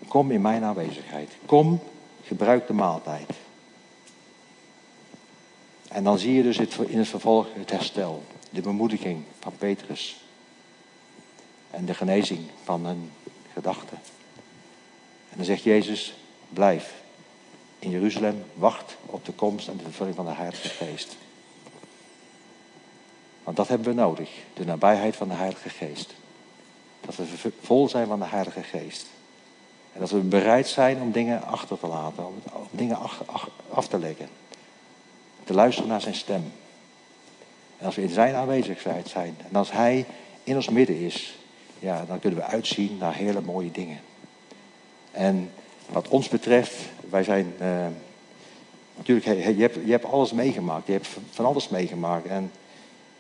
Kom 0.09 0.31
in 0.31 0.41
mijn 0.41 0.65
aanwezigheid. 0.65 1.31
Kom, 1.47 1.81
gebruik 2.23 2.67
de 2.67 2.73
maaltijd. 2.73 3.31
En 5.93 6.05
dan 6.05 6.19
zie 6.19 6.35
je 6.35 6.43
dus 6.43 6.59
in 6.87 6.99
het 6.99 7.09
vervolg 7.09 7.47
het 7.55 7.71
herstel, 7.71 8.23
de 8.51 8.61
bemoediging 8.61 9.25
van 9.41 9.53
Petrus. 9.59 10.17
En 11.71 11.85
de 11.85 11.95
genezing 11.95 12.41
van 12.65 12.87
hun 12.87 13.11
gedachten. 13.53 13.99
En 15.31 15.37
dan 15.37 15.45
zegt 15.45 15.63
Jezus, 15.63 16.15
blijf 16.49 17.03
in 17.79 17.91
Jeruzalem, 17.91 18.45
wacht 18.55 18.97
op 19.07 19.25
de 19.25 19.33
komst 19.33 19.69
en 19.69 19.77
de 19.77 19.83
vervulling 19.83 20.17
van 20.17 20.25
de 20.25 20.33
Heilige 20.33 20.69
Geest. 20.69 21.17
Want 23.45 23.57
dat 23.57 23.69
hebben 23.69 23.89
we 23.89 24.01
nodig, 24.01 24.31
de 24.55 24.65
nabijheid 24.65 25.17
van 25.17 25.29
de 25.29 25.35
Heilige 25.35 25.69
Geest. 25.69 26.15
Dat 27.01 27.17
we 27.17 27.53
vol 27.61 27.89
zijn 27.89 28.07
van 28.07 28.19
de 28.19 28.27
Heilige 28.27 28.63
Geest. 28.63 29.07
En 29.93 30.01
dat 30.01 30.11
we 30.11 30.19
bereid 30.19 30.69
zijn 30.69 31.01
om 31.01 31.13
dingen 31.13 31.43
achter 31.43 31.79
te 31.79 31.87
laten, 31.87 32.27
om 32.27 32.35
dingen 32.71 32.99
af 33.71 33.89
te 33.89 33.99
leggen. 33.99 34.29
Te 35.45 35.55
luisteren 35.55 35.91
naar 35.91 36.01
zijn 36.01 36.15
stem. 36.15 36.53
En 37.79 37.87
als 37.87 37.97
we 37.97 38.03
in 38.03 38.09
zijn 38.09 38.35
aanwezigheid 38.35 39.09
zijn, 39.09 39.37
en 39.51 39.57
als 39.57 39.73
hij 39.73 40.07
in 40.45 40.57
ons 40.57 40.69
midden 40.69 40.99
is, 41.01 41.37
ja, 41.79 42.05
dan 42.05 42.19
kunnen 42.19 42.39
we 42.39 42.45
uitzien 42.45 42.97
naar 42.99 43.15
hele 43.15 43.41
mooie 43.41 43.71
dingen. 43.71 44.01
En 45.11 45.51
wat 45.89 46.09
ons 46.09 46.29
betreft, 46.29 46.75
wij 47.11 47.25
zijn. 47.25 47.55
Uh, 47.61 47.87
natuurlijk, 48.97 49.27
je 49.27 49.63
hebt, 49.63 49.79
je 49.85 49.91
hebt 49.91 50.05
alles 50.05 50.33
meegemaakt. 50.33 50.87
Je 50.87 50.93
hebt 50.93 51.09
van 51.31 51.45
alles 51.45 51.69
meegemaakt. 51.69 52.27
En, 52.27 52.53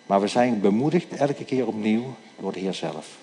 maar 0.07 0.20
we 0.20 0.29
zijn 0.29 0.61
bemoedigd 0.61 1.14
elke 1.14 1.45
keer 1.45 1.66
opnieuw 1.66 2.14
door 2.39 2.53
de 2.53 2.59
Heer 2.59 2.75
zelf. 2.75 3.16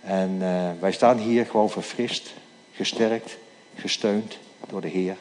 En 0.00 0.38
uh, 0.40 0.70
wij 0.80 0.92
staan 0.92 1.18
hier 1.18 1.46
gewoon 1.46 1.70
verfrist, 1.70 2.34
gesterkt, 2.72 3.36
gesteund 3.74 4.38
door 4.68 4.80
de 4.80 4.88
Heer. 4.88 5.16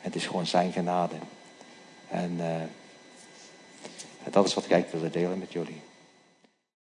En 0.00 0.12
het 0.12 0.14
is 0.14 0.26
gewoon 0.26 0.46
zijn 0.46 0.72
genade. 0.72 1.14
En 2.08 2.36
uh, 2.40 2.62
dat 4.30 4.46
is 4.46 4.54
wat 4.54 4.64
ik 4.64 4.70
eigenlijk 4.70 5.02
wilde 5.02 5.18
delen 5.18 5.38
met 5.38 5.52
jullie. 5.52 5.80